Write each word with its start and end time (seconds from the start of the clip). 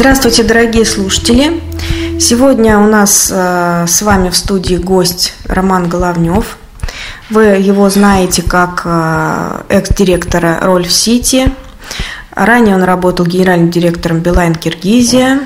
Здравствуйте, 0.00 0.44
дорогие 0.44 0.86
слушатели! 0.86 1.60
Сегодня 2.18 2.78
у 2.78 2.86
нас 2.86 3.30
э, 3.30 3.84
с 3.86 4.00
вами 4.00 4.30
в 4.30 4.34
студии 4.34 4.76
гость 4.76 5.34
Роман 5.44 5.90
Головнев. 5.90 6.56
Вы 7.28 7.44
его 7.60 7.90
знаете 7.90 8.40
как 8.40 8.80
э, 8.86 9.60
экс-директора 9.68 10.58
Рольф 10.62 10.90
Сити. 10.90 11.52
Ранее 12.30 12.76
он 12.76 12.82
работал 12.82 13.26
генеральным 13.26 13.70
директором 13.70 14.20
Билайн 14.20 14.54
Киргизия, 14.54 15.40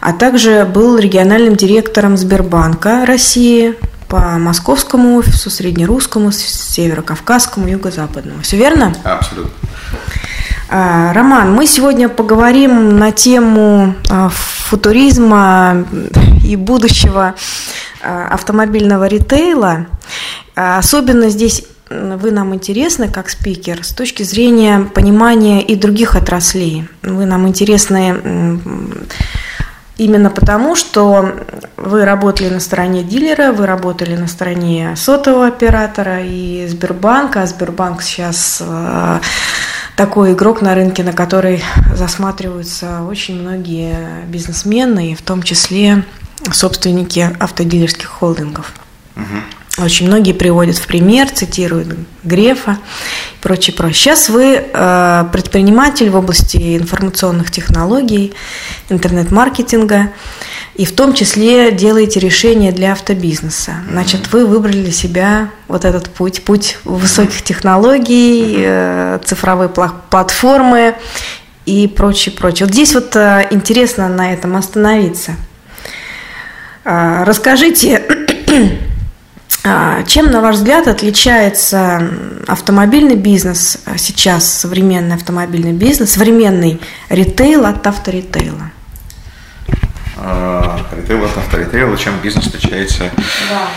а 0.00 0.12
также 0.12 0.64
был 0.64 0.96
региональным 0.96 1.56
директором 1.56 2.16
Сбербанка 2.16 3.04
России 3.04 3.74
по 4.06 4.20
московскому 4.38 5.16
офису, 5.16 5.50
среднерусскому, 5.50 6.30
северокавказскому, 6.30 7.66
юго-западному. 7.66 8.42
Все 8.42 8.58
верно? 8.58 8.94
Абсолютно. 9.02 9.50
А, 10.70 11.14
Роман, 11.14 11.54
мы 11.54 11.66
сегодня 11.66 12.10
поговорим 12.10 12.98
на 12.98 13.10
тему 13.10 13.94
а, 14.10 14.28
футуризма 14.28 15.86
и 16.44 16.56
будущего 16.56 17.34
а, 18.02 18.28
автомобильного 18.28 19.06
ритейла. 19.06 19.86
Особенно 20.54 21.30
здесь 21.30 21.64
вы 21.88 22.32
нам 22.32 22.54
интересны 22.54 23.08
как 23.08 23.30
спикер 23.30 23.82
с 23.82 23.92
точки 23.92 24.24
зрения 24.24 24.80
понимания 24.92 25.62
и 25.62 25.74
других 25.74 26.16
отраслей. 26.16 26.86
Вы 27.02 27.24
нам 27.24 27.48
интересны 27.48 28.60
именно 29.96 30.28
потому, 30.28 30.76
что 30.76 31.32
вы 31.78 32.04
работали 32.04 32.50
на 32.50 32.60
стороне 32.60 33.04
дилера, 33.04 33.52
вы 33.52 33.64
работали 33.64 34.16
на 34.16 34.26
стороне 34.26 34.94
сотового 34.96 35.46
оператора 35.46 36.20
и 36.22 36.66
Сбербанка, 36.66 37.42
а 37.42 37.46
Сбербанк 37.46 38.02
сейчас 38.02 38.62
такой 39.98 40.34
игрок 40.34 40.62
на 40.62 40.76
рынке, 40.76 41.02
на 41.02 41.12
который 41.12 41.60
засматриваются 41.92 43.02
очень 43.02 43.40
многие 43.40 44.24
бизнесмены, 44.28 45.10
и 45.10 45.14
в 45.16 45.22
том 45.22 45.42
числе 45.42 46.04
собственники 46.52 47.28
автодилерских 47.40 48.06
холдингов. 48.06 48.72
Угу. 49.16 49.84
Очень 49.84 50.06
многие 50.06 50.34
приводят 50.34 50.76
в 50.76 50.86
пример, 50.86 51.28
цитируют 51.28 51.96
Грефа 52.22 52.78
и 53.34 53.42
прочее, 53.42 53.74
прочее. 53.74 53.94
Сейчас 53.94 54.28
вы 54.28 54.64
э, 54.72 55.24
предприниматель 55.32 56.10
в 56.10 56.16
области 56.16 56.76
информационных 56.78 57.50
технологий, 57.50 58.34
интернет-маркетинга 58.90 60.12
и 60.78 60.84
в 60.84 60.92
том 60.92 61.12
числе 61.12 61.72
делаете 61.72 62.20
решения 62.20 62.70
для 62.70 62.92
автобизнеса. 62.92 63.72
Значит, 63.90 64.32
вы 64.32 64.46
выбрали 64.46 64.80
для 64.80 64.92
себя 64.92 65.50
вот 65.66 65.84
этот 65.84 66.08
путь, 66.08 66.44
путь 66.44 66.78
высоких 66.84 67.42
технологий, 67.42 68.54
э, 68.58 69.18
цифровой 69.24 69.68
платформы 69.68 70.94
и 71.66 71.88
прочее, 71.88 72.32
прочее. 72.32 72.66
Вот 72.66 72.74
здесь 72.74 72.94
вот 72.94 73.16
э, 73.16 73.48
интересно 73.50 74.08
на 74.08 74.32
этом 74.32 74.54
остановиться. 74.54 75.32
А, 76.84 77.24
расскажите, 77.24 78.04
чем, 80.06 80.30
на 80.30 80.40
ваш 80.40 80.54
взгляд, 80.54 80.86
отличается 80.86 82.08
автомобильный 82.46 83.16
бизнес 83.16 83.78
сейчас, 83.96 84.60
современный 84.60 85.16
автомобильный 85.16 85.72
бизнес, 85.72 86.12
современный 86.12 86.80
ритейл 87.10 87.66
от 87.66 87.84
авторитейла? 87.84 88.70
А, 90.18 90.80
ритейл 90.92 91.24
от 91.24 91.36
авторитейла, 91.36 91.96
чем 91.96 92.18
бизнес 92.18 92.46
отличается. 92.46 93.10
Да. 93.48 93.68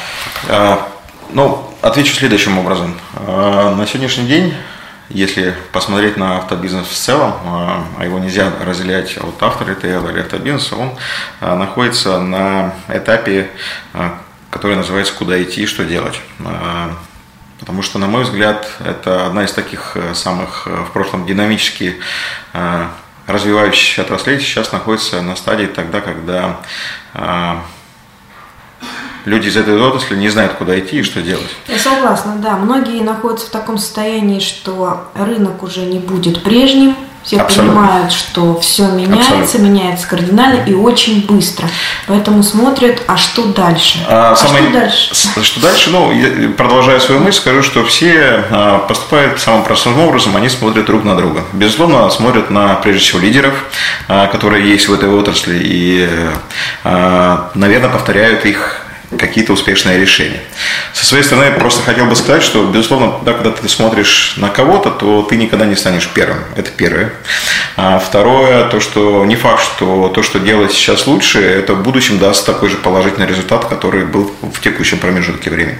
А, 0.49 0.87
ну, 1.33 1.71
отвечу 1.81 2.15
следующим 2.15 2.57
образом. 2.57 2.95
А, 3.15 3.75
на 3.75 3.85
сегодняшний 3.85 4.25
день, 4.25 4.53
если 5.09 5.55
посмотреть 5.71 6.17
на 6.17 6.37
автобизнес 6.37 6.87
в 6.87 6.93
целом, 6.93 7.33
а 7.45 8.03
его 8.03 8.17
нельзя 8.19 8.51
разделять 8.63 9.17
от 9.17 9.41
авторитейла 9.41 10.09
или 10.09 10.21
автобизнеса, 10.21 10.75
он 10.77 10.97
находится 11.41 12.19
на 12.19 12.73
этапе, 12.87 13.49
который 14.49 14.77
называется 14.77 15.13
«Куда 15.13 15.41
идти 15.41 15.63
и 15.63 15.65
что 15.65 15.83
делать». 15.83 16.21
Потому 17.61 17.83
что, 17.83 17.99
на 17.99 18.07
мой 18.07 18.23
взгляд, 18.23 18.67
это 18.83 19.27
одна 19.27 19.45
из 19.45 19.53
таких 19.53 19.91
э, 19.93 20.15
самых 20.15 20.63
э, 20.65 20.83
в 20.83 20.91
прошлом 20.93 21.27
динамически 21.27 21.99
развивающиеся 23.27 24.01
отраслей 24.01 24.39
сейчас 24.39 24.71
находятся 24.71 25.21
на 25.21 25.35
стадии 25.35 25.67
тогда, 25.67 26.01
когда 26.01 26.59
а, 27.13 27.63
люди 29.25 29.47
из 29.47 29.57
этой 29.57 29.79
отрасли 29.79 30.15
не 30.15 30.29
знают, 30.29 30.53
куда 30.53 30.77
идти 30.79 30.99
и 30.99 31.03
что 31.03 31.21
делать. 31.21 31.49
Я 31.67 31.77
согласна, 31.77 32.35
да. 32.37 32.57
Многие 32.57 33.01
находятся 33.03 33.47
в 33.47 33.49
таком 33.49 33.77
состоянии, 33.77 34.39
что 34.39 35.09
рынок 35.15 35.63
уже 35.63 35.81
не 35.81 35.99
будет 35.99 36.43
прежним, 36.43 36.95
все 37.23 37.39
Абсолютно. 37.39 37.81
понимают, 37.81 38.11
что 38.11 38.59
все 38.59 38.87
меняется, 38.87 39.33
Абсолютно. 39.41 39.57
меняется 39.67 40.07
кардинально 40.07 40.63
и 40.63 40.73
очень 40.73 41.25
быстро. 41.25 41.67
Поэтому 42.07 42.41
смотрят, 42.41 43.03
а 43.07 43.15
что 43.17 43.45
дальше? 43.45 43.99
А, 44.07 44.31
а 44.31 44.35
самое, 44.35 44.63
что 44.63 44.73
дальше? 44.73 45.15
Что 45.43 45.59
дальше? 45.61 45.89
Ну, 45.91 46.53
продолжая 46.57 46.99
свою 46.99 47.21
мысль, 47.21 47.39
скажу, 47.39 47.61
что 47.61 47.85
все 47.85 48.43
а, 48.49 48.79
поступают 48.79 49.39
самым 49.39 49.63
простым 49.63 49.99
образом, 49.99 50.35
они 50.35 50.49
смотрят 50.49 50.85
друг 50.85 51.03
на 51.03 51.15
друга. 51.15 51.43
Безусловно, 51.53 52.09
смотрят 52.09 52.49
на, 52.49 52.75
прежде 52.75 53.01
всего, 53.01 53.19
лидеров, 53.19 53.53
а, 54.07 54.27
которые 54.27 54.67
есть 54.67 54.87
в 54.87 54.93
этой 54.93 55.09
отрасли, 55.09 55.59
и, 55.63 56.09
наверное, 56.83 57.89
повторяют 57.89 58.45
их 58.45 58.80
какие-то 59.17 59.53
успешные 59.53 59.99
решения. 59.99 60.39
Со 60.93 61.05
своей 61.05 61.23
стороны, 61.23 61.45
я 61.45 61.51
просто 61.51 61.81
хотел 61.83 62.05
бы 62.05 62.15
сказать, 62.15 62.43
что, 62.43 62.65
безусловно, 62.65 63.19
да, 63.23 63.33
когда 63.33 63.51
ты 63.51 63.67
смотришь 63.67 64.35
на 64.37 64.49
кого-то, 64.49 64.89
то 64.91 65.23
ты 65.23 65.35
никогда 65.35 65.65
не 65.65 65.75
станешь 65.75 66.09
первым. 66.13 66.39
Это 66.55 66.71
первое. 66.71 67.13
А 67.75 67.99
второе, 67.99 68.65
то, 68.69 68.79
что 68.79 69.25
не 69.25 69.35
факт, 69.35 69.63
что 69.63 70.09
то, 70.09 70.23
что 70.23 70.39
делать 70.39 70.71
сейчас 70.71 71.07
лучше, 71.07 71.41
это 71.41 71.73
в 71.73 71.83
будущем 71.83 72.19
даст 72.19 72.45
такой 72.45 72.69
же 72.69 72.77
положительный 72.77 73.27
результат, 73.27 73.65
который 73.65 74.05
был 74.05 74.33
в 74.41 74.59
текущем 74.61 74.97
промежутке 74.97 75.49
времени. 75.49 75.77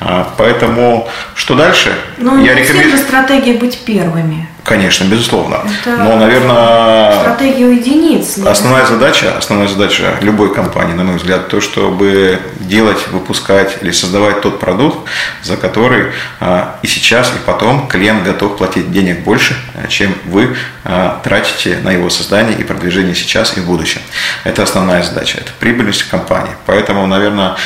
А, 0.00 0.32
поэтому, 0.36 1.08
что 1.34 1.54
дальше? 1.54 1.92
Ну, 2.18 2.42
я 2.42 2.54
рекомендую... 2.54 2.98
стратегия 2.98 3.54
быть 3.54 3.78
первыми. 3.84 4.48
Конечно, 4.64 5.04
безусловно. 5.04 5.60
Это 5.82 5.96
Но, 5.96 6.16
наверное, 6.16 7.20
стратегия 7.20 7.72
единиц. 7.72 8.38
Основная 8.38 8.86
задача, 8.86 9.36
основная 9.36 9.68
задача 9.68 10.16
любой 10.20 10.54
компании, 10.54 10.94
на 10.94 11.04
мой 11.04 11.16
взгляд, 11.16 11.48
то, 11.48 11.60
чтобы 11.60 12.40
делать, 12.60 13.08
выпускать 13.08 13.78
или 13.82 13.90
создавать 13.90 14.40
тот 14.42 14.60
продукт, 14.60 15.08
за 15.42 15.56
который 15.56 16.12
а, 16.40 16.78
и 16.82 16.86
сейчас, 16.86 17.28
и 17.30 17.38
потом 17.44 17.88
клиент 17.88 18.24
готов 18.24 18.58
платить 18.58 18.92
денег 18.92 19.20
больше, 19.20 19.56
а, 19.74 19.88
чем 19.88 20.14
вы 20.26 20.56
а, 20.84 21.20
тратите 21.24 21.78
на 21.82 21.90
его 21.90 22.10
создание 22.10 22.56
и 22.58 22.62
продвижение 22.62 23.14
сейчас 23.14 23.56
и 23.56 23.60
в 23.60 23.66
будущем. 23.66 24.00
Это 24.44 24.62
основная 24.62 25.02
задача, 25.02 25.38
это 25.38 25.52
прибыльность 25.58 26.04
компании. 26.04 26.52
Поэтому, 26.66 27.06
наверное, 27.06 27.56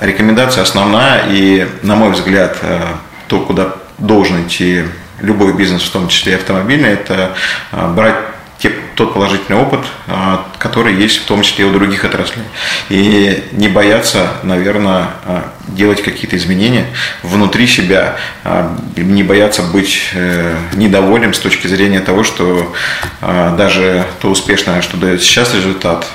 рекомендация 0.00 0.62
основная 0.62 1.24
и, 1.28 1.68
на 1.82 1.94
мой 1.94 2.10
взгляд, 2.12 2.56
то, 3.28 3.40
куда 3.40 3.74
должен 3.98 4.46
идти 4.46 4.84
любой 5.20 5.54
бизнес, 5.54 5.82
в 5.82 5.90
том 5.90 6.08
числе 6.08 6.32
и 6.32 6.36
автомобильный, 6.36 6.90
это 6.90 7.34
а, 7.72 7.88
брать 7.92 8.16
те, 8.58 8.72
тот 8.94 9.14
положительный 9.14 9.60
опыт, 9.60 9.80
а, 10.60 10.70
который 10.70 10.94
есть 10.94 11.18
в 11.18 11.24
том 11.24 11.42
числе 11.42 11.64
и 11.64 11.68
у 11.68 11.72
других 11.72 12.04
отраслей. 12.04 12.44
И 12.88 13.44
не 13.52 13.68
бояться, 13.68 14.28
наверное, 14.42 15.10
а, 15.24 15.52
делать 15.68 16.02
какие-то 16.02 16.36
изменения 16.36 16.86
внутри 17.22 17.66
себя, 17.66 18.16
не 18.96 19.22
бояться 19.22 19.62
быть 19.62 20.10
э, 20.14 20.56
недовольным 20.74 21.32
с 21.32 21.38
точки 21.38 21.68
зрения 21.68 22.00
того, 22.00 22.24
что 22.24 22.74
даже 23.20 24.04
то 24.20 24.30
успешное, 24.30 24.82
что 24.82 24.96
дает 24.96 25.22
сейчас 25.22 25.54
результат, 25.54 26.06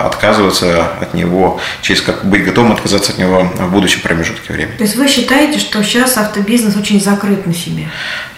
отказываться 0.00 0.92
от 1.00 1.14
него, 1.14 1.60
через 1.82 2.02
как 2.02 2.24
быть 2.24 2.44
готовым 2.44 2.72
отказаться 2.72 3.12
от 3.12 3.18
него 3.18 3.50
в 3.56 3.72
будущем 3.72 4.00
промежутке 4.00 4.52
времени. 4.52 4.76
То 4.76 4.84
есть 4.84 4.96
вы 4.96 5.08
считаете, 5.08 5.58
что 5.58 5.82
сейчас 5.82 6.16
автобизнес 6.16 6.76
очень 6.76 7.00
закрыт 7.00 7.46
на 7.46 7.54
себе? 7.54 7.88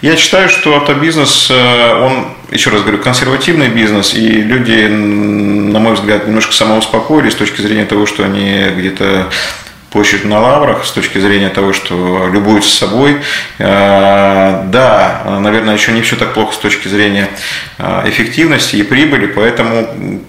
Я 0.00 0.16
считаю, 0.16 0.48
что 0.48 0.76
автобизнес, 0.76 1.48
э, 1.50 1.94
он, 2.00 2.26
еще 2.52 2.70
раз 2.70 2.82
говорю, 2.82 2.98
консервативный 2.98 3.68
бизнес, 3.68 4.14
и 4.14 4.28
люди, 4.28 4.86
на 4.86 5.78
мой 5.80 5.94
взгляд, 5.94 6.26
немножко 6.26 6.52
самоуспокоились 6.52 7.32
с 7.32 7.36
точки 7.36 7.60
зрения 7.60 7.86
того, 7.86 8.06
что 8.06 8.24
они 8.24 8.66
где-то 8.76 9.30
площадь 9.90 10.24
на 10.24 10.40
лаврах 10.40 10.84
с 10.84 10.90
точки 10.90 11.18
зрения 11.18 11.50
того, 11.50 11.72
что 11.72 12.28
любуются 12.32 12.74
собой. 12.74 13.18
Э, 13.58 14.64
да, 14.66 15.38
наверное, 15.40 15.74
еще 15.74 15.92
не 15.92 16.02
все 16.02 16.16
так 16.16 16.34
плохо 16.34 16.54
с 16.54 16.58
точки 16.58 16.88
зрения 16.88 17.28
э, 17.78 18.02
эффективности 18.06 18.76
и 18.76 18.82
прибыли, 18.82 19.26
поэтому 19.26 20.20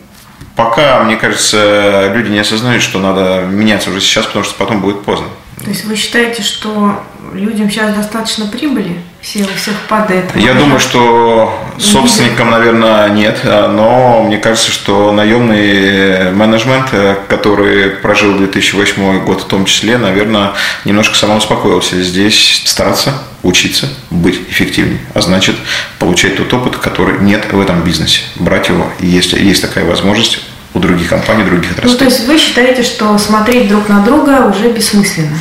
пока, 0.55 1.03
мне 1.03 1.15
кажется, 1.15 2.11
люди 2.13 2.29
не 2.29 2.39
осознают, 2.39 2.83
что 2.83 2.99
надо 2.99 3.45
меняться 3.49 3.89
уже 3.89 4.01
сейчас, 4.01 4.25
потому 4.25 4.43
что 4.45 4.55
потом 4.55 4.81
будет 4.81 5.03
поздно. 5.03 5.27
То 5.61 5.69
есть 5.69 5.85
вы 5.85 5.95
считаете, 5.95 6.41
что 6.41 7.03
людям 7.33 7.69
сейчас 7.69 7.95
достаточно 7.95 8.47
прибыли? 8.47 8.97
Все, 9.21 9.43
у 9.43 9.55
всех 9.55 9.75
падает. 9.87 10.25
Я 10.35 10.53
думаю, 10.53 10.79
что 10.79 11.57
Собственникам, 11.79 12.51
наверное, 12.51 13.09
нет, 13.09 13.39
но 13.43 14.23
мне 14.23 14.37
кажется, 14.37 14.71
что 14.71 15.11
наемный 15.11 16.31
менеджмент, 16.31 16.93
который 17.29 17.91
прожил 17.91 18.37
2008 18.37 19.23
год 19.23 19.41
в 19.41 19.45
том 19.45 19.65
числе, 19.65 19.97
наверное, 19.97 20.53
немножко 20.85 21.15
самоуспокоился. 21.15 22.01
Здесь 22.01 22.63
стараться, 22.65 23.13
учиться, 23.41 23.89
быть 24.09 24.39
эффективнее, 24.49 24.99
а 25.13 25.21
значит, 25.21 25.55
получать 25.99 26.35
тот 26.35 26.53
опыт, 26.53 26.77
который 26.77 27.19
нет 27.19 27.51
в 27.51 27.59
этом 27.59 27.81
бизнесе. 27.81 28.21
Брать 28.35 28.69
его, 28.69 28.87
если 28.99 29.41
есть 29.41 29.61
такая 29.61 29.85
возможность, 29.85 30.41
у 30.73 30.79
других 30.79 31.09
компаний, 31.09 31.43
других 31.43 31.71
отраслей. 31.71 31.91
Ну, 31.91 31.97
то 31.97 32.05
есть 32.05 32.27
вы 32.27 32.37
считаете, 32.37 32.83
что 32.83 33.17
смотреть 33.17 33.67
друг 33.67 33.89
на 33.89 34.01
друга 34.01 34.45
уже 34.47 34.71
бессмысленно? 34.71 35.37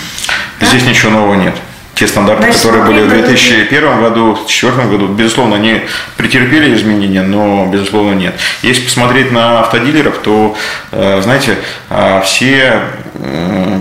Здесь 0.60 0.82
да? 0.82 0.90
ничего 0.90 1.10
нового 1.12 1.34
нет 1.34 1.54
те 1.94 2.06
стандарты, 2.06 2.44
Значит, 2.44 2.62
которые 2.62 2.84
были 2.84 3.02
в 3.02 3.08
2001 3.08 4.00
году, 4.00 4.32
в 4.32 4.46
2004 4.46 4.88
году, 4.88 5.08
безусловно, 5.08 5.56
они 5.56 5.82
претерпели 6.16 6.74
изменения, 6.74 7.22
но, 7.22 7.66
безусловно, 7.66 8.14
нет. 8.14 8.34
Если 8.62 8.82
посмотреть 8.82 9.30
на 9.30 9.60
автодилеров, 9.60 10.18
то, 10.18 10.56
э, 10.90 11.20
знаете, 11.22 11.58
а, 11.90 12.20
все 12.22 12.80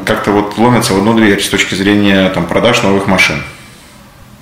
как-то 0.05 0.31
вот 0.31 0.57
ломятся 0.57 0.93
в 0.93 0.97
одну 0.97 1.13
дверь 1.13 1.41
с 1.41 1.47
точки 1.47 1.73
зрения 1.73 2.29
там, 2.29 2.45
продаж 2.45 2.83
новых 2.83 3.07
машин. 3.07 3.41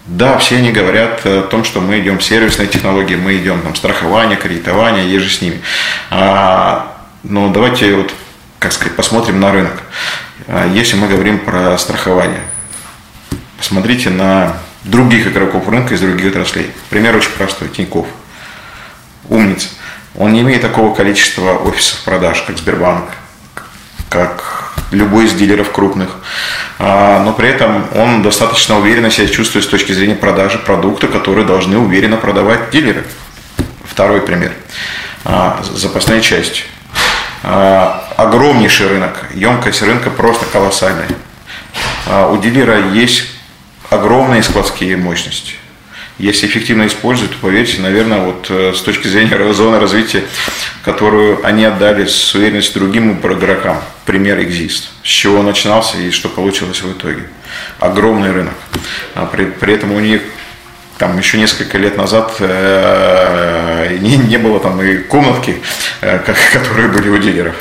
Да, 0.07 0.39
все 0.39 0.57
они 0.57 0.71
говорят 0.71 1.21
о 1.25 1.44
том, 1.44 1.63
что 1.63 1.79
мы 1.79 2.00
идем 2.00 2.17
в 2.17 2.23
сервисные 2.23 2.67
технологии, 2.67 3.15
мы 3.15 3.38
идем 3.38 3.61
там 3.61 3.75
страхование, 3.75 4.35
кредитование, 4.35 5.09
еже 5.09 5.29
с 5.29 5.41
ними. 5.41 5.61
А, 6.09 6.99
но 7.24 7.50
давайте 7.50 7.95
вот, 7.95 8.13
как 8.60 8.71
сказать, 8.71 8.95
посмотрим 8.95 9.39
на 9.39 9.51
рынок. 9.51 9.81
А, 10.48 10.68
если 10.68 10.95
мы 10.95 11.07
говорим 11.07 11.39
про 11.39 11.77
страхование– 11.77 12.42
Посмотрите 13.60 14.10
на 14.10 14.56
других 14.86 15.27
игроков 15.27 15.68
рынка 15.68 15.94
из 15.94 16.00
других 16.00 16.27
отраслей. 16.27 16.71
Пример 16.89 17.16
очень 17.18 17.31
простой. 17.31 17.68
Тиньков. 17.68 18.07
Умница. 19.27 19.68
Он 20.16 20.31
не 20.31 20.42
имеет 20.42 20.62
такого 20.62 20.95
количества 20.95 21.51
офисов 21.51 22.00
продаж, 22.06 22.42
как 22.48 22.57
Сбербанк, 22.57 23.04
как 24.10 24.74
любой 24.92 25.25
из 25.25 25.33
дилеров 25.33 25.74
крупных. 25.74 26.10
А, 26.80 27.21
но 27.24 27.33
при 27.33 27.50
этом 27.50 27.86
он 27.95 28.24
достаточно 28.24 28.80
уверенно 28.80 29.12
себя 29.12 29.27
чувствует 29.27 29.66
с 29.66 29.68
точки 29.68 29.92
зрения 29.92 30.16
продажи 30.16 30.57
продукта, 30.57 31.10
которые 31.10 31.45
должны 31.45 31.77
уверенно 31.77 32.16
продавать 32.16 32.69
дилеры. 32.71 33.04
Второй 33.83 34.21
пример. 34.21 34.54
А, 35.25 35.62
запасные 35.75 36.21
части. 36.21 36.63
А, 36.63 36.79
огромнейший 37.41 38.88
рынок. 38.88 39.25
Емкость 39.33 39.81
рынка 39.81 40.09
просто 40.09 40.45
колоссальная. 40.45 41.07
У 42.31 42.38
дилера 42.38 42.80
есть 42.91 43.27
огромные 43.89 44.44
складские 44.44 44.97
мощности. 44.97 45.56
Если 46.19 46.47
эффективно 46.47 46.86
использовать, 46.86 47.31
то 47.31 47.38
поверьте, 47.41 47.81
наверное, 47.81 48.19
вот 48.19 48.47
э, 48.50 48.74
с 48.75 48.81
точки 48.81 49.07
зрения 49.07 49.53
зоны 49.53 49.80
развития, 49.80 50.25
которую 50.83 51.45
они 51.45 51.63
отдали 51.63 52.06
с 52.06 52.36
уверенностью 52.36 52.81
другим 52.81 53.13
игрокам, 53.13 53.81
пример 54.06 54.38
Exist, 54.39 54.89
с 55.01 55.07
чего 55.07 55.42
начинался 55.42 55.97
и 55.97 56.12
что 56.12 56.27
получилось 56.27 56.81
в 56.81 56.92
итоге. 56.92 57.30
Огромный 57.80 58.33
рынок. 58.33 58.53
А 59.15 59.25
при, 59.25 59.45
при 59.45 59.74
этом 59.75 59.94
у 59.94 60.00
них 60.01 60.21
там 60.97 61.18
еще 61.18 61.38
несколько 61.38 61.77
лет 61.77 61.95
назад 61.95 62.35
э, 62.39 63.29
не, 64.01 64.18
не 64.18 64.38
было 64.38 64.60
там 64.60 64.81
и 64.81 64.98
комнатки, 64.98 65.62
э, 66.01 66.19
которые 66.54 66.90
были 66.90 67.10
у 67.10 67.18
дилеров. 67.18 67.56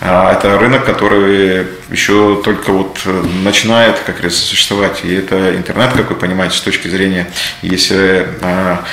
А 0.00 0.34
это 0.34 0.58
рынок, 0.58 0.84
который 0.84 1.66
еще 1.90 2.40
только 2.44 2.70
вот 2.70 2.98
начинает 3.42 3.98
как 4.00 4.20
раз 4.20 4.34
существовать. 4.34 5.00
И 5.04 5.14
это 5.14 5.56
интернет, 5.56 5.92
как 5.92 6.10
вы 6.10 6.16
понимаете, 6.16 6.56
с 6.56 6.60
точки 6.60 6.88
зрения, 6.88 7.26
если 7.62 8.28
а, 8.42 8.84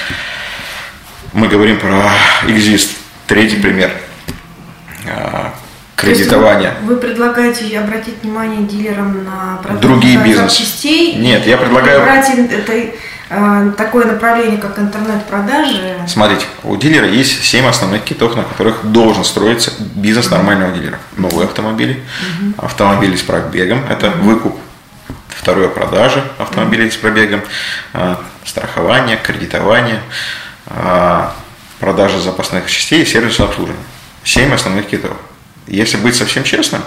мы 1.34 1.50
говорим 1.50 1.78
про 1.78 2.10
Exist, 2.48 2.92
третий 3.28 3.57
пример 3.57 3.92
кредитования. 5.98 6.74
Вы, 6.84 6.96
предлагаете 6.96 7.78
обратить 7.78 8.24
внимание 8.24 8.63
дилерам 8.63 9.25
на 9.25 9.60
другие 9.81 10.19
бизнесы? 10.19 11.13
Нет, 11.16 11.46
я 11.46 11.57
предлагаю... 11.57 12.01
Брать 12.01 12.30
это 12.30 12.72
Э, 12.72 12.92
такое 13.77 14.06
направление, 14.06 14.57
как 14.57 14.77
интернет-продажи? 14.80 15.97
Смотрите, 16.07 16.45
у 16.63 16.75
дилера 16.75 17.07
есть 17.07 17.44
7 17.44 17.65
основных 17.65 18.03
китов, 18.03 18.35
на 18.35 18.44
которых 18.44 18.83
должен 18.83 19.24
строиться 19.24 19.71
бизнес 19.80 20.30
нормального 20.30 20.71
дилера. 20.71 21.00
Новые 21.18 21.45
автомобили, 21.45 22.03
угу. 22.39 22.65
автомобили 22.65 23.15
с 23.15 23.21
пробегом, 23.21 23.85
это 23.89 24.09
выкуп, 24.12 24.59
второе 25.30 25.68
продажа 25.68 26.24
автомобилей 26.38 26.89
с 26.91 26.95
пробегом, 26.95 27.41
э, 27.94 28.15
страхование, 28.45 29.18
кредитование, 29.18 30.00
э, 30.68 31.27
продажа 31.79 32.19
запасных 32.19 32.69
частей 32.69 33.03
и 33.03 33.06
сервисное 33.06 33.47
обслуживание. 33.47 33.86
7 34.24 34.53
основных 34.53 34.88
китов. 34.88 35.18
Если 35.68 35.97
быть 35.97 36.15
совсем 36.15 36.44
честным, 36.44 36.81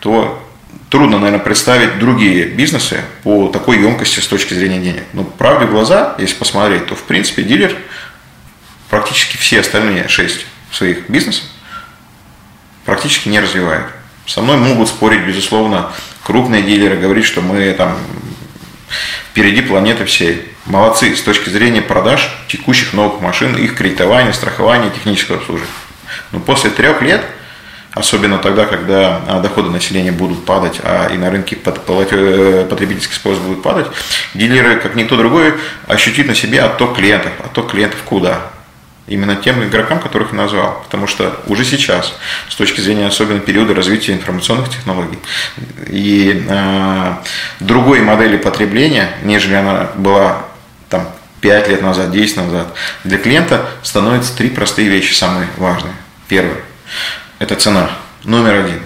то 0.00 0.42
трудно, 0.90 1.18
наверное, 1.18 1.42
представить 1.42 1.98
другие 1.98 2.46
бизнесы 2.46 3.00
по 3.22 3.48
такой 3.48 3.80
емкости 3.80 4.20
с 4.20 4.26
точки 4.26 4.54
зрения 4.54 4.80
денег. 4.80 5.04
Но 5.12 5.24
правде 5.24 5.66
в 5.66 5.70
глаза, 5.70 6.16
если 6.18 6.34
посмотреть, 6.34 6.86
то 6.86 6.94
в 6.94 7.04
принципе 7.04 7.42
дилер 7.42 7.76
практически 8.90 9.36
все 9.36 9.60
остальные 9.60 10.08
шесть 10.08 10.44
своих 10.72 11.08
бизнесов 11.08 11.44
практически 12.84 13.28
не 13.28 13.40
развивает. 13.40 13.86
Со 14.26 14.42
мной 14.42 14.56
могут 14.56 14.88
спорить, 14.88 15.26
безусловно, 15.26 15.92
крупные 16.24 16.62
дилеры, 16.62 16.96
говорить, 16.96 17.24
что 17.24 17.40
мы 17.40 17.72
там 17.74 17.96
впереди 19.30 19.62
планеты 19.62 20.04
всей. 20.04 20.44
Молодцы 20.66 21.14
с 21.16 21.22
точки 21.22 21.48
зрения 21.48 21.82
продаж 21.82 22.28
текущих 22.48 22.92
новых 22.92 23.20
машин, 23.20 23.56
их 23.56 23.76
кредитования, 23.76 24.32
страхования, 24.32 24.90
технического 24.90 25.38
обслуживания. 25.38 25.72
Но 26.32 26.40
после 26.40 26.70
трех 26.70 27.00
лет– 27.02 27.24
Особенно 27.92 28.38
тогда, 28.38 28.66
когда 28.66 29.20
а, 29.26 29.40
доходы 29.40 29.68
населения 29.68 30.12
будут 30.12 30.44
падать, 30.44 30.80
а 30.84 31.08
и 31.08 31.18
на 31.18 31.28
рынке 31.28 31.56
э, 31.56 32.66
потребительский 32.70 33.14
спрос 33.14 33.38
будет 33.38 33.62
падать, 33.62 33.88
дилеры, 34.32 34.76
как 34.76 34.94
никто 34.94 35.16
другой, 35.16 35.54
ощутит 35.88 36.28
на 36.28 36.36
себе 36.36 36.62
отток 36.62 36.96
клиентов. 36.96 37.32
Отток 37.44 37.72
клиентов 37.72 38.00
куда? 38.04 38.42
Именно 39.08 39.34
тем 39.34 39.64
игрокам, 39.64 39.98
которых 39.98 40.30
я 40.30 40.38
назвал. 40.38 40.82
Потому 40.84 41.08
что 41.08 41.40
уже 41.48 41.64
сейчас, 41.64 42.14
с 42.48 42.54
точки 42.54 42.80
зрения 42.80 43.08
особенно 43.08 43.40
периода 43.40 43.74
развития 43.74 44.12
информационных 44.12 44.68
технологий 44.68 45.18
и 45.88 46.44
э, 46.48 47.14
другой 47.58 48.02
модели 48.02 48.36
потребления, 48.36 49.10
нежели 49.24 49.54
она 49.54 49.90
была 49.96 50.44
там 50.88 51.08
5 51.40 51.68
лет 51.68 51.82
назад, 51.82 52.12
10 52.12 52.36
назад, 52.36 52.68
для 53.02 53.18
клиента 53.18 53.66
становятся 53.82 54.36
три 54.36 54.48
простые 54.48 54.88
вещи 54.88 55.12
самые 55.12 55.48
важные. 55.56 55.94
Первое 56.28 56.58
это 57.40 57.56
цена 57.56 57.90
номер 58.22 58.60
один. 58.60 58.80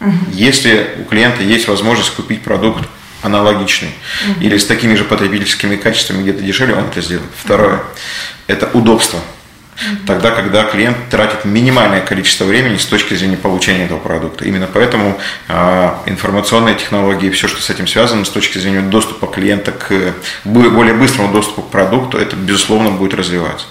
Угу. 0.00 0.32
Если 0.32 0.96
у 1.00 1.04
клиента 1.04 1.42
есть 1.42 1.68
возможность 1.68 2.14
купить 2.14 2.42
продукт 2.42 2.88
аналогичный 3.22 3.90
угу. 4.28 4.40
или 4.40 4.56
с 4.56 4.64
такими 4.64 4.94
же 4.94 5.04
потребительскими 5.04 5.76
качествами 5.76 6.22
где-то 6.22 6.42
дешевле, 6.42 6.74
он 6.74 6.84
это 6.84 7.02
сделает. 7.02 7.28
Второе– 7.36 7.82
это 8.46 8.70
удобство. 8.72 9.18
Угу. 9.18 10.06
Тогда, 10.06 10.30
когда 10.30 10.62
клиент 10.62 10.96
тратит 11.10 11.44
минимальное 11.44 12.00
количество 12.00 12.44
времени 12.44 12.76
с 12.76 12.86
точки 12.86 13.14
зрения 13.14 13.36
получения 13.36 13.84
этого 13.84 13.98
продукта. 13.98 14.44
Именно 14.44 14.68
поэтому 14.72 15.18
э, 15.48 15.90
информационные 16.06 16.76
технологии, 16.76 17.30
все, 17.30 17.48
что 17.48 17.60
с 17.60 17.68
этим 17.68 17.88
связано, 17.88 18.24
с 18.24 18.30
точки 18.30 18.58
зрения 18.58 18.80
доступа 18.80 19.26
клиента 19.26 19.72
к 19.72 20.14
более 20.44 20.94
быстрому 20.94 21.32
доступу 21.32 21.62
к 21.62 21.70
продукту, 21.70 22.16
это, 22.16 22.36
безусловно, 22.36 22.90
будет 22.90 23.14
развиваться. 23.14 23.66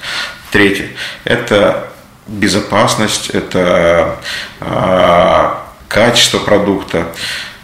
Третье– 0.51 0.89
это 1.23 1.93
безопасность, 2.29 3.29
это 3.29 4.19
а, 4.59 5.65
качество 5.87 6.39
продукта, 6.39 7.07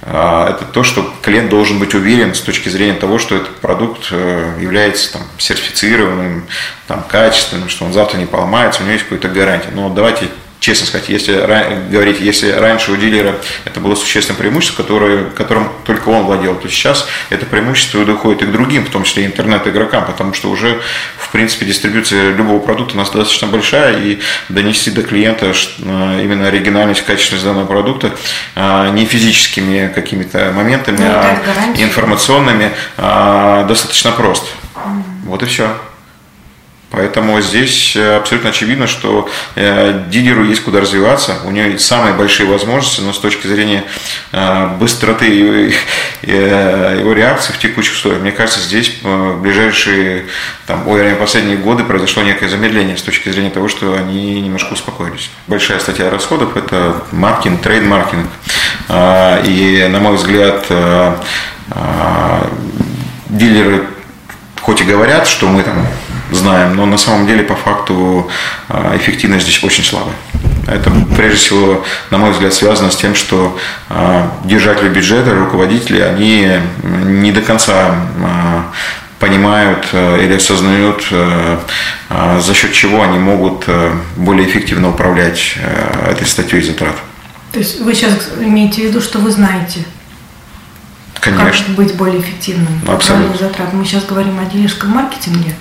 а, 0.01 0.49
это 0.49 0.65
то, 0.65 0.83
что 0.83 1.13
клиент 1.21 1.49
должен 1.49 1.79
быть 1.79 1.93
уверен 1.95 2.35
с 2.35 2.41
точки 2.41 2.69
зрения 2.69 2.93
того, 2.93 3.17
что 3.17 3.35
этот 3.35 3.55
продукт 3.57 4.07
э, 4.11 4.57
является 4.59 5.13
там, 5.13 5.23
сертифицированным, 5.37 6.45
там, 6.87 7.03
качественным, 7.03 7.69
что 7.69 7.85
он 7.85 7.93
завтра 7.93 8.17
не 8.17 8.25
поломается, 8.25 8.81
у 8.81 8.83
него 8.83 8.93
есть 8.93 9.05
какая-то 9.05 9.29
гарантия. 9.29 9.69
Но 9.73 9.89
давайте 9.89 10.29
честно 10.65 10.87
сказать, 10.87 11.09
если 11.09 11.33
говорить, 11.91 12.19
если 12.19 12.49
раньше 12.49 12.91
у 12.91 12.95
дилера 12.95 13.35
это 13.65 13.79
было 13.79 13.93
существенное 13.93 14.39
преимущество, 14.39 14.81
которое, 14.81 15.25
которым 15.25 15.69
только 15.85 16.09
он 16.09 16.23
владел, 16.23 16.55
то 16.55 16.67
сейчас 16.67 17.07
это 17.29 17.45
преимущество 17.45 18.03
доходит 18.03 18.41
и 18.41 18.45
к 18.47 18.51
другим, 18.51 18.83
в 18.83 18.89
том 18.89 19.03
числе 19.03 19.27
интернет-игрокам, 19.27 20.05
потому 20.05 20.33
что 20.33 20.49
уже, 20.49 20.81
в 21.17 21.29
принципе, 21.29 21.67
дистрибуция 21.67 22.33
любого 22.33 22.57
продукта 22.57 22.95
у 22.95 22.97
нас 22.97 23.11
достаточно 23.11 23.47
большая, 23.47 23.99
и 24.01 24.19
донести 24.49 24.89
до 24.89 25.03
клиента 25.03 25.53
э, 25.53 26.21
именно 26.23 26.47
оригинальность, 26.47 27.05
качественность 27.05 27.45
данного 27.45 27.67
продукта 27.67 28.15
э, 28.55 28.89
не 28.93 29.05
физическими 29.05 29.91
какими-то 29.93 30.51
моментами, 30.51 30.97
ну, 30.97 31.05
а 31.05 31.37
информационными 31.77 32.71
э, 32.97 33.65
достаточно 33.67 34.11
просто. 34.13 34.47
Вот 35.25 35.43
и 35.43 35.45
все. 35.45 35.69
Поэтому 36.95 37.41
здесь 37.41 37.95
абсолютно 37.95 38.49
очевидно, 38.51 38.87
что 38.87 39.29
дилеру 39.55 40.45
есть 40.45 40.63
куда 40.63 40.79
развиваться, 40.81 41.37
у 41.45 41.51
него 41.51 41.77
самые 41.77 42.13
большие 42.13 42.49
возможности, 42.49 43.01
но 43.01 43.11
с 43.11 43.19
точки 43.19 43.47
зрения 43.47 43.83
быстроты 44.79 45.73
его 46.23 47.13
реакции 47.13 47.53
в 47.53 47.59
текущих 47.59 47.93
условиях, 47.93 48.21
мне 48.21 48.31
кажется, 48.31 48.61
здесь 48.61 48.93
в 49.03 49.41
ближайшие, 49.41 50.25
там, 50.67 50.87
ой, 50.87 51.15
последние 51.15 51.57
годы 51.57 51.83
произошло 51.83 52.23
некое 52.23 52.47
замедление 52.49 52.97
с 52.97 53.01
точки 53.01 53.29
зрения 53.29 53.49
того, 53.49 53.67
что 53.67 53.93
они 53.93 54.41
немножко 54.41 54.73
успокоились. 54.73 55.29
Большая 55.47 55.79
статья 55.79 56.09
расходов– 56.09 56.55
это 56.57 57.03
маркетинг, 57.11 57.61
трейд-маркетинг. 57.61 58.29
И, 59.45 59.87
на 59.89 59.99
мой 59.99 60.15
взгляд, 60.15 60.65
дилеры 63.29 63.87
хоть 64.61 64.81
и 64.81 64.83
говорят, 64.83 65.27
что 65.27 65.47
мы 65.47 65.61
там 65.63 65.85
знаем, 66.35 66.75
но 66.75 66.85
на 66.85 66.97
самом 66.97 67.27
деле 67.27 67.43
по 67.43 67.55
факту 67.55 68.29
а, 68.69 68.95
эффективность 68.95 69.45
здесь 69.45 69.63
очень 69.63 69.83
слабая. 69.83 70.15
Это 70.67 70.91
прежде 71.15 71.37
всего, 71.37 71.83
на 72.09 72.17
мой 72.17 72.31
взгляд, 72.31 72.53
связано 72.53 72.91
с 72.91 72.95
тем, 72.95 73.15
что 73.15 73.57
а, 73.89 74.31
держатели 74.43 74.89
бюджета, 74.89 75.33
руководители, 75.33 75.99
они 75.99 76.51
не 76.83 77.31
до 77.31 77.41
конца 77.41 77.95
а, 78.23 78.71
понимают 79.19 79.87
или 79.93 80.35
осознают, 80.35 81.07
за 81.09 82.53
счет 82.53 82.73
чего 82.73 83.01
они 83.01 83.17
могут 83.17 83.65
более 84.17 84.47
эффективно 84.47 84.89
управлять 84.89 85.55
этой 86.07 86.27
статьей 86.27 86.61
затрат. 86.61 86.95
То 87.53 87.59
есть 87.59 87.79
вы 87.79 87.95
сейчас 87.95 88.29
имеете 88.39 88.81
в 88.81 88.85
виду, 88.85 89.01
что 89.01 89.19
вы 89.19 89.31
знаете 89.31 89.85
Конечно. 91.25 91.65
Как 91.65 91.75
быть 91.75 91.95
более 91.95 92.21
эффективным? 92.21 92.81
Абсолютно. 92.87 93.35
Затрат. 93.37 93.73
Мы 93.73 93.83
сейчас 93.83 94.05
говорим 94.05 94.39
о 94.39 94.45
дилерском 94.45 94.91
маркетинге. 94.91 95.55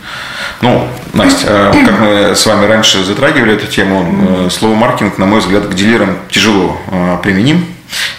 Ну, 0.60 0.88
Настя, 1.12 1.46
э, 1.48 1.72
как 1.86 2.00
мы 2.00 2.34
с 2.34 2.46
вами 2.46 2.66
раньше 2.66 3.04
затрагивали 3.04 3.54
эту 3.54 3.66
тему, 3.66 4.46
э, 4.46 4.50
слово 4.50 4.74
маркетинг, 4.74 5.18
на 5.18 5.26
мой 5.26 5.40
взгляд, 5.40 5.66
к 5.66 5.74
дилерам 5.74 6.18
тяжело 6.30 6.78
э, 6.90 7.18
применим. 7.22 7.66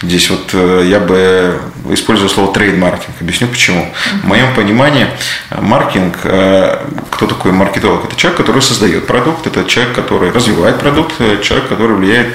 Здесь 0.02 0.30
вот 0.30 0.54
я 0.54 1.02
бы 1.02 1.60
использовал 1.90 2.30
слово 2.30 2.54
трейд-маркетинг. 2.54 3.16
Объясню 3.20 3.48
почему. 3.48 3.92
В 4.24 4.26
моем 4.26 4.54
понимании 4.56 5.08
маркетинг, 5.50 6.16
кто 6.22 7.28
такой 7.28 7.52
маркетолог? 7.52 8.06
Это 8.06 8.16
человек, 8.16 8.38
который 8.38 8.62
создает 8.62 9.06
продукт, 9.06 9.48
это 9.48 9.66
человек, 9.66 9.94
который 9.94 10.32
развивает 10.32 10.80
продукт, 10.80 11.18
человек, 11.42 11.68
который 11.68 11.98
влияет 11.98 12.28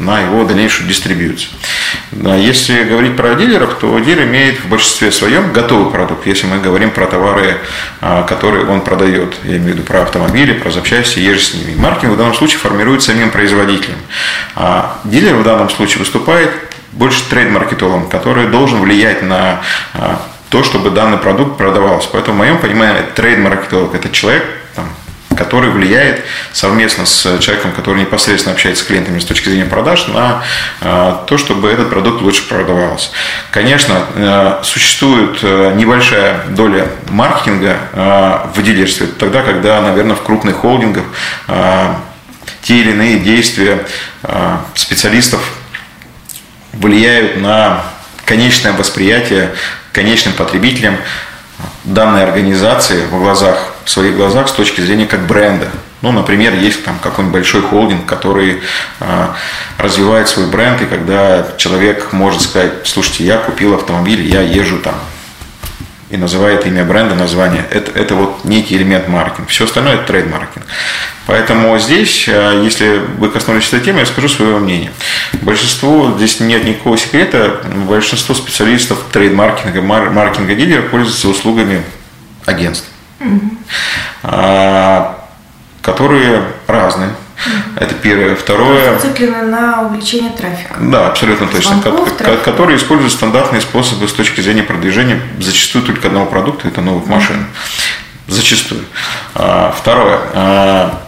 на 0.00 0.20
его 0.20 0.44
дальнейшую 0.44 0.88
дистрибьюцию. 0.88 1.52
Если 2.12 2.84
говорить 2.84 3.16
про 3.16 3.34
дилеров, 3.34 3.74
то 3.74 3.98
дилер 3.98 4.24
имеет 4.24 4.58
в 4.60 4.68
большинстве 4.68 5.12
своем 5.12 5.52
готовый 5.52 5.92
продукт, 5.92 6.26
если 6.26 6.46
мы 6.46 6.58
говорим 6.58 6.90
про 6.90 7.06
товары, 7.06 7.58
а, 8.00 8.22
которые 8.24 8.66
он 8.66 8.80
продает. 8.80 9.34
Я 9.44 9.56
имею 9.56 9.72
в 9.72 9.76
виду 9.76 9.82
про 9.82 10.02
автомобили, 10.02 10.54
про 10.54 10.70
запчасти, 10.70 11.18
еже 11.20 11.40
с 11.40 11.54
ними. 11.54 11.76
Маркетинг 11.76 12.14
в 12.14 12.16
данном 12.16 12.34
случае 12.34 12.58
формирует 12.58 13.02
самим 13.02 13.30
производителем. 13.30 13.98
А 14.56 14.98
дилер 15.04 15.36
в 15.36 15.44
данном 15.44 15.70
случае 15.70 15.98
выступает 15.98 16.50
больше 16.92 17.28
трейд-маркетологом, 17.28 18.08
который 18.08 18.48
должен 18.48 18.80
влиять 18.80 19.22
на 19.22 19.60
а, 19.94 20.22
то, 20.48 20.64
чтобы 20.64 20.90
данный 20.90 21.18
продукт 21.18 21.56
продавался. 21.58 22.08
Поэтому 22.10 22.36
в 22.36 22.38
моем 22.38 22.58
понимании 22.58 23.02
трейд-маркетолог– 23.14 23.94
это 23.94 24.08
человек, 24.08 24.44
там, 24.74 24.86
который 25.40 25.70
влияет 25.70 26.22
совместно 26.52 27.06
с 27.06 27.38
человеком, 27.38 27.72
который 27.72 28.02
непосредственно 28.02 28.52
общается 28.52 28.84
с 28.84 28.86
клиентами 28.86 29.18
с 29.20 29.24
точки 29.24 29.48
зрения 29.48 29.64
продаж, 29.64 30.06
на 30.08 30.42
э, 30.82 31.16
то, 31.26 31.38
чтобы 31.38 31.70
этот 31.70 31.88
продукт 31.88 32.20
лучше 32.20 32.46
продавался. 32.46 33.08
Конечно, 33.50 34.04
э, 34.14 34.60
существует 34.62 35.38
э, 35.40 35.72
небольшая 35.76 36.44
доля 36.48 36.88
маркетинга 37.08 38.50
в 38.54 38.62
дилерстве, 38.62 39.06
тогда, 39.06 39.42
когда, 39.42 39.80
наверное, 39.80 40.14
в 40.14 40.22
крупных 40.22 40.56
холдингах 40.56 41.04
те 42.62 42.80
или 42.80 42.90
иные 42.90 43.18
действия 43.18 43.86
специалистов 44.74 45.40
влияют 46.74 47.40
на 47.40 47.82
конечное 48.26 48.72
восприятие 48.72 49.54
конечным 49.92 50.34
потребителям 50.34 50.96
данной 51.84 52.24
организации 52.24 53.06
в 53.06 53.18
глазах, 53.18 53.74
в 53.90 53.92
своих 53.92 54.14
глазах 54.16 54.48
с 54.48 54.52
точки 54.52 54.80
зрения 54.80 55.06
как 55.06 55.26
бренда. 55.26 55.68
Ну, 56.00 56.12
например, 56.12 56.54
есть 56.54 56.84
там 56.84 56.96
какой-нибудь 57.02 57.34
большой 57.34 57.60
холдинг, 57.62 58.06
который 58.06 58.62
э, 59.00 59.26
развивает 59.78 60.28
свой 60.28 60.46
бренд, 60.46 60.80
и 60.80 60.86
когда 60.86 61.44
человек 61.56 62.12
может 62.12 62.40
сказать, 62.40 62.70
слушайте, 62.84 63.24
я 63.24 63.38
купил 63.38 63.74
автомобиль, 63.74 64.22
я 64.22 64.42
езжу 64.42 64.78
там 64.78 64.94
и 66.08 66.16
называет 66.16 66.66
имя 66.66 66.84
бренда, 66.84 67.16
название. 67.16 67.64
Это, 67.70 67.90
это 67.98 68.14
вот 68.14 68.44
некий 68.44 68.76
элемент 68.76 69.08
маркетинга. 69.08 69.50
Все 69.50 69.64
остальное 69.64 69.94
это 69.94 70.04
трейд-маркетинг. 70.04 70.66
Поэтому 71.26 71.76
здесь, 71.80 72.28
э, 72.28 72.62
если 72.64 73.00
вы 73.18 73.28
коснулись 73.28 73.66
этой 73.68 73.80
темы, 73.80 74.00
я 74.00 74.06
скажу 74.06 74.28
свое 74.28 74.58
мнение. 74.58 74.92
Большинство, 75.42 76.14
здесь 76.16 76.38
нет 76.38 76.64
никакого 76.64 76.96
секрета, 76.96 77.60
большинство 77.88 78.36
специалистов 78.36 79.04
трейд-маркетинга, 79.12 79.82
маркетинга 79.82 80.54
дилеров 80.54 80.90
пользуются 80.90 81.28
услугами 81.28 81.82
агентств, 82.46 82.89
mm 83.20 83.56
которые 85.82 86.42
разные. 86.66 87.10
Это 87.76 87.94
первое. 87.94 88.36
Второе. 88.36 88.98
Зациклены 88.98 89.42
на 89.42 89.82
увеличение 89.82 90.30
трафика. 90.30 90.76
Да, 90.78 91.08
абсолютно 91.08 91.46
точно. 91.46 91.80
Звонков, 91.80 92.12
которые 92.44 92.76
используют 92.76 93.12
стандартные 93.12 93.62
способы 93.62 94.06
с 94.08 94.12
точки 94.12 94.40
зрения 94.42 94.62
продвижения 94.62 95.20
зачастую 95.38 95.84
только 95.84 96.08
одного 96.08 96.26
продукта, 96.26 96.68
это 96.68 96.82
новых 96.82 97.06
машин. 97.06 97.46
Зачастую. 98.26 98.82
А, 99.34 99.74
второе. 99.76 100.20
А, 100.34 101.02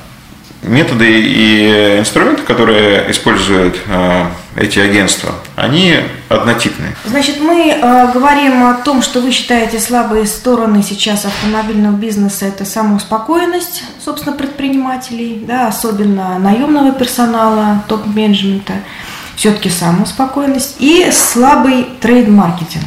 методы 0.63 1.21
и 1.21 1.99
инструменты, 1.99 2.43
которые 2.43 3.11
используют 3.11 3.77
эти 4.57 4.79
агентства, 4.79 5.35
они 5.57 5.97
однотипные. 6.29 6.95
Значит, 7.05 7.41
мы 7.41 7.71
э, 7.71 8.13
говорим 8.13 8.65
о 8.65 8.75
том, 8.75 9.03
что 9.03 9.21
вы 9.21 9.31
считаете 9.31 9.79
слабые 9.79 10.27
стороны 10.27 10.83
сейчас 10.83 11.25
автомобильного 11.25 11.97
бизнеса– 11.97 12.45
это 12.47 12.65
самоуспокоенность, 12.65 13.85
собственно, 14.05 14.37
предпринимателей, 14.37 15.43
да, 15.47 15.69
особенно 15.69 16.39
наемного 16.39 16.93
персонала, 16.93 17.83
топ-менеджмента, 17.89 18.75
все-таки 19.37 19.71
самоуспокоенность 19.71 20.77
и 20.79 21.11
слабый 21.11 21.89
трейд-маркетинг. 22.01 22.85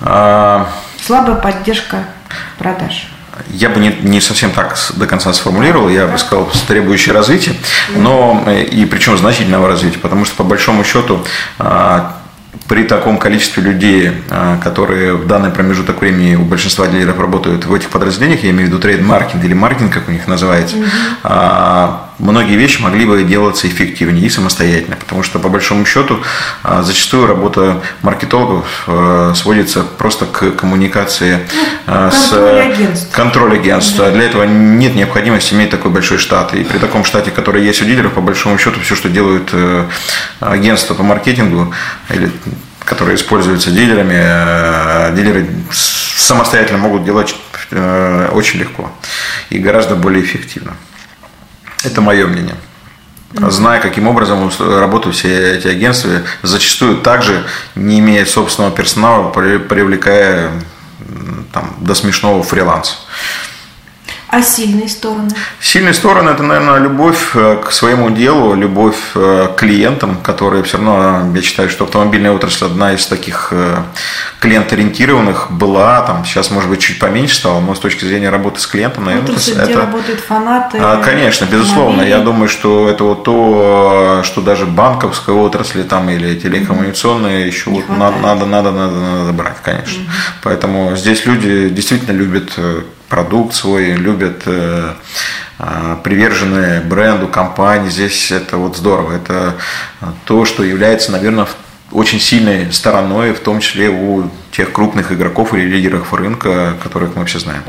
А... 0.00 0.68
Слабая 1.04 1.36
поддержка 1.36 2.04
продаж. 2.58 3.08
Я 3.48 3.68
бы 3.68 3.80
не, 3.80 3.96
не 4.02 4.20
совсем 4.20 4.50
так 4.50 4.76
до 4.96 5.06
конца 5.06 5.32
сформулировал, 5.32 5.88
я 5.88 6.06
бы 6.06 6.18
сказал, 6.18 6.50
требующее 6.68 7.14
развития, 7.14 7.54
но 7.96 8.42
э, 8.46 8.62
и 8.64 8.84
причем 8.86 9.16
значительного 9.16 9.68
развития, 9.68 9.98
потому 9.98 10.24
что 10.24 10.36
по 10.36 10.44
большому 10.44 10.84
счету 10.84 11.24
а, 11.58 12.16
при 12.68 12.84
таком 12.84 13.18
количестве 13.18 13.62
людей, 13.62 14.12
а, 14.30 14.58
которые 14.62 15.14
в 15.14 15.26
данный 15.26 15.50
промежуток 15.50 16.00
времени 16.00 16.36
у 16.36 16.44
большинства 16.44 16.86
дилеров 16.86 17.18
работают 17.18 17.64
в 17.66 17.74
этих 17.74 17.90
подразделениях, 17.90 18.42
я 18.42 18.50
имею 18.50 18.66
в 18.66 18.70
виду 18.70 18.78
трейд-маркетинг 18.80 19.44
или 19.44 19.54
маркетинг, 19.54 19.92
как 19.92 20.08
у 20.08 20.12
них 20.12 20.26
называется, 20.26 20.76
mm 20.76 22.09
многие 22.20 22.56
вещи 22.56 22.80
могли 22.80 23.04
бы 23.06 23.22
делаться 23.24 23.66
эффективнее 23.66 24.26
и 24.26 24.28
самостоятельно, 24.30 24.96
потому 24.96 25.22
что 25.22 25.38
по 25.38 25.48
большому 25.48 25.84
счету 25.84 26.20
а, 26.62 26.82
зачастую 26.82 27.26
работа 27.26 27.82
маркетологов 28.02 28.88
сводится 29.34 29.82
просто 29.82 30.26
к 30.26 30.52
коммуникации 30.52 31.40
ну, 31.86 32.10
с 32.10 32.32
агентств. 32.32 33.14
контроль 33.14 33.54
агентства. 33.54 34.06
Да. 34.06 34.12
Для 34.12 34.24
этого 34.24 34.44
нет 34.44 34.94
необходимости 34.94 35.54
иметь 35.54 35.70
такой 35.70 35.90
большой 35.90 36.18
штат. 36.18 36.54
И 36.54 36.64
при 36.64 36.78
таком 36.78 37.04
штате, 37.04 37.30
который 37.30 37.64
есть 37.64 37.82
у 37.82 37.84
дилеров, 37.84 38.12
по 38.12 38.20
большому 38.20 38.58
счету, 38.58 38.80
все, 38.80 38.94
что 38.94 39.08
делают 39.08 39.50
э, 39.52 39.86
агентства 40.40 40.94
по 40.94 41.02
маркетингу 41.02 41.72
или 42.10 42.30
которые 42.84 43.16
используются 43.16 43.70
дилерами, 43.70 44.16
э, 44.16 45.14
дилеры 45.14 45.48
самостоятельно 45.70 46.78
могут 46.78 47.04
делать 47.04 47.34
э, 47.70 48.30
очень 48.32 48.60
легко 48.60 48.90
и 49.50 49.58
гораздо 49.58 49.94
более 49.94 50.22
эффективно. 50.22 50.76
Это 51.84 52.00
мое 52.00 52.26
мнение. 52.26 52.56
Зная, 53.32 53.80
каким 53.80 54.08
образом 54.08 54.50
работают 54.58 55.16
все 55.16 55.56
эти 55.56 55.68
агентства, 55.68 56.10
зачастую 56.42 56.98
также, 56.98 57.44
не 57.76 58.00
имея 58.00 58.26
собственного 58.26 58.74
персонала, 58.74 59.30
привлекая 59.30 60.50
там, 61.52 61.76
до 61.80 61.94
смешного 61.94 62.42
фриланса. 62.42 62.94
А 64.30 64.42
сильные 64.42 64.88
стороны? 64.88 65.28
Сильные 65.60 65.92
стороны– 65.92 66.30
это, 66.30 66.44
наверное, 66.44 66.78
любовь 66.78 67.34
э, 67.34 67.56
к 67.64 67.72
своему 67.72 68.10
делу, 68.10 68.54
любовь 68.54 68.96
э, 69.16 69.48
к 69.56 69.58
клиентам, 69.58 70.18
которые 70.22 70.62
все 70.62 70.76
равно, 70.76 71.32
я 71.34 71.42
считаю, 71.42 71.68
что 71.68 71.82
автомобильная 71.82 72.30
отрасль 72.30 72.66
одна 72.66 72.92
из 72.92 73.04
таких 73.08 73.48
э, 73.50 73.78
клиент-ориентированных 74.38 75.50
была, 75.50 76.02
там 76.02 76.24
сейчас, 76.24 76.52
может 76.52 76.70
быть, 76.70 76.78
чуть 76.78 77.00
поменьше 77.00 77.34
стало, 77.34 77.60
но 77.60 77.74
с 77.74 77.80
точки 77.80 78.04
зрения 78.04 78.30
работы 78.30 78.60
с 78.60 78.68
клиентом, 78.68 79.06
наверное, 79.06 79.30
Отрасль, 79.30 79.52
это... 79.54 79.64
где 79.64 79.74
работают 79.74 80.20
фанаты. 80.20 80.78
А, 80.80 81.02
конечно, 81.02 81.46
безусловно. 81.46 82.02
Я 82.02 82.20
думаю, 82.20 82.48
что 82.48 82.88
это 82.88 83.02
вот 83.02 83.24
то, 83.24 84.22
что 84.22 84.42
даже 84.42 84.64
банковская 84.66 85.34
отрасль 85.34 85.82
там 85.82 86.08
или 86.08 86.38
телекоммуникационные 86.38 87.48
еще 87.48 87.70
вот 87.70 87.88
надо, 87.88 88.18
надо, 88.18 88.46
надо, 88.46 88.70
надо, 88.70 88.94
надо 88.94 89.32
брать, 89.32 89.56
конечно. 89.64 90.04
Угу. 90.04 90.10
Поэтому 90.44 90.94
здесь 90.94 91.26
люди 91.26 91.68
действительно 91.68 92.16
любят 92.16 92.52
продукт 93.10 93.54
свой, 93.54 93.92
любят 93.92 94.44
э, 94.46 94.94
э, 95.58 95.96
приверженные 96.02 96.80
бренду, 96.80 97.28
компании. 97.28 97.90
Здесь 97.90 98.30
это 98.30 98.56
вот 98.56 98.76
здорово. 98.76 99.12
Это 99.12 99.56
то, 100.24 100.46
что 100.46 100.62
является, 100.62 101.12
наверное, 101.12 101.46
очень 101.92 102.20
сильной 102.20 102.72
стороной, 102.72 103.32
в 103.32 103.40
том 103.40 103.60
числе 103.60 103.90
у 103.90 104.30
тех 104.52 104.72
крупных 104.72 105.12
игроков 105.12 105.52
или 105.52 105.62
лидеров 105.62 106.14
рынка, 106.14 106.76
которых 106.82 107.16
мы 107.16 107.26
все 107.26 107.40
знаем. 107.40 107.62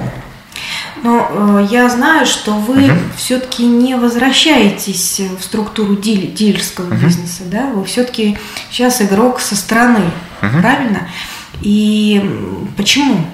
Но 1.04 1.28
э, 1.32 1.68
я 1.72 1.90
знаю, 1.90 2.28
что 2.28 2.54
вы 2.54 2.86
угу. 2.86 3.00
все-таки 3.18 3.66
не 3.66 3.96
возвращаетесь 3.96 5.22
в 5.40 5.44
структуру 5.44 5.96
диль, 5.96 6.32
дилерского 6.32 6.86
угу. 6.86 6.96
бизнеса, 6.96 7.44
да? 7.46 7.72
Вы 7.74 7.84
все-таки 7.86 8.38
сейчас 8.70 9.02
игрок 9.02 9.40
со 9.40 9.56
стороны, 9.56 10.12
угу. 10.44 10.62
правильно? 10.62 11.10
И 11.62 12.24
почему? 12.78 13.26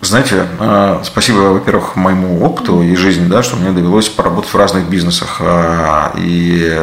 Знаете, 0.00 0.46
э, 0.60 1.00
спасибо, 1.02 1.38
во-первых, 1.38 1.96
моему 1.96 2.40
опыту 2.44 2.82
и 2.82 2.94
жизни, 2.94 3.26
да, 3.26 3.42
что 3.42 3.56
мне 3.56 3.72
довелось 3.72 4.08
поработать 4.08 4.52
в 4.52 4.56
разных 4.56 4.88
бизнесах. 4.88 5.38
Э, 5.40 6.12
и 6.16 6.80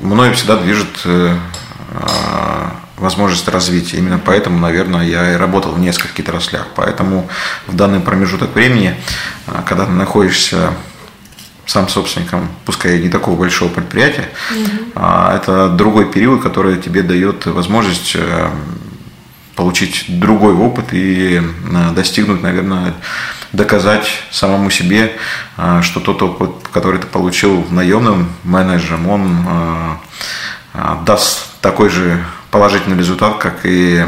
мною 0.00 0.32
всегда 0.32 0.56
движет 0.56 0.88
э, 1.04 1.36
возможность 2.96 3.46
развития. 3.48 3.98
Именно 3.98 4.18
поэтому, 4.18 4.58
наверное, 4.58 5.06
я 5.06 5.34
и 5.34 5.36
работал 5.36 5.72
в 5.72 5.78
нескольких 5.78 6.26
отраслях. 6.26 6.68
Поэтому 6.74 7.28
в 7.66 7.76
данный 7.76 8.00
промежуток 8.00 8.54
времени, 8.54 8.96
когда 9.66 9.84
ты 9.84 9.92
находишься 9.92 10.72
сам 11.66 11.86
собственником, 11.88 12.48
пускай 12.64 12.98
не 12.98 13.10
такого 13.10 13.36
большого 13.36 13.68
предприятия, 13.68 14.30
угу. 14.50 15.00
это 15.00 15.68
другой 15.68 16.10
период, 16.10 16.42
который 16.42 16.78
тебе 16.78 17.02
дает 17.02 17.44
возможность 17.44 18.16
получить 19.58 20.04
другой 20.06 20.54
опыт 20.54 20.92
и 20.92 21.42
э, 21.42 21.90
достигнуть, 21.92 22.42
наверное, 22.42 22.94
доказать 23.52 24.08
самому 24.30 24.70
себе, 24.70 25.16
э, 25.56 25.80
что 25.82 25.98
тот 25.98 26.22
опыт, 26.22 26.68
который 26.72 27.00
ты 27.00 27.08
получил 27.08 27.66
наемным 27.68 28.28
менеджером, 28.44 29.08
он 29.08 29.36
э, 30.74 30.96
даст 31.04 31.60
такой 31.60 31.88
же 31.88 32.24
положительный 32.52 32.96
результат, 32.96 33.38
как 33.38 33.66
и 33.66 34.04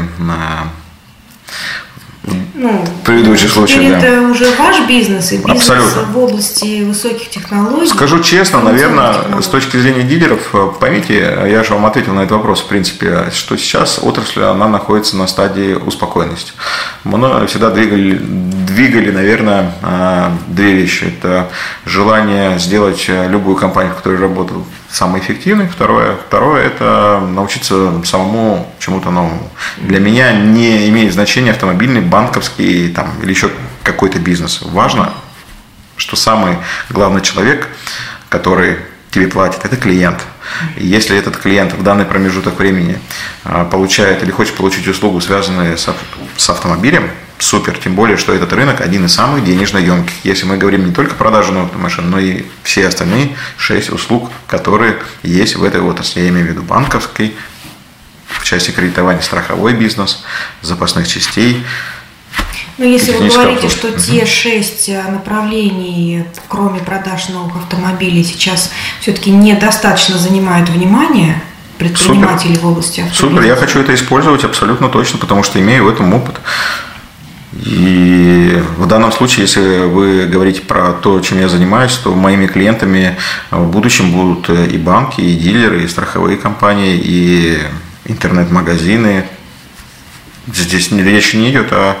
ну, 2.53 2.85
предыдущий 3.03 3.47
случай. 3.47 3.89
Да. 3.89 3.97
Это 3.97 4.21
уже 4.21 4.45
ваш 4.57 4.87
бизнес 4.87 5.31
и 5.31 5.37
бизнес 5.37 5.57
Абсолютно. 5.57 6.03
в 6.13 6.17
области 6.17 6.83
высоких 6.83 7.29
технологий. 7.29 7.87
Скажу 7.87 8.19
честно, 8.19 8.61
наверное, 8.61 9.13
технологий. 9.13 9.43
с 9.43 9.47
точки 9.47 9.77
зрения 9.77 10.03
дилеров, 10.03 10.53
э, 10.53 10.69
поймите, 10.79 11.15
я 11.49 11.63
же 11.63 11.73
вам 11.73 11.85
ответил 11.87 12.13
на 12.13 12.21
этот 12.21 12.33
вопрос, 12.33 12.61
в 12.61 12.67
принципе, 12.67 13.29
что 13.33 13.57
сейчас 13.57 13.99
отрасль, 14.01 14.43
она 14.43 14.67
находится 14.67 15.17
на 15.17 15.27
стадии 15.27 15.73
успокоенности. 15.73 16.53
Мы 17.03 17.47
всегда 17.47 17.71
двигали, 17.71 18.21
двигали, 18.75 19.11
наверное, 19.11 19.71
э, 19.81 20.31
две 20.47 20.73
вещи. 20.73 21.05
Это 21.05 21.49
желание 21.85 22.57
сделать 22.59 23.05
э, 23.07 23.27
любую 23.29 23.55
компанию, 23.55 23.93
в 23.93 23.97
которой 23.97 24.19
работал, 24.19 24.65
самый 24.89 25.21
эффективный. 25.21 25.67
Второе, 25.67 26.15
второе– 26.27 26.63
это 26.65 27.21
научиться 27.33 28.03
самому 28.05 28.71
чему-то 28.79 29.11
новому. 29.11 29.49
Для 29.77 29.99
меня 29.99 30.33
не 30.33 30.89
имеет 30.89 31.13
значения 31.13 31.51
автомобильный, 31.51 32.01
банковский 32.01 32.89
там, 32.89 33.13
или 33.21 33.29
еще 33.31 33.49
какой-то 33.83 34.19
бизнес. 34.19 34.61
Важно, 34.61 35.13
что 35.97 36.15
самый 36.15 36.57
главный 36.89 37.21
человек, 37.21 37.67
который 38.29 38.77
тебе 39.11 39.27
платит, 39.27 39.65
это 39.65 39.75
клиент. 39.75 40.21
И 40.77 40.85
если 40.85 41.17
этот 41.17 41.37
клиент 41.37 41.73
в 41.73 41.83
данный 41.83 42.05
промежуток 42.05 42.57
времени 42.57 42.97
а, 43.43 43.65
получает 43.65 44.23
или 44.23 44.31
хочет 44.31 44.55
получить 44.55 44.87
услугу, 44.87 45.21
связанную 45.21 45.77
с 45.77 46.49
автомобилем, 46.49 47.09
супер, 47.41 47.77
тем 47.77 47.95
более, 47.95 48.17
что 48.17 48.33
этот 48.33 48.53
рынок 48.53 48.81
один 48.81 49.05
из 49.05 49.13
самых 49.13 49.43
денежно 49.43 49.77
емких. 49.77 50.13
Если 50.23 50.45
мы 50.45 50.57
говорим 50.57 50.85
не 50.85 50.93
только 50.93 51.15
про 51.15 51.31
продажу 51.31 51.53
новых 51.53 51.73
машин, 51.75 52.09
но 52.09 52.19
и 52.19 52.43
все 52.63 52.87
остальные 52.87 53.35
шесть 53.57 53.89
услуг, 53.89 54.29
которые 54.47 54.97
есть 55.23 55.55
в 55.55 55.63
этой 55.63 55.81
отрасли. 55.81 56.21
Я 56.21 56.29
имею 56.29 56.47
в 56.47 56.49
виду 56.49 56.61
банковский, 56.61 57.35
в 58.27 58.43
части 58.43 58.71
кредитования 58.71 59.21
страховой 59.21 59.73
бизнес, 59.73 60.23
запасных 60.61 61.07
частей, 61.07 61.63
но 62.77 62.85
если 62.85 63.11
вы 63.11 63.27
говорите, 63.27 63.69
что 63.69 63.91
те 63.91 64.25
шесть 64.25 64.89
э, 64.89 65.03
направлений, 65.03 66.23
кроме 66.47 66.79
продаж 66.79 67.29
новых 67.29 67.57
автомобилей, 67.57 68.23
сейчас 68.23 68.71
все-таки 69.01 69.29
недостаточно 69.29 70.17
занимают 70.17 70.69
внимание 70.69 71.41
предпринимателей 71.77 72.55
Супер. 72.55 72.67
в 72.67 72.71
области 72.71 73.01
автомобилей. 73.01 73.37
Супер, 73.37 73.47
я 73.47 73.55
хочу 73.55 73.79
это 73.81 73.93
использовать 73.93 74.43
абсолютно 74.43 74.89
точно, 74.89 75.19
потому 75.19 75.43
что 75.43 75.59
имею 75.59 75.85
в 75.85 75.89
этом 75.89 76.13
опыт. 76.13 76.39
И 77.53 78.63
в 78.77 78.87
данном 78.87 79.11
случае, 79.11 79.45
если 79.45 79.85
вы 79.85 80.25
говорите 80.25 80.61
про 80.61 80.93
то, 80.93 81.19
чем 81.19 81.39
я 81.39 81.49
занимаюсь, 81.49 81.93
то 81.97 82.15
моими 82.15 82.47
клиентами 82.47 83.17
в 83.49 83.65
будущем 83.69 84.11
будут 84.11 84.49
и 84.49 84.77
банки, 84.77 85.19
и 85.19 85.35
дилеры, 85.35 85.83
и 85.83 85.87
страховые 85.87 86.37
компании, 86.37 86.97
и 87.03 87.59
интернет-магазины. 88.05 89.25
Здесь 90.47 90.91
речь 90.91 91.33
не 91.33 91.51
идет 91.51 91.73
о 91.73 91.97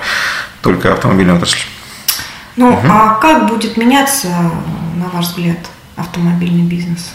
только 0.61 0.93
автомобильной 0.93 1.35
отрасли. 1.35 1.61
Ну, 2.55 2.69
угу. 2.69 2.87
а 2.89 3.15
как 3.15 3.49
будет 3.49 3.75
меняться, 3.77 4.27
на 4.95 5.09
ваш 5.13 5.27
взгляд, 5.27 5.57
автомобильный 5.95 6.63
бизнес? 6.63 7.11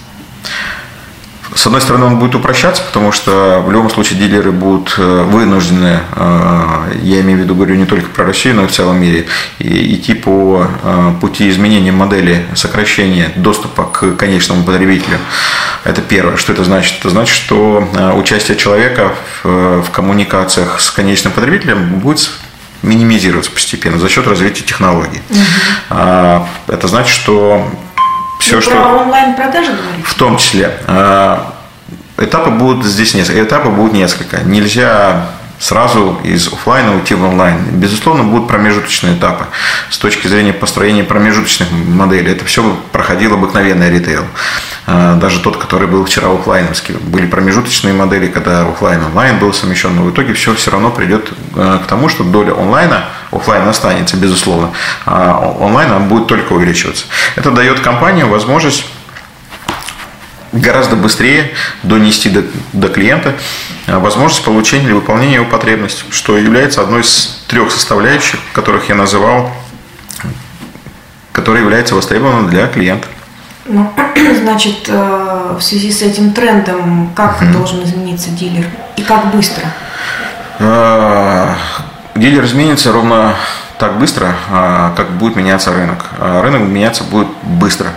С 1.57 1.65
одной 1.65 1.81
стороны, 1.81 2.05
он 2.05 2.19
будет 2.19 2.35
упрощаться, 2.35 2.83
потому 2.83 3.13
что 3.13 3.63
в 3.65 3.73
любом 3.73 3.89
случае 3.89 4.19
дилеры 4.19 4.53
будут 4.53 4.95
э, 4.99 5.23
вынуждены, 5.23 6.01
э, 6.15 6.93
я 7.03 7.21
имею 7.23 7.39
в 7.39 7.43
виду, 7.43 7.55
говорю 7.55 7.77
не 7.77 7.87
только 7.87 8.11
про 8.11 8.27
Россию, 8.27 8.57
но 8.57 8.65
и 8.65 8.67
в 8.67 8.73
целом 8.73 9.01
мире, 9.01 9.27
идти 9.59 10.13
по 10.13 10.67
э, 10.83 11.13
пути 11.19 11.49
изменения 11.49 11.93
модели 11.93 12.45
сокращения 12.55 13.33
доступа 13.37 13.85
к 13.85 14.17
конечному 14.17 14.65
потребителю. 14.65 15.19
Это 15.85 16.03
первое. 16.03 16.37
Что 16.37 16.53
это 16.53 16.63
значит? 16.63 16.99
Это 17.01 17.09
значит, 17.09 17.35
что 17.35 17.89
участие 18.17 18.59
человека 18.59 19.15
в 19.43 19.87
коммуникациях 19.93 20.79
с 20.81 20.91
конечным 20.91 21.33
потребителем 21.33 22.01
будет 22.01 22.31
минимизироваться 22.83 23.51
постепенно 23.51 23.99
за 23.99 24.11
счет 24.11 24.27
развития 24.27 24.63
технологий. 24.63 25.23
Угу. 25.31 26.47
Это 26.69 26.89
значит, 26.89 27.15
что 27.15 27.71
все, 28.47 28.61
что... 28.61 28.71
Про 28.71 29.03
онлайн-продажи 29.03 29.73
говорите? 29.73 30.05
В 30.05 30.15
том 30.15 30.37
числе. 30.37 30.71
А, 30.87 31.53
этапы 32.17 32.51
будут 32.51 32.85
здесь 32.85 33.13
несколько. 33.15 33.43
Этапы 33.43 33.71
будут 33.71 33.93
несколько. 33.93 34.39
Нельзя 34.43 35.27
сразу 35.59 36.19
из 36.25 36.49
офлайна 36.49 36.95
уйти 36.95 37.15
в 37.15 37.25
онлайн. 37.25 37.59
Безусловно, 37.73 38.25
будут 38.25 38.49
промежуточные 38.49 39.17
этапы. 39.17 39.47
С 39.91 39.99
точки 39.99 40.27
зрения 40.29 40.53
построения 40.53 41.05
промежуточных 41.05 41.69
моделей, 41.71 42.33
это 42.33 42.45
все 42.45 42.77
проходил 42.93 43.35
обыкновенный 43.35 43.91
ритейл. 43.91 44.25
А, 44.87 45.17
даже 45.17 45.41
тот, 45.41 45.57
который 45.57 45.89
был 45.89 46.05
вчера 46.05 46.33
офлайновский. 46.33 46.95
Были 46.95 47.27
промежуточные 47.27 47.93
модели, 47.93 48.29
когда 48.29 48.63
офлайн 48.63 49.05
онлайн 49.05 49.39
был 49.39 49.53
совмещен, 49.53 49.97
но 49.97 50.03
в 50.03 50.11
итоге 50.11 50.33
все 50.35 50.55
все 50.55 50.71
равно 50.71 50.91
придет 50.91 51.33
а, 51.55 51.79
к 51.79 51.87
тому, 51.87 52.09
что 52.09 52.23
доля 52.23 52.53
онлайна, 52.53 53.07
офлайн 53.33 53.67
останется, 53.69 54.17
безусловно, 54.17 54.71
а 55.05 55.41
онлайн 55.59 56.09
будет 56.09 56.29
только 56.29 56.53
увеличиваться. 56.53 57.07
Это 57.35 57.51
дает 57.51 57.81
компании 57.81 58.23
возможность 58.23 58.87
гораздо 60.61 60.97
быстрее 60.97 61.53
донести 61.83 62.31
до, 62.31 62.45
до 62.73 62.89
клиента 62.89 63.35
а, 63.87 63.99
возможность 63.99 64.45
получения 64.45 64.87
или 64.87 64.93
выполнения 64.93 65.37
его 65.37 65.47
потребностей, 65.47 66.05
что 66.11 66.37
является 66.39 66.81
одной 66.81 67.03
из 67.03 67.45
трех 67.47 67.71
составляющих, 67.71 68.41
которых 68.53 68.89
я 68.89 68.95
называл, 68.95 69.51
которые 71.33 71.63
являются 71.63 71.95
востребованными 71.95 72.51
для 72.51 72.67
клиента. 72.67 73.09
Ну, 73.67 73.93
значит, 74.43 74.89
э, 74.89 75.57
в 75.59 75.63
связи 75.63 75.91
с 75.91 76.03
этим 76.03 76.33
трендом, 76.33 77.13
как 77.15 77.43
угу. 77.43 77.53
должен 77.53 77.85
измениться 77.85 78.31
дилер 78.31 78.67
и 78.97 79.03
как 79.03 79.35
быстро? 79.35 79.65
А, 80.59 81.57
дилер 82.15 82.45
изменится 82.45 82.93
ровно 82.93 83.37
так 83.79 83.99
быстро, 83.99 84.35
а, 84.51 84.95
как 84.97 85.11
будет 85.13 85.37
меняться 85.37 85.73
рынок. 85.73 86.07
А, 86.19 86.43
рынок 86.43 86.63
меняться 86.63 87.05
будет 87.05 87.29
быстро. 87.43 87.89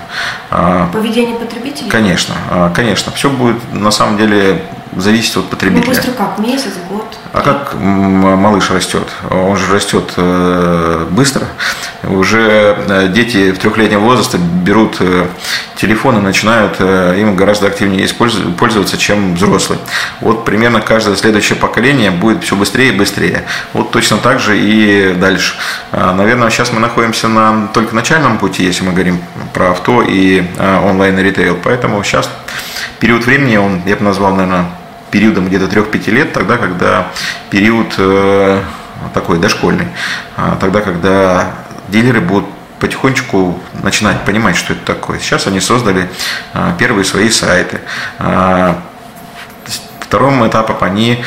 А, 0.51 0.89
Поведение 0.91 1.35
потребителей? 1.37 1.89
Конечно, 1.89 2.35
конечно. 2.75 3.11
Все 3.13 3.29
будет 3.29 3.57
на 3.73 3.91
самом 3.91 4.17
деле 4.17 4.63
зависеть 4.95 5.37
от 5.37 5.49
потребителя. 5.49 5.87
Ну, 5.87 5.95
быстро 5.95 6.11
как? 6.11 6.39
Месяц, 6.39 6.73
год? 6.89 7.05
А 7.31 7.41
как 7.41 7.75
малыш 7.75 8.71
растет? 8.71 9.07
Он 9.29 9.55
же 9.55 9.71
растет 9.71 10.13
э, 10.17 11.05
быстро. 11.11 11.47
Уже 12.03 12.75
э, 12.87 13.07
дети 13.09 13.51
в 13.51 13.59
трехлетнем 13.59 13.99
возрасте 13.99 14.37
берут 14.37 14.97
э, 14.99 15.27
телефон 15.75 16.17
и 16.17 16.21
начинают 16.21 16.79
им 16.81 17.35
гораздо 17.35 17.67
активнее 17.67 18.07
пользоваться, 18.57 18.97
чем 18.97 19.35
взрослые. 19.35 19.79
Вот 20.21 20.43
примерно 20.43 20.81
каждое 20.81 21.15
следующее 21.15 21.57
поколение 21.57 22.11
будет 22.11 22.43
все 22.43 22.55
быстрее 22.55 22.89
и 22.89 22.97
быстрее. 22.97 23.43
Вот 23.73 23.91
точно 23.91 24.17
так 24.17 24.39
же 24.39 24.59
и 24.59 25.13
дальше. 25.13 25.55
Наверное, 25.91 26.49
сейчас 26.49 26.73
мы 26.73 26.79
находимся 26.79 27.27
на 27.27 27.67
только 27.67 27.95
начальном 27.95 28.37
пути, 28.39 28.63
если 28.63 28.83
мы 28.83 28.91
говорим 28.91 29.21
про 29.53 29.71
авто 29.71 30.01
и 30.01 30.43
онлайн 30.83 31.17
ритейл. 31.19 31.57
Поэтому 31.63 32.03
сейчас 32.03 32.29
период 32.99 33.25
времени, 33.25 33.57
он, 33.57 33.81
я 33.85 33.95
бы 33.95 34.03
назвал, 34.03 34.35
наверное, 34.35 34.65
периодом 35.11 35.47
где-то 35.47 35.65
3-5 35.65 36.11
лет, 36.11 36.33
тогда, 36.33 36.57
когда 36.57 37.07
период 37.49 37.95
э, 37.97 38.61
такой 39.13 39.39
дошкольный. 39.39 39.87
Тогда, 40.59 40.81
когда 40.81 41.53
дилеры 41.87 42.21
будут 42.21 42.45
потихонечку 42.79 43.59
начинать 43.83 44.23
понимать, 44.23 44.55
что 44.55 44.73
это 44.73 44.85
такое. 44.85 45.19
Сейчас 45.19 45.47
они 45.47 45.59
создали 45.59 46.07
первые 46.77 47.03
свои 47.03 47.29
сайты. 47.29 47.81
Вторым 49.99 50.47
этапом 50.47 50.77
они 50.81 51.23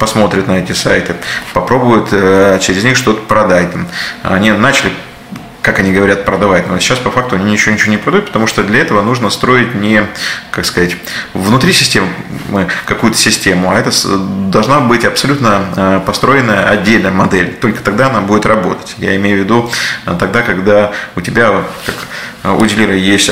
посмотрят 0.00 0.48
на 0.48 0.58
эти 0.58 0.72
сайты, 0.72 1.14
попробуют 1.54 2.08
э, 2.10 2.58
через 2.60 2.82
них 2.82 2.96
что-то 2.96 3.22
продать. 3.22 3.68
Они 4.24 4.50
начали 4.50 4.92
как 5.62 5.80
они 5.80 5.92
говорят, 5.92 6.24
продавать. 6.24 6.68
Но 6.68 6.78
сейчас 6.78 6.98
по 6.98 7.10
факту 7.10 7.36
они 7.36 7.52
ничего, 7.52 7.74
ничего 7.74 7.90
не 7.90 7.96
продают, 7.96 8.26
потому 8.26 8.46
что 8.46 8.62
для 8.62 8.80
этого 8.80 9.02
нужно 9.02 9.30
строить 9.30 9.74
не, 9.74 10.06
как 10.50 10.64
сказать, 10.64 10.96
внутри 11.34 11.72
системы 11.72 12.08
какую-то 12.86 13.18
систему, 13.18 13.70
а 13.70 13.78
это 13.78 13.90
должна 14.50 14.80
быть 14.80 15.04
абсолютно 15.04 15.64
э, 15.76 16.00
построенная 16.06 16.68
отдельная 16.68 17.10
модель. 17.10 17.56
Только 17.60 17.82
тогда 17.82 18.06
она 18.06 18.20
будет 18.20 18.46
работать. 18.46 18.94
Я 18.98 19.16
имею 19.16 19.38
в 19.38 19.40
виду 19.44 19.70
э, 20.06 20.16
тогда, 20.18 20.42
когда 20.42 20.92
у 21.16 21.20
тебя, 21.20 21.64
как 21.86 21.94
у 22.44 22.64
дилера 22.66 22.94
есть 22.94 23.30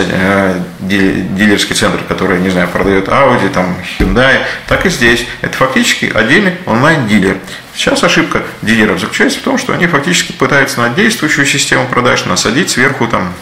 дилерский 0.80 1.74
центр, 1.74 2.00
который, 2.08 2.40
не 2.40 2.50
знаю, 2.50 2.68
продает 2.68 3.08
Audi, 3.08 3.48
там, 3.50 3.76
Hyundai, 3.98 4.44
так 4.66 4.84
и 4.84 4.90
здесь. 4.90 5.26
Это 5.42 5.56
фактически 5.56 6.10
отдельный 6.12 6.56
онлайн-дилер. 6.66 7.38
Сейчас 7.74 8.02
ошибка 8.02 8.42
дилеров 8.62 9.00
заключается 9.00 9.38
в 9.38 9.42
том, 9.42 9.58
что 9.58 9.72
они 9.72 9.86
фактически 9.86 10.32
пытаются 10.32 10.80
на 10.80 10.90
действующую 10.90 11.46
систему 11.46 11.86
продаж 11.86 12.24
насадить 12.24 12.70
сверху 12.70 13.06
там 13.06 13.32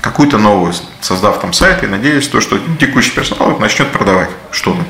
какую-то 0.00 0.38
новую, 0.38 0.74
создав 1.00 1.40
там 1.40 1.52
сайт 1.52 1.82
и 1.82 1.86
надеясь, 1.86 2.28
то, 2.28 2.40
что 2.40 2.58
текущий 2.78 3.10
персонал 3.10 3.58
начнет 3.58 3.88
продавать 3.88 4.30
что-то. 4.50 4.84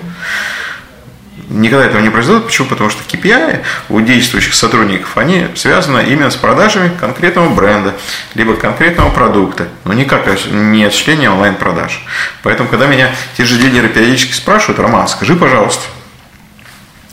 Никогда 1.57 1.87
этого 1.87 2.01
не 2.03 2.11
произойдет. 2.11 2.45
Почему? 2.45 2.69
Потому 2.69 2.91
что 2.91 3.03
KPI 3.03 3.63
у 3.89 4.01
действующих 4.03 4.55
сотрудников, 4.55 5.17
они 5.17 5.47
связаны 5.55 6.05
именно 6.07 6.31
с 6.31 6.37
продажами 6.37 6.91
конкретного 7.01 7.49
бренда, 7.49 7.95
либо 8.35 8.55
конкретного 8.57 9.11
продукта, 9.11 9.69
но 9.85 9.95
никак 9.95 10.27
не 10.51 10.85
осуществление 10.85 11.31
онлайн-продаж. 11.31 12.05
Поэтому, 12.43 12.69
когда 12.69 12.87
меня 12.87 13.11
те 13.39 13.45
же 13.45 13.57
дилеры 13.57 13.89
периодически 13.89 14.35
спрашивают, 14.35 14.79
Роман, 14.79 15.09
скажи, 15.09 15.35
пожалуйста, 15.35 15.83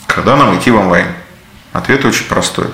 когда 0.07 0.35
нам 0.35 0.57
идти 0.57 0.71
в 0.71 0.75
онлайн? 0.75 1.07
Ответ 1.71 2.03
очень 2.03 2.25
простой. 2.25 2.67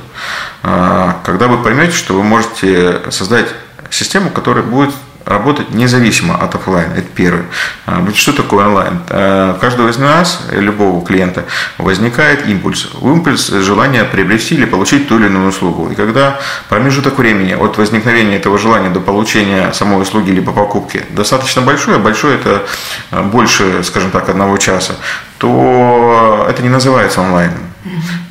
А, 0.63 1.21
когда 1.23 1.47
вы 1.47 1.63
поймете, 1.63 1.95
что 1.95 2.15
вы 2.15 2.23
можете 2.23 2.99
создать 3.11 3.47
систему, 3.91 4.31
которая 4.31 4.63
будет 4.63 4.93
работать 5.25 5.71
независимо 5.71 6.35
от 6.35 6.55
офлайна. 6.55 6.93
Это 6.93 7.07
первое. 7.13 7.45
А, 7.85 8.05
что 8.13 8.33
такое 8.33 8.65
онлайн? 8.65 8.99
А, 9.09 9.55
у 9.55 9.59
каждого 9.59 9.89
из 9.89 9.97
нас, 9.97 10.47
любого 10.51 11.05
клиента, 11.05 11.45
возникает 11.77 12.47
импульс. 12.47 12.89
Импульс– 13.01 13.47
желание 13.49 14.03
приобрести 14.03 14.55
или 14.55 14.65
получить 14.65 15.07
ту 15.07 15.19
или 15.19 15.27
иную 15.27 15.49
услугу. 15.49 15.89
И 15.91 15.95
когда 15.95 16.39
промежуток 16.67 17.17
времени 17.17 17.53
от 17.53 17.77
возникновения 17.77 18.37
этого 18.37 18.57
желания 18.57 18.89
до 18.89 18.99
получения 18.99 19.71
самой 19.73 20.01
услуги 20.01 20.31
либо 20.31 20.51
покупки 20.51 21.03
достаточно 21.09 21.61
большой, 21.61 21.97
а 21.97 21.99
большой– 21.99 22.35
это 22.35 22.65
больше, 23.11 23.83
скажем 23.83 24.11
так, 24.11 24.29
одного 24.29 24.57
часа, 24.57 24.95
то 25.37 26.45
это 26.49 26.61
не 26.61 26.69
называется 26.69 27.21
онлайном. 27.21 27.69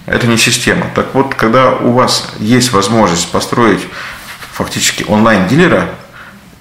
Это 0.06 0.26
не 0.26 0.38
система. 0.38 0.86
Так 0.94 1.14
вот, 1.14 1.34
когда 1.34 1.72
у 1.72 1.92
вас 1.92 2.34
есть 2.38 2.72
возможность 2.72 3.30
построить 3.30 3.86
фактически 4.52 5.04
онлайн-дилера, 5.06 5.90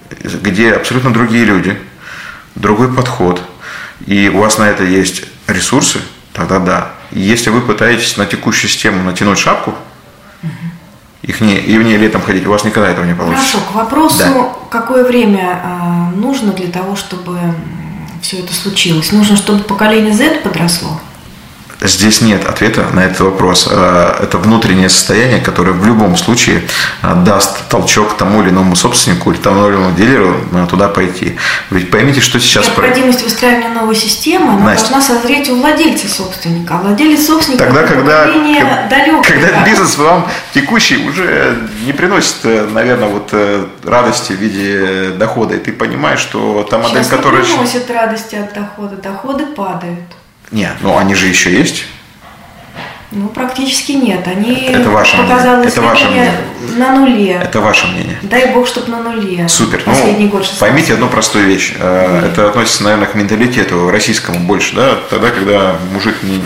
где 0.10 0.74
абсолютно 0.74 1.13
другие 1.13 1.46
люди, 1.46 1.78
другой 2.56 2.93
подход, 2.93 3.41
и 4.06 4.30
у 4.30 4.39
вас 4.39 4.58
на 4.58 4.70
это 4.70 4.84
есть 4.84 5.24
ресурсы, 5.48 6.00
тогда 6.34 6.60
да. 6.60 6.91
И 7.12 7.20
если 7.20 7.50
вы 7.50 7.62
пытаетесь 7.62 8.17
на 8.17 8.26
текущую 8.26 8.70
систему 8.70 9.04
натянуть 9.04 9.39
шапку, 9.39 9.74
их 11.22 11.41
не, 11.41 11.58
и 11.58 11.78
в 11.78 11.84
ней 11.84 11.98
летом 11.98 12.22
ходить, 12.22 12.46
у 12.48 12.52
вас 12.52 12.63
никогда 12.63 12.89
этого 12.89 13.06
не 13.06 13.13
получится. 13.13 13.58
Хорошо, 13.58 13.72
к 13.72 13.76
вопросу, 13.76 14.17
да. 14.20 14.50
какое 14.70 15.04
время 15.04 15.62
э, 15.62 16.15
нужно 16.15 16.54
для 16.54 16.67
того, 16.67 16.96
чтобы 16.96 17.38
все 18.22 18.39
это 18.39 18.54
случилось? 18.54 19.12
Нужно, 19.12 19.36
чтобы 19.36 19.63
поколение 19.63 20.13
Z 20.13 20.41
подросло? 20.43 21.02
Здесь 21.80 22.22
нет 22.22 22.46
ответа 22.48 22.88
на 22.92 23.02
этот 23.02 23.20
вопрос. 23.20 23.68
Э, 23.70 24.24
это 24.24 24.40
внутреннее 24.40 24.90
состояние, 24.90 25.40
которое 25.40 25.74
в 25.74 25.86
любом 25.86 26.18
случае 26.18 26.63
э, 27.04 27.13
даст 27.24 27.70
толчок 27.70 28.18
тому 28.18 28.42
или 28.42 28.50
иному 28.50 28.76
собственнику 28.76 29.32
или 29.32 29.38
тому 29.38 29.68
или 29.68 29.76
иному 29.76 29.96
дилеру 29.96 30.36
э, 30.54 30.66
туда 30.68 30.88
пойти. 30.88 31.38
Ведь 31.70 31.92
поймите, 31.92 32.20
что 32.20 32.40
сейчас... 32.40 32.66
Необходимость 32.66 33.24
выстраивания 33.24 33.70
новой 33.70 33.96
системы 33.96 34.54
она 34.54 34.66
Настя. 34.66 34.90
должна 34.90 35.16
созреть 35.16 35.50
у 35.50 35.56
владельца 35.58 36.08
собственника. 36.08 36.76
А 36.76 36.82
владелец 36.82 37.28
собственника 37.28 37.66
Тогда, 37.66 37.84
когда, 37.84 38.26
далекое, 38.26 39.22
когда 39.22 39.52
да. 39.52 39.63
бизнес 39.63 39.98
вам 39.98 40.28
текущий 40.56 41.08
уже 41.08 41.58
не 41.86 41.94
приносит, 41.94 42.44
наверное, 42.44 43.08
вот 43.08 43.34
радости 43.84 44.34
в 44.34 44.38
виде 44.38 45.12
дохода, 45.12 45.56
и 45.56 45.60
ты 45.60 45.72
понимаешь, 45.74 46.20
что 46.20 46.66
та 46.68 46.80
модель, 46.80 47.04
Сейчас 47.04 47.10
которая... 47.10 47.44
не 47.44 47.48
приносит 47.48 47.92
радости 47.92 48.36
от 48.36 48.54
дохода, 48.54 48.96
доходы 48.96 49.46
падают. 49.46 50.16
Нет, 50.52 50.76
ну 50.82 50.98
они 50.98 51.16
же 51.16 51.28
еще 51.28 51.52
есть. 51.52 51.86
Ну, 53.10 53.30
практически 53.30 53.94
нет. 53.94 54.28
Они 54.28 54.54
это 54.66 54.90
ваше 54.90 55.16
мнение. 55.16 55.64
Это 55.66 55.82
ваше 55.82 56.08
мнение. 56.08 56.34
на 56.76 56.96
нуле. 56.96 57.40
Это 57.42 57.62
ваше 57.62 57.88
мнение. 57.88 58.20
Дай 58.22 58.54
бог, 58.54 58.68
чтобы 58.68 58.90
на 58.90 59.02
нуле. 59.02 59.48
Супер. 59.48 59.82
Последний 59.84 60.26
ну, 60.26 60.32
год 60.32 60.42
16. 60.42 60.60
Поймите 60.60 60.94
одну 60.94 61.08
простую 61.08 61.46
вещь. 61.46 61.70
Нет. 61.70 61.80
Э, 61.80 62.30
это 62.32 62.50
относится, 62.50 62.84
наверное, 62.84 63.08
к 63.08 63.16
менталитету 63.16 63.90
российскому 63.90 64.40
больше, 64.40 64.76
да, 64.76 64.98
тогда, 65.10 65.30
когда 65.32 65.78
мужик 65.94 66.22
не 66.22 66.42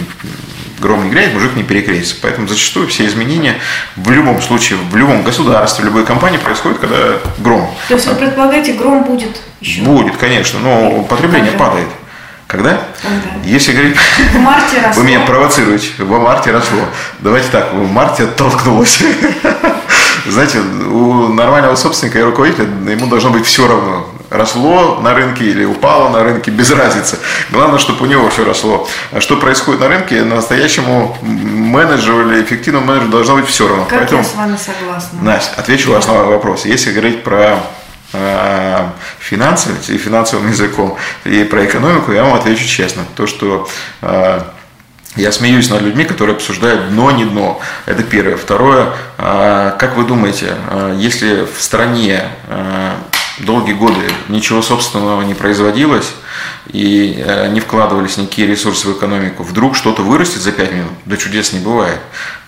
гром 0.80 1.06
не 1.06 1.12
грянет, 1.12 1.34
мужик 1.34 1.56
не 1.56 1.64
перекрестится. 1.64 2.16
Поэтому 2.22 2.48
зачастую 2.48 2.88
все 2.88 3.06
изменения 3.06 3.56
в 3.96 4.10
любом 4.12 4.42
случае, 4.42 4.78
в 4.90 4.96
любом 4.96 5.24
государстве, 5.24 5.84
в 5.84 5.88
любой 5.88 6.06
компании 6.06 6.38
происходят, 6.38 6.80
когда 6.80 7.20
гром. 7.40 7.74
То 7.88 7.96
есть 7.96 8.08
вы 8.08 8.16
предполагаете, 8.16 8.74
гром 8.74 9.04
будет 9.04 9.42
еще? 9.62 9.82
Будет, 9.82 10.18
конечно, 10.18 10.60
но 10.60 11.04
потребление 11.04 11.54
падает. 11.54 11.88
Когда? 12.52 12.82
Когда? 13.02 13.46
Если 13.46 13.72
говорить... 13.72 13.96
В 14.34 14.40
марте 14.40 14.82
росло. 14.86 15.02
Вы 15.02 15.08
меня 15.08 15.22
провоцируете. 15.22 15.88
В 16.00 16.20
марте 16.20 16.52
росло. 16.52 16.80
Давайте 17.20 17.48
так, 17.50 17.74
в 17.74 17.90
марте 17.90 18.24
оттолкнулось. 18.24 19.00
Знаете, 20.28 20.60
у 20.60 21.30
нормального 21.30 21.76
собственника 21.76 22.20
и 22.20 22.22
руководителя 22.24 22.68
ему 22.90 23.08
должно 23.08 23.30
быть 23.30 23.46
все 23.46 23.66
равно. 23.70 24.06
Росло 24.30 25.00
на 25.02 25.14
рынке 25.14 25.46
или 25.46 25.64
упало 25.64 26.10
на 26.10 26.24
рынке, 26.24 26.52
без 26.52 26.70
разницы. 26.72 27.18
Главное, 27.52 27.80
чтобы 27.80 28.06
у 28.06 28.10
него 28.10 28.30
все 28.30 28.44
росло. 28.44 28.86
А 29.14 29.22
что 29.22 29.38
происходит 29.38 29.80
на 29.80 29.88
рынке, 29.88 30.24
настоящему 30.24 31.18
менеджеру 31.22 32.30
или 32.30 32.44
эффективному 32.44 32.86
менеджеру 32.86 33.12
должно 33.12 33.36
быть 33.38 33.48
все 33.48 33.68
равно. 33.68 33.86
Как 33.86 34.00
Поэтому, 34.00 34.24
я 34.24 34.28
с 34.28 34.36
вами 34.36 34.58
согласна. 34.58 35.20
Настя, 35.22 35.54
отвечу 35.56 35.92
вас 35.92 36.06
на 36.06 36.14
вопрос. 36.14 36.66
Если 36.66 36.92
говорить 36.92 37.24
про 37.24 37.60
финансами 39.19 39.78
и 39.88 39.97
финансовым 39.97 40.50
языком 40.50 40.97
и 41.24 41.43
про 41.43 41.65
экономику, 41.65 42.12
я 42.12 42.24
вам 42.24 42.34
отвечу 42.34 42.67
честно. 42.67 43.04
То, 43.15 43.28
что 43.28 43.69
э, 44.02 44.41
я 45.15 45.32
смеюсь 45.32 45.69
над 45.69 45.82
людьми, 45.82 46.04
которые 46.06 46.36
обсуждают 46.36 46.89
дно, 46.89 47.12
не 47.12 47.26
дно. 47.26 47.62
Это 47.86 48.04
первое. 48.04 48.38
Второе, 48.38 48.93
э, 49.17 49.74
как 49.80 49.95
вы 49.95 50.04
думаете, 50.04 50.56
если 50.97 51.45
в 51.45 51.62
стране 51.62 52.24
долгие 53.39 53.74
годы 53.74 54.02
ничего 54.28 54.62
собственного 54.62 55.21
не 55.21 55.34
производилось 55.34 56.13
и 56.67 57.26
не 57.52 57.60
вкладывались 57.60 58.17
никакие 58.17 58.47
ресурсы 58.47 58.88
в 58.88 58.97
экономику, 58.97 59.43
вдруг 59.43 59.76
что-то 59.76 60.04
вырастет 60.04 60.41
за 60.41 60.52
5 60.52 60.71
минут, 60.74 60.91
да 61.06 61.17
чудес 61.17 61.54
не 61.54 61.60
бывает. 61.60 62.00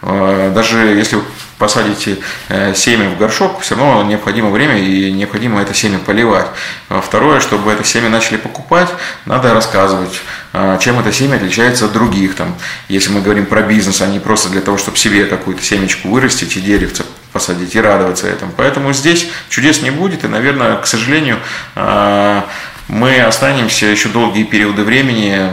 Даже 0.02 0.80
если 0.80 1.20
посадите 1.64 2.18
э, 2.50 2.74
семя 2.76 3.10
в 3.10 3.18
горшок, 3.18 3.62
все 3.62 3.76
равно 3.76 4.04
необходимо 4.04 4.50
время 4.50 4.78
и 4.78 5.10
необходимо 5.14 5.62
это 5.62 5.74
семя 5.74 5.98
поливать. 5.98 6.48
А 6.90 7.00
второе, 7.00 7.40
чтобы 7.40 7.72
это 7.72 7.86
семя 7.86 8.10
начали 8.10 8.36
покупать, 8.36 8.90
надо 9.26 9.54
рассказывать, 9.54 10.20
а, 10.52 10.78
чем 10.78 11.00
это 11.00 11.14
семя 11.14 11.38
отличается 11.38 11.86
от 11.86 11.94
других. 11.94 12.36
Там, 12.36 12.54
если 12.90 13.12
мы 13.12 13.22
говорим 13.22 13.46
про 13.46 13.62
бизнес, 13.62 14.02
а 14.02 14.08
не 14.08 14.20
просто 14.20 14.50
для 14.50 14.60
того, 14.60 14.78
чтобы 14.78 14.98
себе 14.98 15.24
какую-то 15.24 15.64
семечку 15.64 16.10
вырастить 16.10 16.58
и 16.58 16.60
деревце 16.60 17.06
посадить 17.32 17.74
и 17.76 17.80
радоваться 17.80 18.28
этому. 18.28 18.52
Поэтому 18.58 18.92
здесь 18.92 19.28
чудес 19.48 19.82
не 19.82 19.90
будет, 19.90 20.26
и, 20.26 20.28
наверное, 20.28 20.76
к 20.76 20.86
сожалению, 20.86 21.40
а, 21.76 22.46
мы 22.88 23.20
останемся 23.22 23.86
еще 23.86 24.10
долгие 24.10 24.44
периоды 24.44 24.84
времени 24.84 25.50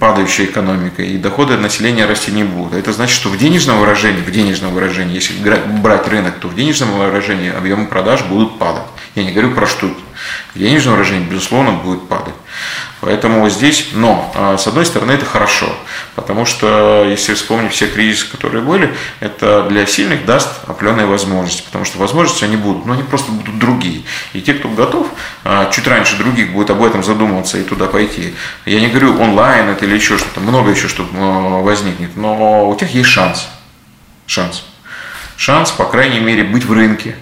падающей 0.00 0.46
экономикой, 0.46 1.10
и 1.10 1.16
доходы 1.18 1.56
населения 1.56 2.06
расти 2.06 2.32
не 2.32 2.44
будут. 2.44 2.74
Это 2.74 2.92
значит, 2.92 3.14
что 3.14 3.28
в 3.28 3.38
денежном 3.38 3.78
выражении, 3.78 4.20
в 4.20 4.30
денежном 4.30 4.74
выражении, 4.74 5.14
если 5.14 5.34
брать 5.80 6.08
рынок, 6.08 6.34
то 6.40 6.48
в 6.48 6.54
денежном 6.54 6.90
выражении 6.92 7.50
объемы 7.50 7.86
продаж 7.86 8.22
будут 8.24 8.58
падать. 8.58 8.82
Я 9.14 9.24
не 9.24 9.32
говорю 9.32 9.54
про 9.54 9.66
штуки. 9.66 10.00
В 10.54 10.58
денежном 10.58 10.94
выражении, 10.94 11.26
безусловно, 11.26 11.72
будет 11.72 12.08
падать. 12.08 12.34
Поэтому 13.02 13.48
здесь, 13.50 13.88
но, 13.92 14.32
а, 14.34 14.56
с 14.56 14.66
одной 14.66 14.86
стороны, 14.86 15.12
это 15.12 15.26
хорошо, 15.26 15.66
потому 16.14 16.46
что, 16.46 17.04
если 17.08 17.34
вспомнить 17.34 17.72
все 17.72 17.88
кризисы, 17.88 18.30
которые 18.30 18.62
были, 18.62 18.94
это 19.20 19.64
для 19.64 19.86
сильных 19.86 20.24
даст 20.24 20.48
определенные 20.68 21.06
возможности, 21.06 21.62
потому 21.62 21.84
что 21.84 21.98
возможности 21.98 22.44
они 22.44 22.56
будут, 22.56 22.86
но 22.86 22.92
они 22.92 23.02
просто 23.02 23.32
будут 23.32 23.58
другие. 23.58 24.02
И 24.32 24.40
те, 24.40 24.54
кто 24.54 24.68
готов, 24.68 25.08
а, 25.44 25.68
чуть 25.70 25.86
раньше 25.88 26.16
других 26.16 26.52
будет 26.52 26.70
об 26.70 26.82
этом 26.82 27.02
задумываться 27.02 27.58
и 27.58 27.64
туда 27.64 27.86
пойти. 27.86 28.34
Я 28.64 28.80
не 28.80 28.86
говорю 28.86 29.20
онлайн 29.20 29.68
это 29.68 29.84
или 29.84 29.96
еще 29.96 30.16
что-то, 30.16 30.40
много 30.40 30.70
еще 30.70 30.88
что 30.88 31.04
возникнет, 31.62 32.16
но 32.16 32.68
у 32.68 32.76
тех 32.76 32.94
есть 32.94 33.08
шанс. 33.08 33.48
Шанс. 34.26 34.64
шанс, 35.36 35.72
по 35.72 35.84
крайней 35.84 36.20
мере, 36.20 36.44
быть 36.44 36.64
в 36.64 36.72
рынке. 36.72 37.16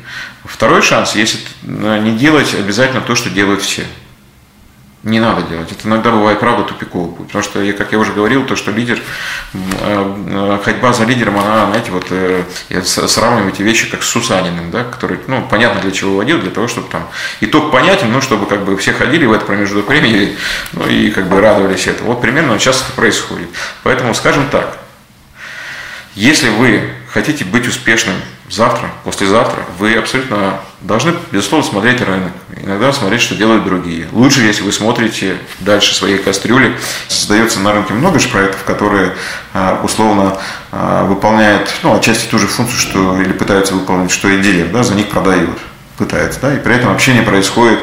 Второй 0.44 0.82
шанс, 0.82 1.14
если 1.14 1.38
не 1.62 2.16
делать 2.16 2.54
обязательно 2.54 3.00
то, 3.00 3.14
что 3.14 3.30
делают 3.30 3.62
все 3.62 3.84
не 5.02 5.18
надо 5.18 5.42
делать. 5.42 5.72
Это 5.72 5.88
иногда 5.88 6.10
бывает, 6.10 6.40
правда, 6.40 6.64
тупиковый 6.64 7.14
путь. 7.14 7.28
Потому 7.28 7.42
что, 7.42 7.72
как 7.72 7.92
я 7.92 7.98
уже 7.98 8.12
говорил, 8.12 8.44
то, 8.44 8.54
что 8.54 8.70
лидер, 8.70 9.00
э, 9.54 10.58
ходьба 10.62 10.92
за 10.92 11.04
лидером, 11.04 11.38
она, 11.38 11.66
знаете, 11.66 11.90
вот 11.90 12.06
э, 12.10 12.44
я 12.68 12.82
сравниваю 12.82 13.50
эти 13.50 13.62
вещи 13.62 13.90
как 13.90 14.02
с 14.02 14.08
Сусаниным, 14.08 14.70
да, 14.70 14.84
который, 14.84 15.18
ну, 15.26 15.46
понятно, 15.48 15.80
для 15.80 15.90
чего 15.90 16.16
водил, 16.16 16.38
для 16.38 16.50
того, 16.50 16.68
чтобы 16.68 16.88
там 16.90 17.08
итог 17.40 17.72
понятен, 17.72 18.12
ну, 18.12 18.20
чтобы 18.20 18.44
как 18.44 18.64
бы 18.66 18.76
все 18.76 18.92
ходили 18.92 19.24
в 19.24 19.32
это 19.32 19.46
промежуток 19.46 19.88
времени, 19.88 20.36
ну, 20.72 20.86
и 20.86 21.10
как 21.10 21.28
бы 21.28 21.40
радовались 21.40 21.86
этому. 21.86 22.10
Вот 22.10 22.20
примерно 22.20 22.58
сейчас 22.58 22.82
это 22.82 22.92
происходит. 22.92 23.48
Поэтому, 23.82 24.12
скажем 24.12 24.48
так, 24.50 24.76
если 26.14 26.50
вы 26.50 26.90
хотите 27.10 27.46
быть 27.46 27.66
успешным 27.66 28.16
завтра, 28.50 28.90
послезавтра, 29.04 29.64
вы 29.78 29.94
абсолютно 29.94 30.60
должны, 30.80 31.14
безусловно, 31.30 31.66
смотреть 31.66 32.00
рынок. 32.00 32.32
Иногда 32.56 32.92
смотреть, 32.92 33.20
что 33.22 33.34
делают 33.34 33.64
другие. 33.64 34.08
Лучше, 34.12 34.40
если 34.40 34.62
вы 34.62 34.72
смотрите 34.72 35.36
дальше 35.60 35.94
своей 35.94 36.18
кастрюли. 36.18 36.76
Создается 37.08 37.60
на 37.60 37.72
рынке 37.72 37.94
много 37.94 38.18
же 38.18 38.28
проектов, 38.28 38.64
которые 38.64 39.14
а, 39.54 39.80
условно 39.84 40.36
а, 40.72 41.04
выполняют, 41.04 41.70
ну, 41.82 41.94
отчасти 41.94 42.26
ту 42.26 42.38
же 42.38 42.46
функцию, 42.46 42.78
что 42.78 43.20
или 43.20 43.32
пытаются 43.32 43.74
выполнить, 43.74 44.10
что 44.10 44.28
и 44.28 44.40
дилер, 44.40 44.68
да, 44.68 44.82
за 44.82 44.94
них 44.94 45.08
продают 45.08 45.58
пытается, 45.96 46.40
да, 46.40 46.54
и 46.54 46.58
при 46.58 46.76
этом 46.76 46.90
общение 46.92 47.22
происходит 47.22 47.78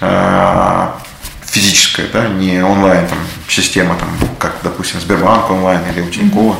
а, 0.00 0.98
физическое, 1.46 2.06
да, 2.12 2.28
не 2.28 2.62
онлайн 2.62 3.06
там, 3.08 3.18
система, 3.48 3.96
там, 3.96 4.08
как, 4.38 4.56
допустим, 4.62 5.00
Сбербанк 5.00 5.50
онлайн 5.50 5.80
или 5.90 6.02
у 6.02 6.10
Тинькова, 6.10 6.56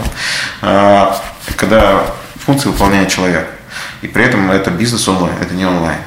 когда 1.57 2.05
функции 2.45 2.69
выполняет 2.69 3.09
человек. 3.09 3.47
И 4.03 4.07
при 4.07 4.25
этом 4.25 4.51
это 4.51 4.71
бизнес 4.71 5.09
онлайн, 5.09 5.35
это 5.41 5.55
не 5.55 5.65
онлайн. 5.65 5.99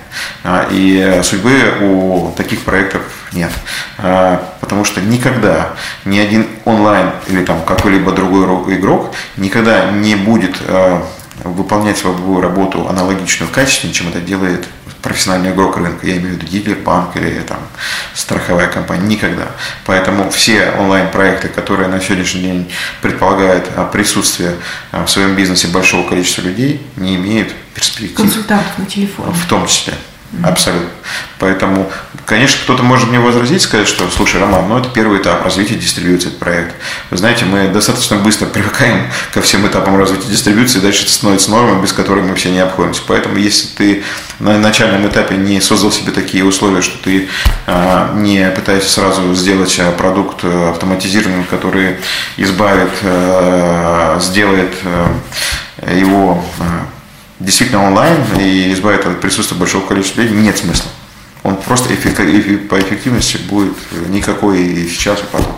А, 0.44 0.68
и 0.72 1.22
судьбы 1.24 1.52
у 1.82 2.32
таких 2.38 2.62
проектов 2.62 3.02
нет. 3.34 3.52
А, 3.98 4.56
потому 4.62 4.86
что 4.86 5.02
никогда 5.02 5.74
ни 6.06 6.18
один 6.18 6.48
онлайн 6.66 7.12
или 7.28 7.44
там 7.44 7.64
какой-либо 7.64 8.12
другой 8.12 8.76
игрок 8.76 9.14
никогда 9.36 9.92
не 9.92 10.16
будет 10.16 10.58
а, 10.68 11.06
выполнять 11.44 11.98
свою 11.98 12.40
работу 12.42 12.88
аналогичную 12.88 13.52
качественнее, 13.52 13.94
чем 13.94 14.10
это 14.10 14.20
делает 14.20 14.68
профессиональный 15.08 15.52
игрок 15.52 15.78
рынка, 15.78 16.06
я 16.06 16.18
имею 16.18 16.36
в 16.36 16.38
виду 16.38 16.46
дилер, 16.46 16.76
банк 16.84 17.16
или 17.16 17.40
там, 17.40 17.60
страховая 18.14 18.68
компания, 18.68 19.08
никогда. 19.08 19.48
Поэтому 19.86 20.30
все 20.30 20.72
онлайн-проекты, 20.72 21.48
которые 21.48 21.88
на 21.88 22.02
сегодняшний 22.02 22.42
день 22.42 22.72
предполагают 23.02 23.70
а, 23.78 23.86
присутствие 23.86 24.56
а, 24.92 25.06
в 25.06 25.10
своем 25.10 25.36
бизнесе 25.36 25.68
большого 25.68 26.10
количества 26.10 26.42
людей, 26.42 26.86
не 26.98 27.16
имеют 27.16 27.54
перспектив. 27.74 28.18
Консультантов 28.18 28.78
на 28.78 28.86
телефон. 28.86 29.32
В 29.32 29.48
том 29.48 29.66
числе. 29.66 29.94
Абсолютно. 30.44 30.90
Поэтому, 31.40 31.90
конечно, 32.26 32.60
кто-то 32.64 32.84
может 32.84 33.10
мне 33.10 33.20
возразить, 33.20 33.62
сказать, 33.62 33.88
что, 33.88 34.10
слушай, 34.10 34.42
Роман, 34.42 34.68
ну 34.68 34.78
это 34.78 34.90
первый 34.90 35.22
этап 35.22 35.44
развития 35.44 35.76
дистрибьюции 35.76 36.30
проект. 36.30 36.76
Вы 37.12 37.18
знаете, 37.18 37.46
мы 37.46 37.70
достаточно 37.70 38.18
быстро 38.18 38.46
привыкаем 38.48 39.08
ко 39.34 39.42
всем 39.42 39.66
этапам 39.66 39.98
развития 39.98 40.28
дистрибьюции, 40.28 40.80
дальше 40.80 41.04
это 41.04 41.12
становится 41.12 41.50
нормой, 41.52 41.82
без 41.82 41.94
которой 41.94 42.24
мы 42.24 42.36
все 42.36 42.50
не 42.50 42.60
обходимся. 42.60 43.02
Поэтому, 43.08 43.38
если 43.38 43.68
ты 43.68 44.04
на 44.40 44.58
начальном 44.58 45.08
этапе 45.08 45.38
не 45.38 45.62
создал 45.62 45.92
себе 45.92 46.12
такие 46.12 46.44
условия, 46.44 46.82
что 46.82 47.02
ты 47.02 47.30
а, 47.66 48.14
не 48.16 48.52
пытаешься 48.52 48.90
сразу 48.90 49.34
сделать 49.34 49.80
а, 49.80 49.92
продукт 49.92 50.42
а, 50.44 50.72
автоматизированным, 50.72 51.46
который 51.46 51.98
избавит, 52.36 52.92
а, 53.04 54.20
сделает 54.20 54.74
а, 54.84 55.16
его 55.96 56.44
действительно 57.40 57.86
онлайн 57.86 58.18
и 58.40 58.74
избавить 58.74 59.06
от 59.06 59.22
присутствия 59.22 59.58
большого 59.58 59.86
количества 59.86 60.22
людей 60.22 60.38
нет 60.38 60.58
смысла. 60.58 60.90
Он 61.44 61.56
просто 61.56 61.90
по 61.90 62.80
эффективности 62.80 63.38
будет 63.50 63.76
никакой 64.10 64.62
и 64.62 64.90
сейчас, 64.90 65.20
и 65.20 65.26
потом. 65.32 65.56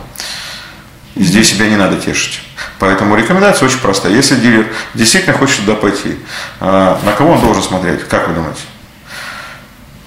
И 1.15 1.23
здесь 1.23 1.49
себя 1.49 1.67
не 1.67 1.75
надо 1.75 1.97
тешить. 1.97 2.41
Поэтому 2.77 3.15
рекомендация 3.15 3.67
очень 3.67 3.79
простая. 3.79 4.13
Если 4.13 4.35
дилер 4.35 4.67
действительно 4.93 5.37
хочет 5.37 5.61
туда 5.61 5.75
пойти, 5.75 6.17
а, 6.59 6.99
на 7.03 7.11
кого 7.13 7.33
он 7.33 7.41
должен 7.41 7.63
смотреть? 7.63 8.07
Как 8.07 8.27
вы 8.27 8.35
думаете? 8.35 8.61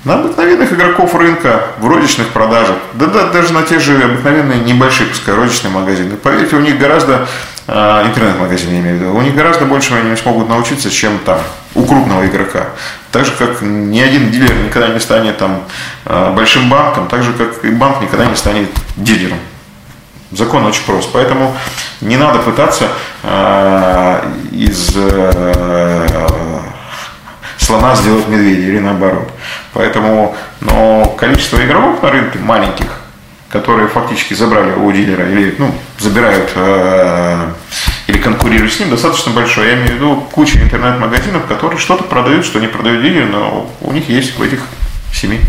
На 0.05 0.15
обыкновенных 0.15 0.73
игроков 0.73 1.15
рынка, 1.15 1.67
в 1.79 1.87
розничных 1.87 2.29
продажах, 2.31 2.77
да, 2.95 3.07
да 3.07 3.29
даже 3.29 3.53
на 3.53 3.63
те 3.63 3.79
же 3.79 4.03
обыкновенные 4.03 4.59
небольшие, 4.59 5.09
пускай 5.09 5.35
розничные 5.35 5.71
магазины. 5.71 6.17
Поверьте, 6.17 6.57
у 6.57 6.61
них 6.61 6.79
гораздо, 6.79 7.29
э, 7.73 8.07
интернет-магазины 8.07 8.75
я 8.75 8.81
имею 8.81 8.99
в 8.99 9.01
виду, 9.01 9.15
у 9.15 9.23
них 9.23 9.35
гораздо 9.35 9.65
больше 9.65 9.95
они 9.95 10.15
смогут 10.17 10.49
научиться, 10.49 10.91
чем 10.91 11.19
там 11.21 11.39
у 11.75 11.85
крупного 11.85 12.27
игрока. 12.27 12.67
Так 13.11 13.25
же, 13.25 13.33
как 13.33 13.63
ни 13.63 14.01
один 14.01 14.31
дилер 14.31 14.55
никогда 14.55 14.89
не 14.89 15.01
станет 15.01 15.39
там 15.39 15.63
э, 16.05 16.33
большим 16.35 16.69
банком, 16.69 17.09
так 17.09 17.23
же, 17.23 17.33
как 17.33 17.65
и 17.65 17.71
банк 17.71 18.03
никогда 18.03 18.27
не 18.27 18.37
станет 18.37 18.69
дилером. 18.97 19.39
Закон 20.31 20.65
очень 20.65 20.85
прост. 20.85 21.11
Поэтому 21.13 21.55
не 22.01 22.17
надо 22.17 22.39
пытаться 22.39 22.89
э, 23.23 24.33
из 24.53 24.97
слона 27.59 27.95
сделать 27.97 28.29
медведя 28.29 28.63
или 28.63 28.79
наоборот. 28.79 29.31
Поэтому, 29.73 30.37
но 30.61 31.07
количество 31.19 31.65
игроков 31.65 32.03
на 32.03 32.11
рынке 32.11 32.39
маленьких, 32.39 33.02
которые 33.53 33.87
фактически 33.87 34.33
забрали 34.33 34.73
у 34.73 34.91
дилера 34.91 35.31
или 35.31 35.55
ну, 35.59 35.75
забирают 35.99 36.51
э, 36.55 37.53
или 38.07 38.17
конкурируют 38.17 38.73
с 38.73 38.81
ним, 38.81 38.89
достаточно 38.89 39.31
большое. 39.31 39.69
Я 39.69 39.75
имею 39.75 39.89
в 39.89 39.95
виду 39.95 40.27
куча 40.33 40.59
интернет-магазинов, 40.59 41.47
которые 41.47 41.79
что-то 41.79 42.05
продают, 42.05 42.47
что 42.47 42.61
не 42.61 42.67
продают 42.67 43.03
дилер, 43.03 43.27
но 43.27 43.71
у 43.83 43.93
них 43.93 44.09
есть 44.09 44.39
в 44.39 44.43
этих 44.43 44.61
семи. 45.13 45.41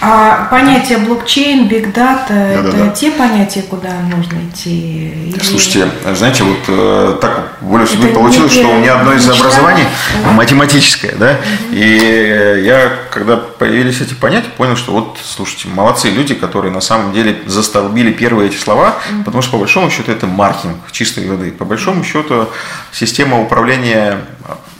А 0.00 0.46
понятие 0.50 0.98
блокчейн, 0.98 1.68
биг 1.68 1.92
дата, 1.92 2.34
это 2.34 2.72
да, 2.72 2.84
да. 2.84 2.90
те 2.90 3.10
понятия, 3.10 3.62
куда 3.62 3.88
нужно 4.00 4.38
идти? 4.48 5.30
Или... 5.30 5.42
Слушайте, 5.42 5.88
знаете, 6.14 6.42
вот 6.42 6.58
э, 6.68 7.18
так 7.20 7.56
более 7.62 7.86
судьбы 7.86 8.08
получилось, 8.08 8.52
что 8.52 8.68
у 8.68 8.78
меня 8.78 9.00
одно 9.00 9.14
из 9.14 9.26
образований 9.28 9.84
да. 10.22 10.32
математическое, 10.32 11.14
да, 11.18 11.30
угу. 11.30 11.72
и 11.72 12.62
я, 12.64 12.92
когда 13.10 13.36
появились 13.36 14.02
эти 14.02 14.12
понятия, 14.12 14.50
понял, 14.56 14.76
что 14.76 14.92
вот, 14.92 15.18
слушайте, 15.22 15.68
молодцы 15.68 16.10
люди, 16.10 16.34
которые 16.34 16.72
на 16.72 16.82
самом 16.82 17.14
деле 17.14 17.42
застолбили 17.46 18.12
первые 18.12 18.50
эти 18.50 18.56
слова, 18.56 18.96
угу. 19.10 19.24
потому 19.24 19.42
что 19.42 19.52
по 19.52 19.58
большому 19.58 19.90
счету 19.90 20.12
это 20.12 20.26
маркетинг 20.26 20.76
чистой 20.92 21.26
воды. 21.26 21.50
По 21.52 21.64
большому 21.64 22.04
счету 22.04 22.50
система 22.92 23.40
управления 23.40 24.18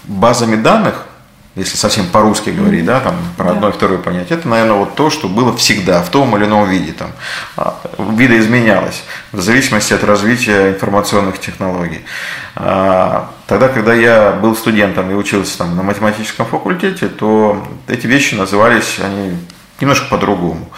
базами 0.05 0.57
данных, 0.57 1.07
если 1.57 1.79
совсем 1.79 2.07
по-русски 2.09 2.51
говорить, 2.51 2.85
да, 2.85 3.01
там 3.01 3.17
про 3.39 3.53
одно 3.53 3.71
и 3.71 3.73
второе 3.73 3.97
понятие, 3.97 4.39
это, 4.39 4.47
наверное, 4.47 4.77
вот 4.77 4.95
то, 4.95 5.09
что 5.09 5.27
было 5.27 5.57
всегда, 5.57 6.03
в 6.03 6.11
том 6.11 6.37
или 6.37 6.45
ином 6.45 6.69
виде, 6.69 6.93
там, 6.93 7.13
а, 7.57 7.81
видоизменялось 7.99 9.03
в 9.33 9.41
зависимости 9.41 9.95
от 9.95 10.05
развития 10.05 10.69
информационных 10.69 11.41
технологий. 11.41 12.05
А, 12.57 13.31
тогда, 13.47 13.69
когда 13.69 13.95
я 13.95 14.33
был 14.33 14.55
студентом 14.55 15.11
и 15.11 15.15
учился 15.15 15.57
там 15.57 15.75
на 15.77 15.83
математическом 15.83 16.45
факультете, 16.45 17.09
то 17.09 17.67
эти 17.89 18.07
вещи 18.07 18.35
назывались, 18.35 18.99
они 19.03 19.37
немножко 19.81 20.07
по-другому, 20.09 20.69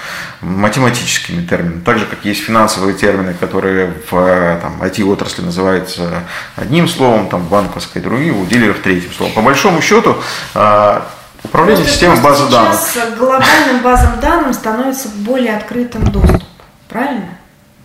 математическими 0.40 1.46
терминами. 1.46 1.80
Так 1.80 1.98
же, 1.98 2.06
как 2.06 2.24
есть 2.24 2.42
финансовые 2.42 2.94
термины, 2.94 3.34
которые 3.34 3.94
в 4.11 4.58
там, 4.61 4.82
IT-отрасли 4.82 5.42
называются 5.42 6.24
одним 6.56 6.88
словом, 6.88 7.28
там, 7.28 7.44
банковской, 7.44 8.02
другие, 8.02 8.32
у 8.32 8.44
дилеров 8.44 8.80
третьим 8.80 9.12
словом. 9.12 9.34
По 9.34 9.42
большому 9.42 9.80
счету, 9.80 10.16
а, 10.54 11.06
управление 11.44 11.84
просто 11.84 11.94
системой 11.94 12.20
базы 12.20 12.50
данных. 12.50 12.80
Сейчас 12.80 13.14
глобальным 13.14 13.82
базам 13.82 14.20
данных 14.20 14.54
становится 14.54 15.08
более 15.08 15.56
открытым 15.56 16.04
доступ, 16.11 16.42
правильно? 16.88 17.38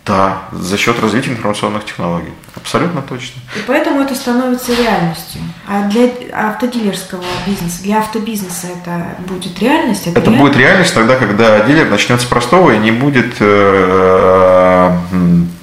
Да, 0.06 0.44
за 0.52 0.78
счет 0.78 1.00
развития 1.00 1.32
информационных 1.32 1.86
технологий. 1.86 2.34
Абсолютно 2.56 3.02
точно. 3.02 3.40
И 3.56 3.60
поэтому 3.66 4.02
это 4.02 4.14
становится 4.16 4.76
реальностью. 4.76 5.42
А 5.66 5.88
для 5.88 6.10
автодилерского 6.34 7.24
бизнеса, 7.48 7.84
для 7.84 8.00
автобизнеса 8.00 8.68
это 8.68 9.16
будет 9.20 9.58
реальность? 9.60 10.08
Это, 10.08 10.20
это 10.20 10.32
будет 10.32 10.58
реальность 10.58 10.94
тогда, 10.94 11.16
когда 11.16 11.62
дилер 11.62 11.90
начнет 11.90 12.20
с 12.22 12.26
простого 12.26 12.72
и 12.72 12.80
не 12.80 12.92
будет, 12.92 13.36
э, 13.40 14.98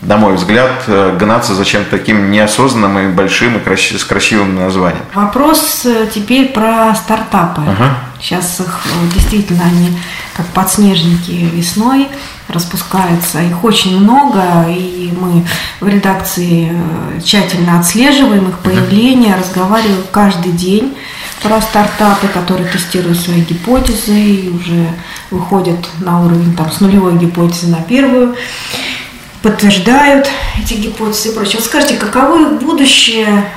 на 0.03 0.17
мой 0.17 0.35
взгляд, 0.35 0.85
гнаться 1.19 1.55
за 1.55 1.67
чем-то 1.67 1.91
таким 1.91 2.31
неосознанным 2.31 3.11
и 3.11 3.13
большим 3.13 3.59
и 3.59 3.77
с 3.77 4.05
красивым 4.05 4.57
названием. 4.57 5.05
Вопрос 5.15 5.83
э, 5.85 6.09
теперь 6.13 6.49
про 6.49 6.95
стартапы. 6.95 7.61
Ага. 7.61 7.99
Сейчас 8.21 8.61
их 8.61 8.81
э, 8.87 9.15
действительно 9.15 9.65
они 9.65 9.99
как 10.37 10.47
подснежники 10.47 11.31
весной 11.31 12.09
распускаются. 12.49 13.41
Их 13.41 13.63
очень 13.65 13.99
много, 13.99 14.67
и 14.69 15.13
мы 15.13 15.47
в 15.81 15.89
редакции 15.89 16.71
э, 16.73 17.21
тщательно 17.21 17.79
отслеживаем 17.79 18.49
их 18.49 18.59
появление, 18.59 19.37
разговариваем 19.37 20.05
каждый 20.11 20.53
день 20.53 20.97
про 21.43 21.61
стартапы, 21.61 22.29
которые 22.29 22.69
тестируют 22.69 23.19
свои 23.19 23.41
гипотезы 23.41 24.13
и 24.13 24.49
уже 24.51 24.89
выходят 25.31 25.79
на 26.01 26.25
уровень 26.25 26.55
там, 26.55 26.71
с 26.71 26.81
нулевой 26.81 27.17
гипотезы 27.17 27.69
на 27.69 27.83
первую, 27.83 28.37
подтверждают 29.43 30.29
эти 30.63 30.75
гипотезы 30.75 31.31
и 31.31 31.35
прочее. 31.35 31.57
Вот 31.57 31.65
скажите, 31.65 31.97
каково 31.97 32.43
их 32.43 32.63
будущее 32.63 33.51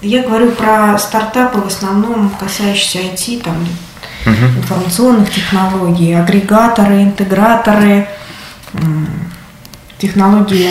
Я 0.00 0.22
говорю 0.22 0.52
про 0.52 0.98
стартапы 0.98 1.60
в 1.60 1.66
основном 1.66 2.30
касающиеся 2.38 3.00
IT, 3.00 3.42
там, 3.42 3.56
угу. 4.26 4.58
информационных 4.58 5.30
технологий, 5.32 6.12
агрегаторы, 6.12 7.02
интеграторы, 7.02 8.08
технологии, 9.98 10.70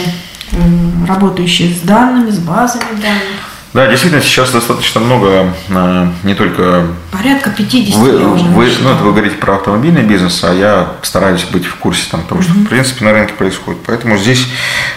работающие 1.08 1.74
с 1.74 1.80
данными, 1.80 2.30
с 2.30 2.40
базами 2.40 3.02
данных. 3.02 3.56
Да, 3.76 3.88
действительно, 3.88 4.22
сейчас 4.22 4.52
достаточно 4.52 5.02
много, 5.02 5.54
а, 5.70 6.10
не 6.24 6.34
только... 6.34 6.88
Порядка 7.12 7.50
50 7.50 7.98
вы, 7.98 8.18
вы, 8.20 8.72
ну, 8.82 8.90
это 8.90 9.04
вы 9.04 9.12
говорите 9.12 9.36
про 9.36 9.58
автомобильный 9.58 10.04
бизнес, 10.04 10.46
а 10.46 10.54
я 10.54 10.94
стараюсь 11.02 11.44
быть 11.44 11.66
в 11.66 11.76
курсе 11.76 12.10
там, 12.10 12.24
того, 12.24 12.42
что 12.42 12.54
в 12.54 12.68
принципе 12.68 13.04
на 13.04 13.12
рынке 13.12 13.34
происходит. 13.34 13.82
Поэтому 13.86 14.16
здесь 14.16 14.48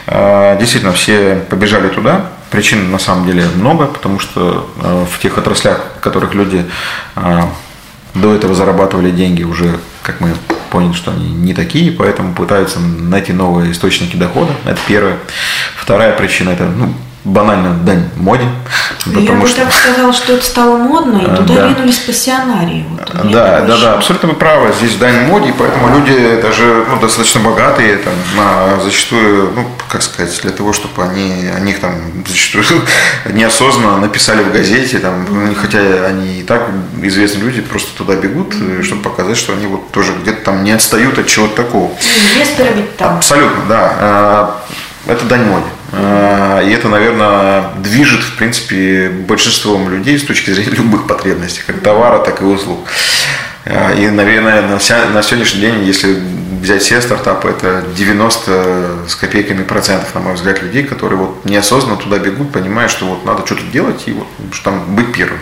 а, 0.06 0.56
действительно 0.60 0.92
все 0.92 1.44
побежали 1.50 1.88
туда. 1.88 2.26
Причин 2.50 2.92
на 2.92 3.00
самом 3.00 3.26
деле 3.26 3.46
много, 3.56 3.86
потому 3.86 4.20
что 4.20 4.70
а, 4.80 5.04
в 5.12 5.18
тех 5.18 5.36
отраслях, 5.38 5.80
в 5.98 6.00
которых 6.00 6.34
люди 6.34 6.64
до 8.20 8.35
этого 8.35 8.54
зарабатывали 8.54 9.11
деньги, 9.11 9.42
уже, 9.42 9.78
как 10.02 10.20
мы 10.20 10.31
поняли, 10.70 10.92
что 10.92 11.11
они 11.11 11.28
не 11.28 11.54
такие, 11.54 11.92
поэтому 11.92 12.35
пытаются 12.35 12.81
найти 12.81 13.33
новые 13.33 13.72
источники 13.72 14.16
дохода. 14.16 14.52
Это 14.64 14.78
первое. 14.87 15.18
Вторая 15.76 16.12
причина– 16.12 16.50
это 16.50 16.66
ну, 16.66 16.92
банально 17.28 17.74
дань 17.84 18.08
моде. 18.16 18.44
Я 19.06 19.32
бы 19.32 19.46
что... 19.46 19.62
так 19.62 19.72
сказала, 19.72 20.12
что 20.12 20.34
это 20.34 20.44
стало 20.44 20.76
модно, 20.76 21.18
и 21.18 21.36
туда 21.36 21.54
да. 21.54 21.68
ринулись 21.68 21.98
пассионарии. 21.98 22.86
Вот, 22.90 23.30
да, 23.30 23.60
да, 23.60 23.78
да, 23.78 23.94
абсолютно 23.94 24.30
вы 24.30 24.34
правы. 24.34 24.72
Здесь 24.78 24.96
дань 24.96 25.26
моде, 25.26 25.54
поэтому 25.56 25.88
люди 25.94 26.40
даже 26.42 26.84
ну, 26.88 27.00
достаточно 27.00 27.40
богатые, 27.40 27.96
там, 27.98 28.14
а 28.38 28.80
зачастую, 28.82 29.52
ну, 29.54 29.66
как 29.88 30.02
сказать, 30.02 30.38
для 30.42 30.50
того, 30.50 30.72
чтобы 30.72 31.02
они 31.02 31.48
о 31.54 31.60
них 31.60 31.80
там 31.80 31.94
зачастую 32.26 32.64
неосознанно 33.26 33.98
написали 33.98 34.42
в 34.42 34.52
газете, 34.52 34.98
там, 34.98 35.26
ну, 35.30 35.54
хотя 35.54 35.78
они 36.06 36.40
и 36.40 36.42
так 36.42 36.62
известные 37.02 37.44
люди, 37.44 37.60
просто 37.60 37.96
туда 37.96 38.14
бегут, 38.16 38.54
mm-hmm. 38.54 38.82
чтобы 38.82 39.02
показать, 39.02 39.36
что 39.36 39.52
они 39.52 39.66
вот 39.66 39.90
тоже 39.92 40.12
где-то 40.22 40.44
там 40.44 40.64
не 40.64 40.72
отстают 40.72 41.18
от 41.18 41.26
чего-то 41.26 41.56
такого. 41.56 41.90
Инвесторы 42.34 42.70
ведь 42.74 42.96
там. 42.96 43.16
Абсолютно, 43.16 43.62
да. 43.68 43.96
А, 44.00 44.60
это 45.06 45.24
дань 45.24 45.44
моде. 45.44 45.66
А, 45.92 46.61
и 46.62 46.70
это, 46.70 46.88
наверное, 46.88 47.70
движет, 47.79 48.20
в 48.20 48.37
принципе, 48.37 49.09
большинством 49.09 49.88
людей 49.90 50.18
с 50.18 50.24
точки 50.24 50.51
зрения 50.51 50.77
любых 50.77 51.07
потребностей, 51.07 51.62
как 51.66 51.81
товара, 51.81 52.18
так 52.18 52.42
и 52.42 52.44
услуг. 52.44 52.81
А, 53.64 53.94
и, 53.94 54.09
наверное, 54.09 54.62
на, 54.62 54.77
на 54.77 55.22
сегодняшний 55.22 55.61
день, 55.61 55.85
если 55.85 56.18
взять 56.61 56.83
все 56.83 57.01
стартапы, 57.01 57.48
это 57.48 57.85
90 57.96 58.88
с 59.09 59.14
копейками 59.14 59.62
процентов, 59.62 60.14
на 60.14 60.20
мой 60.20 60.35
взгляд, 60.35 60.62
людей, 60.62 60.83
которые 60.83 61.18
вот 61.18 61.44
неосознанно 61.44 61.96
туда 61.96 62.18
бегут, 62.18 62.53
понимая, 62.53 62.88
что 62.88 63.07
вот 63.07 63.24
надо 63.24 63.46
что-то 63.46 63.62
делать 63.72 64.03
и 64.07 64.12
вот 64.12 64.27
что 64.53 64.70
там 64.70 64.94
быть 64.94 65.12
первым. 65.12 65.40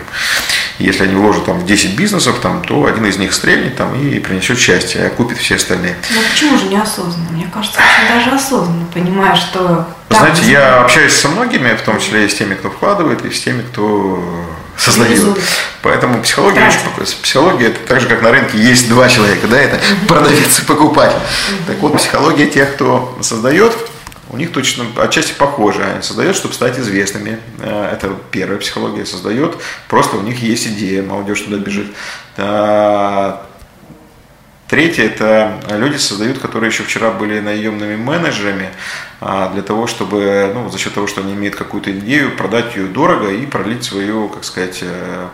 Если 0.79 1.03
они 1.03 1.15
вложат 1.15 1.45
там 1.45 1.59
в 1.59 1.65
10 1.65 1.95
бизнесов, 1.95 2.39
там, 2.41 2.61
то 2.61 2.85
один 2.85 3.05
из 3.05 3.17
них 3.17 3.33
стрельнет 3.33 3.75
там, 3.75 3.99
и 3.99 4.19
принесет 4.19 4.59
счастье, 4.59 5.05
а 5.05 5.09
купит 5.09 5.39
все 5.39 5.55
остальные. 5.55 5.95
Ну 6.11 6.21
почему 6.31 6.57
же 6.57 6.65
неосознанно? 6.65 7.29
Мне 7.31 7.49
кажется, 7.51 7.79
очень 7.79 8.13
даже 8.13 8.35
осознанно, 8.35 8.85
понимая, 8.93 9.35
что... 9.35 9.87
Знаете, 10.09 10.43
я 10.43 10.81
общаюсь 10.81 11.13
со 11.13 11.29
многими, 11.29 11.75
в 11.75 11.81
том 11.81 11.99
числе 11.99 12.25
и 12.25 12.29
с 12.29 12.35
теми, 12.35 12.53
кто 12.55 12.69
вкладывает, 12.69 13.25
и 13.25 13.31
с 13.31 13.41
теми, 13.41 13.63
кто 13.63 14.23
создает. 14.77 15.37
Поэтому 15.81 16.21
психология 16.21 16.67
очень 16.67 16.79
покоится. 16.81 17.15
Психология 17.21 17.67
это 17.67 17.79
так 17.87 17.99
же, 17.99 18.07
как 18.07 18.21
на 18.21 18.31
рынке 18.31 18.57
есть 18.57 18.87
два 18.89 19.09
человека, 19.09 19.47
да, 19.47 19.57
это 19.59 19.79
продавец 20.07 20.59
и 20.59 20.61
покупатель. 20.63 21.19
Так 21.65 21.77
вот, 21.79 21.97
психология 21.97 22.47
тех, 22.47 22.75
кто 22.75 23.17
создает, 23.21 23.75
у 24.29 24.37
них 24.37 24.51
точно 24.51 24.85
отчасти 24.97 25.33
похоже. 25.33 25.83
Они 25.83 26.01
создают, 26.01 26.35
чтобы 26.35 26.53
стать 26.53 26.77
известными. 26.79 27.39
Э, 27.59 27.91
это 27.93 28.15
первая 28.31 28.59
психология 28.59 29.05
создает. 29.05 29.57
Просто 29.87 30.17
у 30.17 30.21
них 30.21 30.41
есть 30.41 30.67
идея, 30.67 31.03
молодежь 31.03 31.41
туда 31.41 31.57
бежит. 31.57 31.87
Э, 32.35 33.37
третье– 34.67 35.03
это 35.05 35.59
люди 35.69 35.97
создают, 35.97 36.39
которые 36.39 36.69
еще 36.69 36.83
вчера 36.83 37.11
были 37.11 37.39
наемными 37.39 37.95
менеджерами, 37.95 38.69
а, 39.21 39.49
для 39.53 39.61
того, 39.61 39.87
чтобы, 39.87 40.51
ну, 40.53 40.69
за 40.69 40.77
счет 40.77 40.93
того, 40.93 41.07
что 41.07 41.21
они 41.21 41.33
имеют 41.33 41.55
какую-то 41.55 41.91
идею, 41.91 42.35
продать 42.35 42.75
ее 42.75 42.87
дорого 42.87 43.31
и 43.31 43.45
пролить 43.45 43.83
свою, 43.83 44.29
как 44.29 44.43
сказать, 44.43 44.79
э, 44.81 45.27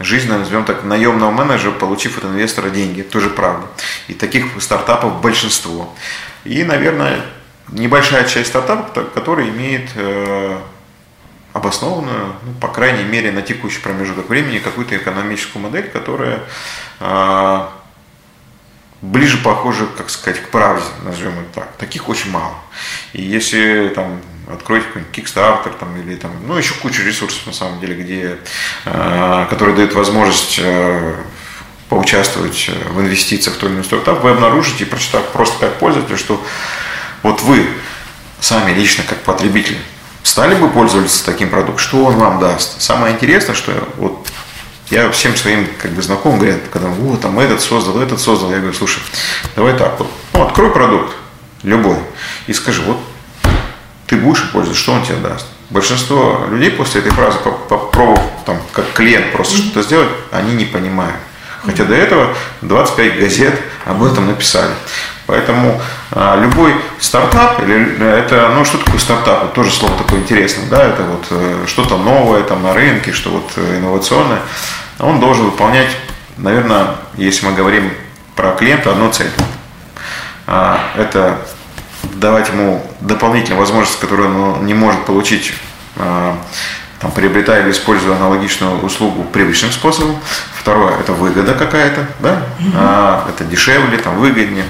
жизнь, 0.00 0.28
назовем 0.28 0.64
так, 0.64 0.84
наемного 0.84 1.30
менеджера, 1.30 1.72
получив 1.72 2.18
от 2.18 2.24
инвестора 2.24 2.70
деньги. 2.70 3.02
Тоже 3.02 3.30
правда. 3.30 3.66
И 4.08 4.14
таких 4.14 4.46
стартапов 4.60 5.20
большинство. 5.20 5.94
И, 6.44 6.64
наверное, 6.64 7.20
небольшая 7.70 8.24
часть 8.24 8.48
стартапов, 8.50 9.12
которая 9.12 9.48
имеет 9.48 9.90
э, 9.94 10.58
обоснованную, 11.52 12.34
ну, 12.42 12.52
по 12.60 12.68
крайней 12.68 13.04
мере, 13.04 13.30
на 13.32 13.42
текущий 13.42 13.80
промежуток 13.80 14.28
времени 14.28 14.58
какую-то 14.58 14.96
экономическую 14.96 15.62
модель, 15.62 15.88
которая 15.88 16.40
э, 17.00 17.66
ближе 19.02 19.38
похожа, 19.38 19.86
как 19.96 20.10
сказать, 20.10 20.40
к 20.40 20.48
правде, 20.48 20.86
назовем 21.04 21.32
это 21.40 21.60
так. 21.60 21.76
Таких 21.76 22.08
очень 22.08 22.30
мало. 22.30 22.54
И 23.12 23.22
если 23.22 23.92
там 23.94 24.20
откройте 24.52 24.86
какой-нибудь 24.86 25.16
Kickstarter 25.16 25.76
там, 25.78 26.00
или 26.00 26.16
там, 26.16 26.32
ну, 26.46 26.56
еще 26.56 26.74
куча 26.74 27.02
ресурсов 27.02 27.46
на 27.46 27.52
самом 27.52 27.80
деле, 27.80 27.94
где, 27.94 28.38
э, 28.84 29.46
которые 29.50 29.76
дают 29.76 29.94
возможность 29.94 30.58
э, 30.58 31.14
поучаствовать 31.88 32.70
в 32.90 33.00
инвестициях 33.00 33.56
в 33.56 33.58
той 33.58 33.68
или 33.68 33.76
иной 33.76 33.84
стартап, 33.84 34.22
вы 34.22 34.30
обнаружите, 34.30 34.86
прочитав 34.86 35.26
просто 35.28 35.58
как 35.58 35.78
пользователь, 35.78 36.18
что 36.18 36.42
вот 37.22 37.42
вы 37.42 37.66
сами 38.40 38.72
лично 38.72 39.04
как 39.08 39.18
потребитель 39.18 39.78
стали 40.22 40.54
бы 40.54 40.68
пользоваться 40.68 41.24
таким 41.24 41.48
продуктом, 41.48 41.78
что 41.78 42.04
он 42.04 42.16
вам 42.16 42.38
даст? 42.38 42.80
Самое 42.80 43.14
интересное, 43.14 43.54
что 43.54 43.72
вот 43.96 44.28
я 44.90 45.10
всем 45.10 45.36
своим 45.36 45.66
как 45.80 45.90
бы 45.92 46.02
знакомым 46.02 46.38
говорят, 46.38 46.60
когда 46.70 46.88
вот 46.88 47.20
там 47.20 47.38
этот 47.38 47.60
создал, 47.60 48.00
этот 48.00 48.20
создал, 48.20 48.50
я 48.50 48.58
говорю, 48.58 48.74
слушай, 48.74 49.02
давай 49.56 49.76
так, 49.76 49.98
вот, 49.98 50.10
ну, 50.32 50.42
открой 50.42 50.70
продукт, 50.70 51.14
любой, 51.62 51.98
и 52.46 52.52
скажи, 52.52 52.82
вот 52.82 52.98
ты 54.06 54.16
будешь 54.16 54.50
пользоваться, 54.50 54.82
что 54.82 54.92
он 54.92 55.04
тебе 55.04 55.16
даст? 55.16 55.46
Большинство 55.70 56.46
людей 56.48 56.70
после 56.70 57.02
этой 57.02 57.12
фразы, 57.12 57.38
попробовав 57.40 58.22
там, 58.46 58.58
как 58.72 58.90
клиент 58.94 59.32
просто 59.32 59.54
mm-hmm. 59.54 59.64
что-то 59.70 59.82
сделать, 59.82 60.08
они 60.32 60.54
не 60.54 60.64
понимают. 60.64 61.16
Хотя 61.64 61.84
до 61.84 61.94
этого 61.94 62.34
25 62.62 63.18
газет 63.18 63.60
об 63.84 64.02
этом 64.02 64.26
написали. 64.26 64.72
Поэтому 65.28 65.78
а, 66.10 66.40
любой 66.40 66.74
стартап, 66.98 67.62
или 67.62 68.02
это, 68.02 68.48
ну 68.54 68.64
что 68.64 68.78
такое 68.78 68.98
стартап, 68.98 69.44
это 69.44 69.54
тоже 69.54 69.70
слово 69.70 69.94
такое 69.98 70.20
интересное, 70.20 70.66
да, 70.70 70.82
это 70.82 71.02
вот 71.02 71.26
э, 71.28 71.64
что-то 71.66 71.98
новое 71.98 72.42
там 72.44 72.62
на 72.62 72.72
рынке, 72.72 73.12
что 73.12 73.28
вот 73.28 73.52
э, 73.56 73.76
инновационное, 73.76 74.40
он 74.98 75.20
должен 75.20 75.44
выполнять, 75.44 75.90
наверное, 76.38 76.94
если 77.18 77.44
мы 77.44 77.52
говорим 77.52 77.92
про 78.36 78.52
клиента, 78.52 78.90
одну 78.90 79.10
цель. 79.10 79.30
А, 80.46 80.80
это 80.96 81.36
давать 82.14 82.48
ему 82.48 82.82
дополнительную 83.00 83.60
возможность, 83.60 84.00
которую 84.00 84.54
он 84.54 84.64
не 84.64 84.72
может 84.72 85.04
получить 85.04 85.52
а, 85.96 86.38
там, 87.00 87.10
приобретая 87.12 87.62
или 87.62 87.70
используя 87.70 88.16
аналогичную 88.16 88.84
услугу 88.84 89.24
привычным 89.24 89.70
способом. 89.70 90.16
Второе– 90.58 90.98
это 91.00 91.12
выгода 91.12 91.54
какая-то, 91.54 92.06
да? 92.20 92.42
а, 92.74 93.28
это 93.28 93.44
дешевле, 93.44 93.98
там, 93.98 94.16
выгоднее 94.18 94.64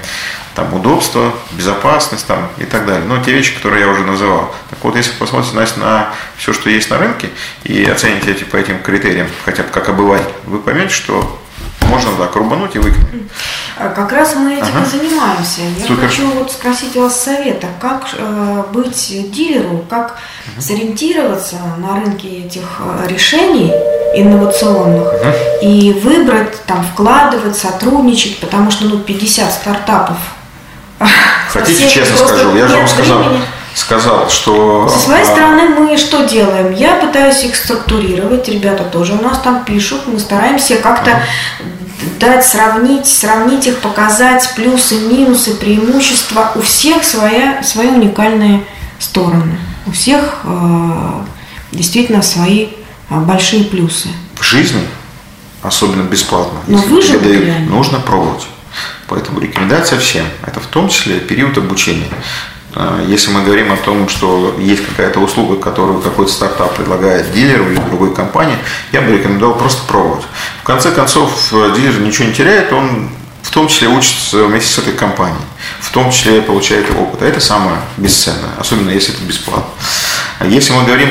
там, 0.55 0.73
удобство, 0.73 1.33
безопасность 1.51 2.27
там, 2.27 2.49
и 2.57 2.65
так 2.65 2.85
далее. 2.85 3.05
Но 3.07 3.23
те 3.23 3.31
вещи, 3.31 3.55
которые 3.55 3.81
я 3.81 3.89
уже 3.89 4.03
называл. 4.03 4.53
Так 4.69 4.79
вот, 4.83 4.95
если 4.95 5.11
посмотрите 5.11 5.55
Настя, 5.55 5.79
на 5.79 6.13
все, 6.37 6.53
что 6.53 6.69
есть 6.69 6.89
на 6.89 6.97
рынке, 6.97 7.29
и 7.63 7.83
оцените 7.85 8.31
эти 8.31 8.43
по 8.43 8.57
этим 8.57 8.79
критериям, 8.81 9.27
хотя 9.45 9.63
бы 9.63 9.69
как 9.69 9.89
обыватель, 9.89 10.25
вы 10.45 10.59
поймете, 10.59 10.93
что 10.93 11.39
можно 11.89 12.11
так 12.17 12.35
рубануть 12.35 12.75
и 12.75 12.79
выкинуть. 12.79 13.23
А 13.77 13.89
как 13.89 14.11
раз 14.11 14.35
мы 14.35 14.53
этим 14.55 14.75
ага. 14.75 14.85
и 14.85 14.89
занимаемся. 14.89 15.61
Я 15.77 15.87
Супер. 15.87 16.07
хочу 16.07 16.29
вот 16.31 16.51
спросить 16.51 16.95
у 16.95 17.01
вас 17.01 17.21
совета, 17.21 17.67
как 17.79 18.07
э, 18.13 18.63
быть 18.73 19.31
дилеру, 19.31 19.85
как 19.89 20.17
угу. 20.53 20.61
сориентироваться 20.61 21.55
на 21.77 21.95
рынке 21.95 22.45
этих 22.45 22.63
э, 22.79 23.07
решений 23.07 23.71
инновационных 24.13 25.13
угу. 25.13 25.33
и 25.61 25.93
выбрать, 25.93 26.63
там, 26.65 26.83
вкладывать, 26.83 27.57
сотрудничать, 27.57 28.39
потому 28.39 28.71
что 28.71 28.85
ну, 28.85 28.99
50 28.99 29.51
стартапов 29.51 30.17
Хотите, 31.49 31.89
честно 31.89 32.17
скажу, 32.17 32.55
я 32.55 32.67
же 32.67 32.75
вам 32.75 32.87
сказал, 32.87 33.23
сказал, 33.73 34.29
что... 34.29 34.89
Со 34.89 34.99
своей 34.99 35.23
а, 35.23 35.25
стороны 35.25 35.69
мы 35.69 35.97
что 35.97 36.25
делаем? 36.25 36.73
Я 36.73 36.95
пытаюсь 36.95 37.43
их 37.43 37.55
структурировать, 37.55 38.47
ребята 38.49 38.83
тоже 38.83 39.13
у 39.13 39.21
нас 39.21 39.39
там 39.39 39.63
пишут, 39.63 40.07
мы 40.07 40.19
стараемся 40.19 40.75
как-то 40.75 41.23
дать, 42.19 42.45
сравнить, 42.45 43.07
сравнить 43.07 43.67
их, 43.67 43.79
показать 43.79 44.53
плюсы, 44.55 44.95
минусы, 44.99 45.55
преимущества. 45.55 46.51
У 46.55 46.61
всех 46.61 47.03
своя, 47.03 47.63
свои 47.63 47.87
уникальные 47.87 48.63
стороны. 48.99 49.57
У 49.85 49.91
всех 49.91 50.41
э, 50.43 51.23
действительно 51.71 52.21
свои 52.21 52.67
э, 53.09 53.19
большие 53.19 53.63
плюсы. 53.65 54.09
В 54.35 54.43
жизни, 54.43 54.81
особенно 55.61 56.03
бесплатно, 56.03 56.59
Но 56.67 56.83
если 56.83 57.17
вы 57.17 57.23
дают, 57.23 57.69
нужно 57.69 57.99
пробовать. 57.99 58.47
Поэтому 59.07 59.39
рекомендация 59.39 59.99
всем. 59.99 60.25
Это 60.45 60.59
в 60.59 60.67
том 60.67 60.89
числе 60.89 61.19
период 61.19 61.57
обучения. 61.57 62.07
А, 62.75 63.03
если 63.05 63.31
мы 63.31 63.43
говорим 63.43 63.71
о 63.71 63.77
том, 63.77 64.09
что 64.09 64.55
есть 64.59 64.85
какая-то 64.85 65.19
услуга, 65.19 65.57
которую 65.57 66.01
какой-то 66.01 66.31
стартап 66.31 66.75
предлагает 66.75 67.31
дилеру 67.31 67.69
или 67.71 67.79
другой 67.79 68.13
компании, 68.13 68.57
я 68.91 69.01
бы 69.01 69.11
рекомендовал 69.11 69.55
просто 69.55 69.85
пробовать. 69.87 70.25
В 70.61 70.63
конце 70.63 70.91
концов, 70.91 71.51
дилер 71.51 71.99
ничего 71.99 72.27
не 72.27 72.33
теряет, 72.33 72.71
он 72.71 73.09
в 73.41 73.51
том 73.51 73.67
числе 73.67 73.87
учится 73.87 74.43
вместе 74.45 74.69
с 74.69 74.77
этой 74.77 74.93
компанией, 74.93 75.41
в 75.79 75.91
том 75.91 76.11
числе 76.11 76.41
получает 76.41 76.85
опыт. 76.95 77.21
А 77.21 77.25
это 77.25 77.39
самое 77.39 77.77
бесценное, 77.97 78.51
особенно 78.59 78.91
если 78.91 79.15
это 79.15 79.23
бесплатно. 79.23 79.71
А 80.39 80.45
если 80.45 80.71
мы 80.73 80.83
говорим 80.83 81.09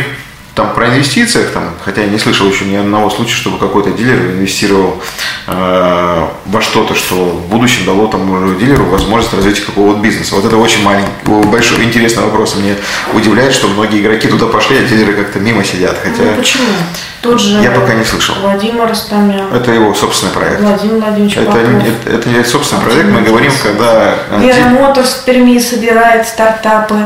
там 0.59 0.75
про 0.75 0.89
инвестициях, 0.89 1.53
там, 1.53 1.71
хотя 1.85 2.03
я 2.03 2.09
не 2.09 2.19
слышал 2.19 2.49
еще 2.49 2.65
ни 2.65 2.75
одного 2.75 3.11
случая, 3.11 3.37
чтобы 3.37 3.59
какой-то 3.59 3.93
дилер 3.93 4.33
инвестировал 4.33 5.01
э, 5.47 6.27
во 6.47 6.61
что-то, 6.61 6.97
что 6.97 7.15
в 7.15 7.47
будущем 7.47 7.85
дало 7.87 8.09
тому 8.09 8.53
дилеру 8.55 8.87
возможность 8.87 9.33
развития 9.35 9.63
какого-то 9.63 10.01
бизнеса. 10.01 10.35
Вот 10.35 10.45
это 10.45 10.57
очень 10.57 10.83
маленький, 10.83 11.13
большой 11.47 11.85
интересный 11.85 12.25
вопрос. 12.25 12.57
Мне 12.57 12.75
удивляет, 13.15 13.55
что 13.55 13.69
многие 13.69 14.01
игроки 14.01 14.27
туда 14.27 14.47
пошли, 14.47 14.79
а 14.79 14.83
дилеры 14.83 15.13
как-то 15.13 15.39
мимо 15.39 15.63
сидят. 15.63 15.97
Хотя 16.03 16.25
ну, 16.25 16.35
почему? 16.35 16.65
Тот 17.23 17.41
же 17.41 17.61
я 17.61 17.71
пока 17.71 17.95
не 17.95 18.05
слышал. 18.05 18.35
Владимир 18.43 18.89
Растамян. 18.89 19.55
Это 19.55 19.71
его 19.71 19.95
собственный 19.95 20.33
проект. 20.33 20.61
Владимир 20.61 20.97
Владимирович 20.97 21.37
это, 21.37 21.57
это, 21.57 22.11
это 22.11 22.29
не 22.29 22.43
собственный 22.43 22.83
Владимир 22.83 23.05
проект, 23.05 23.21
мы 23.21 23.31
говорим, 23.31 23.53
когда... 23.63 24.17
Вера 24.39 24.69
Моторс 24.71 25.11
в 25.15 25.25
Перми 25.25 25.61
собирает 25.61 26.27
стартапы 26.27 26.97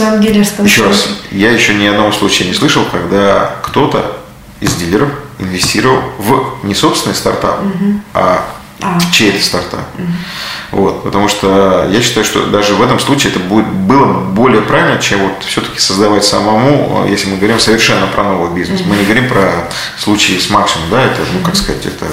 в 0.00 0.20
дилерском 0.20 0.64
Еще 0.64 0.86
раз, 0.86 1.08
я 1.30 1.50
еще 1.50 1.74
ни 1.74 1.86
одного 1.86 2.12
случая 2.12 2.44
не 2.44 2.54
слышал, 2.54 2.84
когда 2.90 3.56
кто-то 3.62 4.18
из 4.60 4.74
дилеров 4.74 5.10
инвестировал 5.38 6.00
в 6.18 6.64
не 6.64 6.74
собственный 6.74 7.14
стартап, 7.14 7.60
угу. 7.60 8.00
а 8.14 8.44
а. 8.80 8.98
чей-то 9.12 9.42
стартап. 9.42 9.86
Угу. 9.98 10.82
Вот, 10.82 11.04
потому 11.04 11.28
что 11.28 11.88
я 11.90 12.02
считаю, 12.02 12.26
что 12.26 12.46
даже 12.46 12.74
в 12.74 12.82
этом 12.82 12.98
случае 12.98 13.32
это 13.32 13.40
будет, 13.40 13.66
было 13.66 14.12
более 14.12 14.62
правильно, 14.62 15.00
чем 15.00 15.20
вот 15.20 15.44
все-таки 15.44 15.78
создавать 15.78 16.24
самому, 16.24 17.06
если 17.08 17.30
мы 17.30 17.36
говорим 17.36 17.60
совершенно 17.60 18.06
про 18.08 18.24
новый 18.24 18.50
бизнес. 18.54 18.80
Угу. 18.80 18.90
Мы 18.90 18.96
не 18.96 19.04
говорим 19.04 19.28
про 19.28 19.68
случаи 19.98 20.38
с 20.38 20.50
Максимом, 20.50 20.90
да, 20.90 21.02
это, 21.02 21.20
ну, 21.32 21.40
как 21.44 21.56
сказать, 21.56 21.86
это 21.86 22.06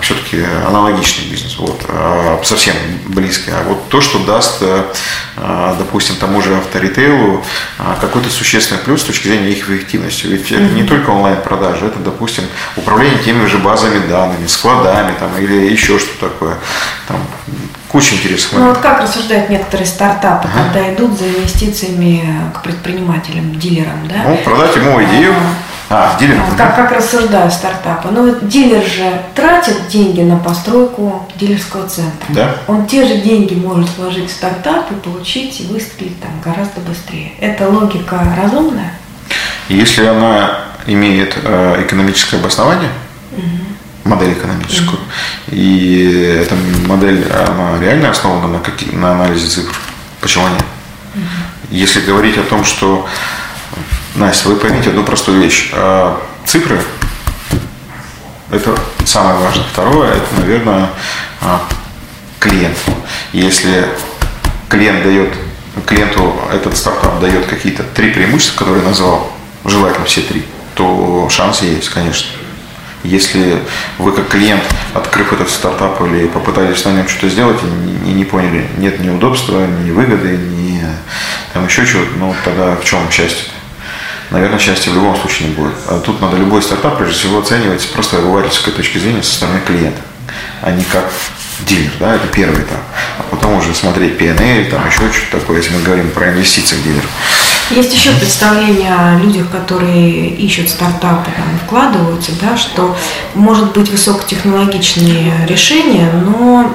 все-таки 0.00 0.42
аналогичный 0.66 1.28
бизнес, 1.28 1.58
вот, 1.58 1.84
а, 1.88 2.40
совсем 2.44 2.74
близкий. 3.06 3.50
А 3.50 3.64
вот 3.64 3.88
то, 3.88 4.00
что 4.00 4.20
даст, 4.20 4.58
э, 4.62 4.84
а, 5.36 5.74
допустим, 5.76 6.16
тому 6.16 6.40
же 6.40 6.56
авторитейлу 6.56 7.44
какой-то 8.00 8.30
существенный 8.30 8.80
плюс 8.80 9.02
с 9.02 9.04
точки 9.04 9.28
зрения 9.28 9.50
их 9.50 9.68
эффективности. 9.68 10.26
Ведь 10.26 10.52
это 10.52 10.62
не 10.72 10.84
только 10.84 11.10
онлайн-продажи, 11.10 11.86
это, 11.86 11.98
допустим, 11.98 12.44
управление 12.76 13.18
теми 13.18 13.46
же 13.46 13.58
базами 13.58 14.06
данными, 14.06 14.46
складами 14.46 15.14
там, 15.18 15.36
или 15.38 15.70
еще 15.72 15.98
что-то 15.98 16.28
такое. 16.28 16.56
Там, 17.08 17.18
куча 17.88 18.14
интересных 18.14 18.52
Ну 18.52 18.68
вот 18.68 18.78
как 18.78 19.00
рассуждают 19.00 19.48
некоторые 19.50 19.86
стартапы, 19.86 20.48
ага. 20.52 20.64
когда 20.64 20.94
идут 20.94 21.18
за 21.18 21.28
инвестициями 21.28 22.50
к 22.54 22.62
предпринимателям, 22.62 23.58
дилерам, 23.58 24.06
да? 24.08 24.22
Ну, 24.24 24.36
продать 24.44 24.76
ему 24.76 25.02
идею, 25.04 25.32
а, 25.32 25.75
дилер. 26.18 26.40
Как, 26.56 26.76
как 26.76 26.92
рассуждают 26.92 27.52
стартапы. 27.52 28.08
Ну, 28.10 28.36
дилер 28.42 28.82
же 28.82 29.22
тратит 29.34 29.88
деньги 29.88 30.22
на 30.22 30.36
постройку 30.36 31.28
дилерского 31.36 31.88
центра. 31.88 32.26
Да. 32.30 32.56
Он 32.66 32.86
те 32.86 33.06
же 33.06 33.18
деньги 33.18 33.54
может 33.54 33.90
вложить 33.96 34.30
в 34.30 34.32
стартап 34.32 34.90
и 34.90 34.94
получить, 34.94 35.60
и 35.60 35.66
выстрелить 35.66 36.20
там 36.20 36.30
гораздо 36.44 36.80
быстрее. 36.80 37.32
Это 37.40 37.68
логика 37.68 38.20
разумная? 38.36 38.92
Если 39.68 40.04
она 40.04 40.58
имеет 40.86 41.36
э, 41.42 41.82
экономическое 41.82 42.36
обоснование, 42.36 42.90
угу. 43.32 43.48
модель 44.04 44.32
экономическую, 44.32 44.98
угу. 44.98 45.06
и 45.48 46.40
эта 46.42 46.54
модель, 46.86 47.26
она 47.30 47.78
реально 47.80 48.10
основана 48.10 48.48
на, 48.48 48.58
какие, 48.60 48.94
на 48.94 49.12
анализе 49.12 49.46
цифр, 49.46 49.74
почему 50.20 50.48
нет? 50.48 50.64
Угу. 51.14 51.22
Если 51.70 52.00
говорить 52.00 52.38
о 52.38 52.42
том, 52.42 52.64
что 52.64 53.06
Настя, 54.16 54.48
вы 54.48 54.56
поймите 54.56 54.88
одну 54.88 55.04
простую 55.04 55.42
вещь. 55.42 55.70
А, 55.74 56.18
цифры– 56.46 56.80
это 58.50 58.74
самое 59.04 59.36
важное. 59.36 59.66
Второе– 59.70 60.10
это, 60.14 60.40
наверное, 60.40 60.88
а, 61.42 61.60
клиент. 62.38 62.78
Если 63.34 63.86
клиент 64.70 65.02
дает, 65.02 65.34
клиенту 65.84 66.34
этот 66.50 66.78
стартап 66.78 67.20
дает 67.20 67.44
какие-то 67.44 67.82
три 67.82 68.10
преимущества, 68.10 68.60
которые 68.60 68.82
я 68.82 68.88
назвал, 68.88 69.30
желательно 69.66 70.06
все 70.06 70.22
три, 70.22 70.46
то 70.74 71.28
шанс 71.28 71.60
есть, 71.60 71.90
конечно. 71.90 72.30
Если 73.04 73.58
вы 73.98 74.12
как 74.12 74.28
клиент, 74.28 74.62
открыв 74.94 75.34
этот 75.34 75.50
стартап 75.50 76.00
или 76.00 76.26
попытались 76.26 76.86
на 76.86 76.92
нем 76.92 77.06
что-то 77.06 77.28
сделать 77.28 77.58
и 77.62 78.12
не, 78.12 78.24
поняли, 78.24 78.66
нет 78.78 78.98
ни 78.98 79.10
удобства, 79.10 79.66
ни 79.84 79.90
выгоды, 79.90 80.38
ни 80.38 80.82
там 81.52 81.66
еще 81.66 81.86
чего-то, 81.86 82.10
ну 82.16 82.34
тогда 82.44 82.76
в 82.76 82.84
чем 82.84 83.10
счастье? 83.10 83.50
Наверное, 84.30 84.58
счастья 84.58 84.90
в 84.90 84.94
любом 84.94 85.16
случае 85.16 85.48
не 85.48 85.54
будет. 85.54 85.74
А 85.88 86.00
тут 86.00 86.20
надо 86.20 86.36
любой 86.36 86.62
стартап, 86.62 86.98
прежде 86.98 87.14
всего, 87.14 87.38
оценивать 87.38 87.88
просто 87.92 88.18
обывательской 88.18 88.72
точки 88.72 88.98
зрения 88.98 89.22
со 89.22 89.34
стороны 89.34 89.60
клиента, 89.66 90.00
а 90.62 90.70
не 90.70 90.84
как 90.84 91.10
дилер, 91.64 91.90
да, 91.98 92.14
это 92.14 92.26
первый 92.28 92.62
этап. 92.62 92.80
А 93.18 93.22
потом 93.30 93.56
уже 93.56 93.74
смотреть 93.74 94.18
P&L, 94.18 94.70
там 94.70 94.86
еще 94.86 95.10
что-то 95.12 95.40
такое, 95.40 95.58
если 95.58 95.74
мы 95.74 95.82
говорим 95.82 96.10
про 96.10 96.30
инвестиции 96.30 96.76
к 96.76 96.82
дилеру. 96.82 97.08
Есть 97.70 97.92
еще 97.94 98.10
представление 98.12 98.94
о 98.94 99.18
людях, 99.18 99.50
которые 99.50 100.28
ищут 100.28 100.68
стартапы, 100.68 101.30
там, 101.36 101.58
вкладываются, 101.64 102.32
да, 102.40 102.56
что 102.56 102.96
может 103.34 103.72
быть 103.72 103.90
высокотехнологичные 103.90 105.46
решения, 105.48 106.08
но 106.12 106.72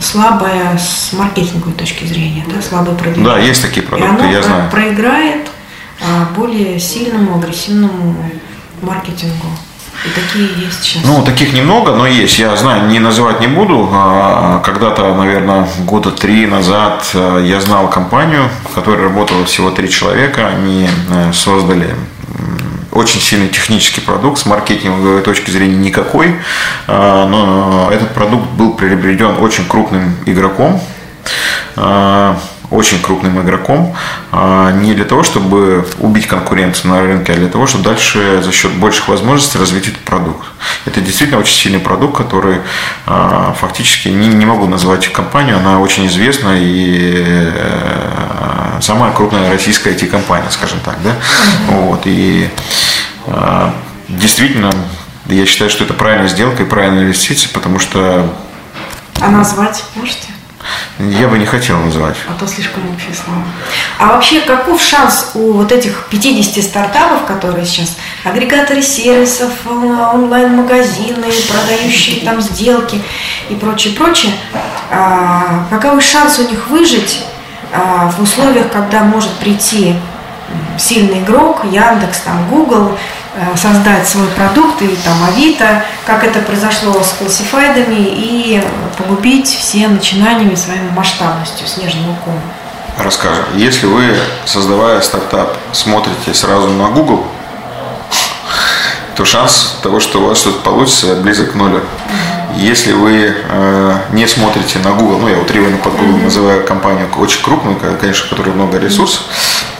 слабое 0.00 0.78
с 0.78 1.12
маркетинговой 1.12 1.74
точки 1.74 2.04
зрения, 2.06 2.44
да, 2.48 2.62
слабое 2.62 2.94
продвижение. 2.94 3.34
Да, 3.34 3.38
есть 3.38 3.60
такие 3.60 3.82
продукты, 3.82 4.14
и 4.14 4.18
оно 4.18 4.32
я 4.32 4.42
знаю. 4.42 4.70
проиграет 4.70 5.48
более 6.36 6.78
сильному, 6.78 7.36
агрессивному 7.38 8.16
маркетингу. 8.82 9.48
И 10.04 10.08
такие 10.08 10.48
есть 10.64 10.82
сейчас. 10.82 11.04
Ну, 11.04 11.22
таких 11.22 11.52
немного, 11.52 11.94
но 11.94 12.06
есть. 12.06 12.38
Я 12.38 12.56
знаю, 12.56 12.88
не 12.88 12.98
называть 12.98 13.40
не 13.40 13.48
буду. 13.48 13.86
А, 13.92 14.62
когда-то, 14.64 15.14
наверное, 15.14 15.68
года 15.80 16.10
три 16.10 16.46
назад 16.46 17.10
э, 17.12 17.44
я 17.46 17.60
знал 17.60 17.90
компанию, 17.90 18.48
в 18.70 18.74
которой 18.74 19.02
работало 19.02 19.44
всего 19.44 19.70
три 19.70 19.90
человека. 19.90 20.48
Они 20.48 20.88
э, 21.10 21.32
создали 21.34 21.94
очень 22.92 23.20
сильный 23.20 23.48
технический 23.48 24.00
продукт 24.00 24.38
с 24.38 24.46
маркетинговой 24.46 25.20
точки 25.20 25.50
зрения 25.50 25.76
никакой, 25.76 26.36
а, 26.86 27.26
но 27.26 27.90
этот 27.92 28.14
продукт 28.14 28.48
был 28.52 28.72
приобретен 28.72 29.36
очень 29.38 29.66
крупным 29.66 30.16
игроком 30.26 30.80
очень 32.70 33.00
крупным 33.00 33.40
игроком, 33.42 33.94
а, 34.32 34.70
не 34.72 34.94
для 34.94 35.04
того, 35.04 35.22
чтобы 35.22 35.86
убить 35.98 36.26
конкуренцию 36.26 36.92
на 36.92 37.02
рынке, 37.02 37.32
а 37.32 37.36
для 37.36 37.48
того, 37.48 37.66
чтобы 37.66 37.84
дальше 37.84 38.42
за 38.42 38.52
счет 38.52 38.72
больших 38.72 39.08
возможностей 39.08 39.58
развить 39.58 39.88
этот 39.88 40.00
продукт. 40.00 40.46
Это 40.86 41.00
действительно 41.00 41.40
очень 41.40 41.56
сильный 41.56 41.80
продукт, 41.80 42.16
который 42.16 42.58
а, 43.06 43.54
фактически 43.58 44.08
не, 44.08 44.28
не 44.28 44.46
могу 44.46 44.66
назвать 44.66 45.08
компанию, 45.12 45.56
она 45.56 45.80
очень 45.80 46.06
известна 46.06 46.56
и 46.58 47.14
э, 47.52 48.78
самая 48.80 49.12
крупная 49.12 49.50
российская 49.50 49.92
IT-компания, 49.92 50.50
скажем 50.50 50.78
так, 50.84 50.96
да. 51.02 51.16
Вот 51.68 52.02
и 52.04 52.48
а, 53.26 53.74
действительно, 54.08 54.70
я 55.26 55.46
считаю, 55.46 55.70
что 55.70 55.84
это 55.84 55.94
правильная 55.94 56.28
сделка 56.28 56.62
и 56.62 56.66
правильная 56.66 57.04
инвестиция, 57.04 57.50
потому 57.52 57.78
что. 57.78 58.28
А 59.20 59.28
назвать 59.28 59.84
можете? 59.94 60.28
Я 60.98 61.28
бы 61.28 61.38
не 61.38 61.46
хотел 61.46 61.78
называть. 61.78 62.16
А 62.28 62.38
то 62.38 62.46
слишком 62.46 62.82
общее 62.92 63.14
слово. 63.14 63.42
А 63.98 64.08
вообще, 64.08 64.40
каков 64.40 64.80
шанс 64.80 65.30
у 65.34 65.52
вот 65.52 65.72
этих 65.72 66.06
50 66.10 66.62
стартапов, 66.62 67.24
которые 67.24 67.64
сейчас 67.64 67.96
агрегаторы 68.24 68.82
сервисов, 68.82 69.50
онлайн-магазины, 69.66 71.26
продающие 71.48 72.24
там 72.24 72.40
сделки 72.40 73.02
и 73.48 73.54
прочее, 73.54 73.94
прочее, 73.94 74.32
а, 74.90 75.66
каковы 75.70 76.00
шансы 76.02 76.42
у 76.42 76.48
них 76.48 76.68
выжить 76.68 77.24
а, 77.72 78.10
в 78.10 78.20
условиях, 78.22 78.70
когда 78.70 79.02
может 79.02 79.30
прийти 79.38 79.96
сильный 80.78 81.20
игрок, 81.20 81.64
Яндекс, 81.64 82.20
там, 82.20 82.48
Google, 82.50 82.98
Э, 83.32 83.56
создать 83.56 84.08
свой 84.08 84.26
продукт, 84.28 84.82
и 84.82 84.88
там 85.04 85.14
Авито, 85.22 85.84
как 86.04 86.24
это 86.24 86.40
произошло 86.40 87.00
с 87.00 87.12
классифайдами, 87.12 88.00
и 88.00 88.60
погубить 89.00 89.48
все 89.48 89.88
начинаниями 89.88 90.54
своей 90.54 90.80
масштабностью 90.94 91.66
снежного 91.66 92.14
кома. 92.24 92.40
Расскажем. 92.98 93.44
Если 93.54 93.86
вы, 93.86 94.14
создавая 94.44 95.00
стартап, 95.00 95.56
смотрите 95.72 96.34
сразу 96.34 96.68
на 96.68 96.88
Google, 96.88 97.24
то 99.16 99.24
шанс 99.24 99.76
того, 99.82 100.00
что 100.00 100.20
у 100.20 100.26
вас 100.26 100.38
что-то 100.38 100.60
получится, 100.60 101.14
близок 101.16 101.52
к 101.52 101.54
нулю. 101.54 101.80
Если 102.56 102.92
вы 102.92 103.32
э, 103.32 103.96
не 104.12 104.26
смотрите 104.26 104.80
на 104.80 104.90
Google, 104.90 105.18
ну 105.18 105.28
я 105.28 105.38
утрированно 105.38 105.78
под 105.78 105.96
Google 105.96 106.18
называю 106.18 106.64
компанию 106.66 107.08
очень 107.16 107.42
крупную, 107.42 107.78
конечно, 107.98 108.28
которая 108.28 108.54
много 108.54 108.78
ресурсов, 108.78 109.22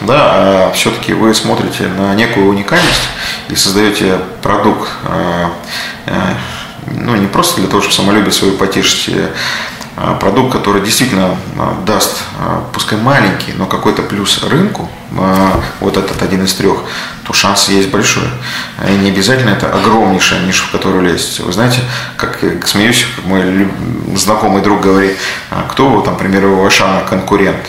да, 0.01 0.17
а 0.19 0.71
все-таки 0.73 1.13
вы 1.13 1.33
смотрите 1.33 1.87
на 1.87 2.15
некую 2.15 2.47
уникальность 2.47 3.09
и 3.49 3.55
создаете 3.55 4.19
продукт, 4.41 4.89
э, 5.03 5.47
э, 6.07 6.11
ну 6.95 7.15
не 7.15 7.27
просто 7.27 7.61
для 7.61 7.69
того, 7.69 7.81
чтобы 7.81 7.95
самолюбие 7.95 8.31
свое 8.31 8.53
потешить, 8.53 9.09
а, 9.97 10.15
продукт, 10.15 10.53
который 10.53 10.81
действительно 10.81 11.35
а, 11.57 11.83
даст, 11.85 12.23
а, 12.39 12.63
пускай 12.73 12.97
маленький, 12.97 13.51
но 13.53 13.65
какой-то 13.65 14.01
плюс 14.01 14.41
рынку, 14.43 14.89
вот 15.81 15.97
этот 15.97 16.21
один 16.21 16.45
из 16.45 16.53
трех, 16.53 16.77
то 17.25 17.33
шанс 17.33 17.67
есть 17.67 17.89
большой. 17.89 18.29
И 18.87 18.93
не 18.93 19.09
обязательно 19.09 19.49
это 19.49 19.67
огромнейшая 19.69 20.39
ниша, 20.45 20.63
в 20.63 20.71
которую 20.71 21.03
лезть. 21.03 21.41
Вы 21.41 21.51
знаете, 21.51 21.81
как 22.15 22.39
смеюсь, 22.65 23.05
как 23.17 23.25
мой 23.25 23.69
знакомый 24.15 24.61
друг 24.61 24.79
говорит, 24.79 25.17
кто, 25.67 25.99
там, 25.99 26.13
например, 26.13 26.45
у 26.45 26.65
Ашана 26.65 27.01
конкурент 27.01 27.67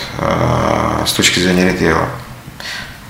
с 1.04 1.12
точки 1.12 1.40
зрения 1.40 1.68
ритейла? 1.72 2.06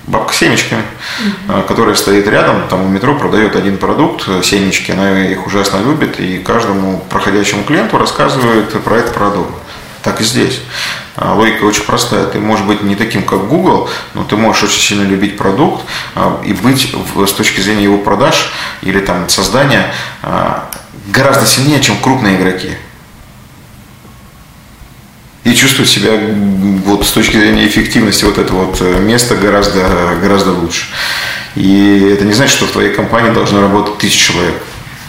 Бабка 0.07 0.33
с 0.33 0.37
семечками, 0.37 0.83
mm-hmm. 0.83 1.67
которая 1.67 1.95
стоит 1.95 2.27
рядом, 2.27 2.67
там 2.67 2.85
у 2.85 2.89
метро 2.89 3.15
продает 3.15 3.55
один 3.55 3.77
продукт, 3.77 4.23
э, 4.27 4.41
семечки, 4.43 4.91
она 4.91 5.25
их 5.25 5.45
ужасно 5.47 5.77
любит, 5.77 6.19
и 6.19 6.39
каждому 6.39 6.99
проходящему 7.09 7.63
клиенту 7.63 7.97
рассказывает 7.97 8.69
про 8.83 8.97
этот 8.97 9.13
продукт. 9.13 9.53
Так 10.01 10.19
и 10.19 10.23
здесь. 10.25 10.59
А, 11.15 11.33
логика 11.33 11.63
очень 11.63 11.83
простая. 11.83 12.25
Ты 12.25 12.39
можешь 12.39 12.65
быть 12.65 12.83
не 12.83 12.95
таким, 12.95 13.23
как 13.23 13.47
Google, 13.47 13.89
но 14.13 14.25
ты 14.25 14.35
можешь 14.35 14.63
очень 14.63 14.81
сильно 14.81 15.03
любить 15.03 15.37
продукт 15.37 15.85
а, 16.15 16.41
и 16.43 16.51
быть 16.51 16.93
с 17.25 17.31
точки 17.31 17.61
зрения 17.61 17.83
его 17.83 17.97
продаж 17.97 18.51
или 18.81 18.99
там 18.99 19.29
создания 19.29 19.93
гораздо 21.07 21.45
сильнее, 21.45 21.81
чем 21.81 21.97
крупные 22.01 22.35
игроки 22.35 22.71
и 25.43 25.53
чувствовать 25.53 25.89
себя 25.89 26.11
вот 26.85 27.05
с 27.05 27.11
точки 27.11 27.37
зрения 27.37 27.67
эффективности 27.67 28.23
вот 28.23 28.37
этого 28.37 28.65
вот 28.65 28.77
э, 28.81 28.99
места 28.99 29.35
гораздо, 29.35 30.17
гораздо 30.21 30.51
лучше. 30.51 30.85
И 31.55 32.11
это 32.13 32.23
не 32.23 32.33
значит, 32.33 32.55
что 32.55 32.65
в 32.65 32.71
твоей 32.71 32.93
компании 32.93 33.31
должно 33.31 33.61
работать 33.61 33.97
тысяча 33.97 34.31
человек. 34.31 34.55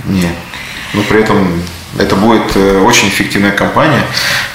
Нет. 0.06 0.34
Но 0.92 1.02
при 1.02 1.20
этом 1.20 1.62
это 1.98 2.16
будет 2.16 2.56
э, 2.56 2.78
очень 2.80 3.08
эффективная 3.08 3.52
компания. 3.52 4.02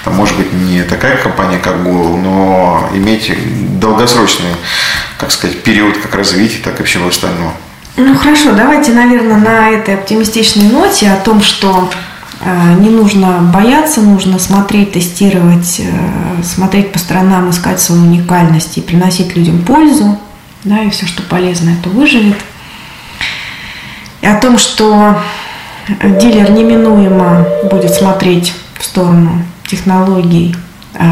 Там 0.04 0.14
может 0.14 0.36
быть 0.36 0.52
не 0.52 0.82
такая 0.82 1.16
компания, 1.16 1.58
как 1.58 1.82
Google, 1.82 2.16
но 2.18 2.90
иметь 2.94 3.32
долгосрочный, 3.80 4.54
как 5.18 5.32
сказать, 5.32 5.62
период 5.62 5.96
как 5.96 6.14
развития, 6.14 6.58
так 6.62 6.78
и 6.80 6.84
всего 6.84 7.08
остального. 7.08 7.52
Ну 7.96 8.16
хорошо, 8.16 8.52
давайте, 8.52 8.92
наверное, 8.92 9.36
на 9.36 9.70
этой 9.70 9.94
оптимистичной 9.94 10.68
ноте 10.68 11.10
о 11.10 11.16
том, 11.16 11.42
что 11.42 11.90
не 12.42 12.88
нужно 12.88 13.40
бояться, 13.52 14.00
нужно 14.00 14.38
смотреть, 14.38 14.92
тестировать, 14.92 15.80
э, 15.80 16.42
смотреть 16.42 16.90
по 16.90 16.98
сторонам, 16.98 17.50
искать 17.50 17.80
свою 17.80 18.02
уникальность 18.02 18.78
и 18.78 18.80
приносить 18.80 19.36
людям 19.36 19.62
пользу, 19.62 20.18
да, 20.64 20.82
и 20.82 20.90
все, 20.90 21.06
что 21.06 21.22
полезно, 21.22 21.70
это 21.70 21.90
выживет. 21.90 22.38
И 24.22 24.26
о 24.26 24.36
том, 24.36 24.56
что 24.58 25.20
дилер 25.88 26.50
неминуемо 26.50 27.46
будет 27.70 27.92
смотреть 27.92 28.54
в 28.78 28.84
сторону 28.84 29.42
технологий 29.66 30.56
э, 30.94 31.04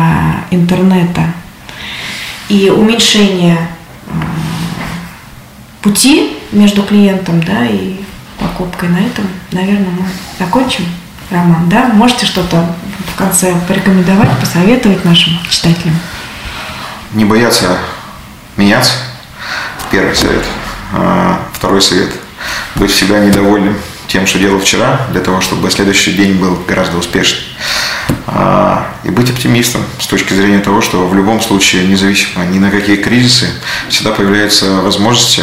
интернета 0.50 1.22
и 2.48 2.70
уменьшения 2.70 3.58
пути 5.82 6.38
между 6.52 6.82
клиентом 6.82 7.42
да, 7.42 7.66
и 7.66 7.96
покупкой. 8.38 8.88
На 8.88 8.98
этом, 8.98 9.26
наверное, 9.52 9.90
мы 9.90 10.04
закончим. 10.38 10.84
Роман, 11.30 11.68
да? 11.68 11.86
Можете 11.86 12.26
что-то 12.26 12.74
в 13.12 13.18
конце 13.18 13.54
порекомендовать, 13.66 14.38
посоветовать 14.38 15.04
нашим 15.04 15.38
читателям? 15.50 15.98
Не 17.12 17.24
бояться 17.24 17.78
меняться. 18.56 18.92
Первый 19.90 20.14
совет. 20.14 20.44
А, 20.92 21.40
второй 21.54 21.80
совет. 21.80 22.10
Быть 22.74 22.90
всегда 22.90 23.20
недовольным 23.20 23.76
тем, 24.06 24.26
что 24.26 24.38
делал 24.38 24.58
вчера, 24.58 25.06
для 25.12 25.20
того, 25.20 25.40
чтобы 25.40 25.70
следующий 25.70 26.12
день 26.12 26.34
был 26.34 26.62
гораздо 26.66 26.98
успешнее. 26.98 27.42
А, 28.26 28.86
и 29.04 29.10
быть 29.10 29.30
оптимистом 29.30 29.82
с 29.98 30.06
точки 30.06 30.34
зрения 30.34 30.58
того, 30.58 30.80
что 30.80 31.06
в 31.06 31.14
любом 31.14 31.40
случае, 31.40 31.86
независимо 31.86 32.44
ни 32.44 32.58
на 32.58 32.70
какие 32.70 32.96
кризисы, 32.96 33.48
всегда 33.88 34.10
появляются 34.10 34.80
возможности 34.80 35.42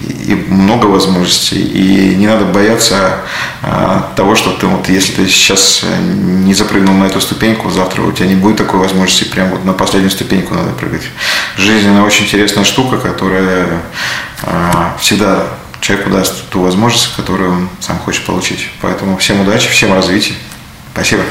и 0.00 0.34
много 0.48 0.86
возможностей. 0.86 1.60
И 1.60 2.16
не 2.16 2.26
надо 2.26 2.44
бояться 2.44 3.20
а, 3.62 4.12
того, 4.16 4.34
что 4.34 4.50
ты 4.52 4.66
вот, 4.66 4.88
если 4.88 5.12
ты 5.12 5.28
сейчас 5.28 5.84
не 6.00 6.54
запрыгнул 6.54 6.94
на 6.94 7.04
эту 7.04 7.20
ступеньку, 7.20 7.70
завтра 7.70 8.02
у 8.02 8.12
тебя 8.12 8.26
не 8.26 8.34
будет 8.34 8.56
такой 8.56 8.80
возможности, 8.80 9.24
прям 9.24 9.50
вот 9.50 9.64
на 9.64 9.72
последнюю 9.72 10.10
ступеньку 10.10 10.54
надо 10.54 10.70
прыгать. 10.70 11.02
Жизнь, 11.56 11.88
она 11.88 12.04
очень 12.04 12.24
интересная 12.24 12.64
штука, 12.64 12.98
которая 12.98 13.82
а, 14.42 14.96
всегда 14.98 15.46
человеку 15.80 16.10
даст 16.10 16.48
ту 16.48 16.62
возможность, 16.62 17.14
которую 17.14 17.52
он 17.52 17.68
сам 17.80 17.98
хочет 17.98 18.24
получить. 18.24 18.70
Поэтому 18.80 19.16
всем 19.18 19.40
удачи, 19.40 19.68
всем 19.68 19.92
развития. 19.92 20.34
Спасибо. 20.92 21.22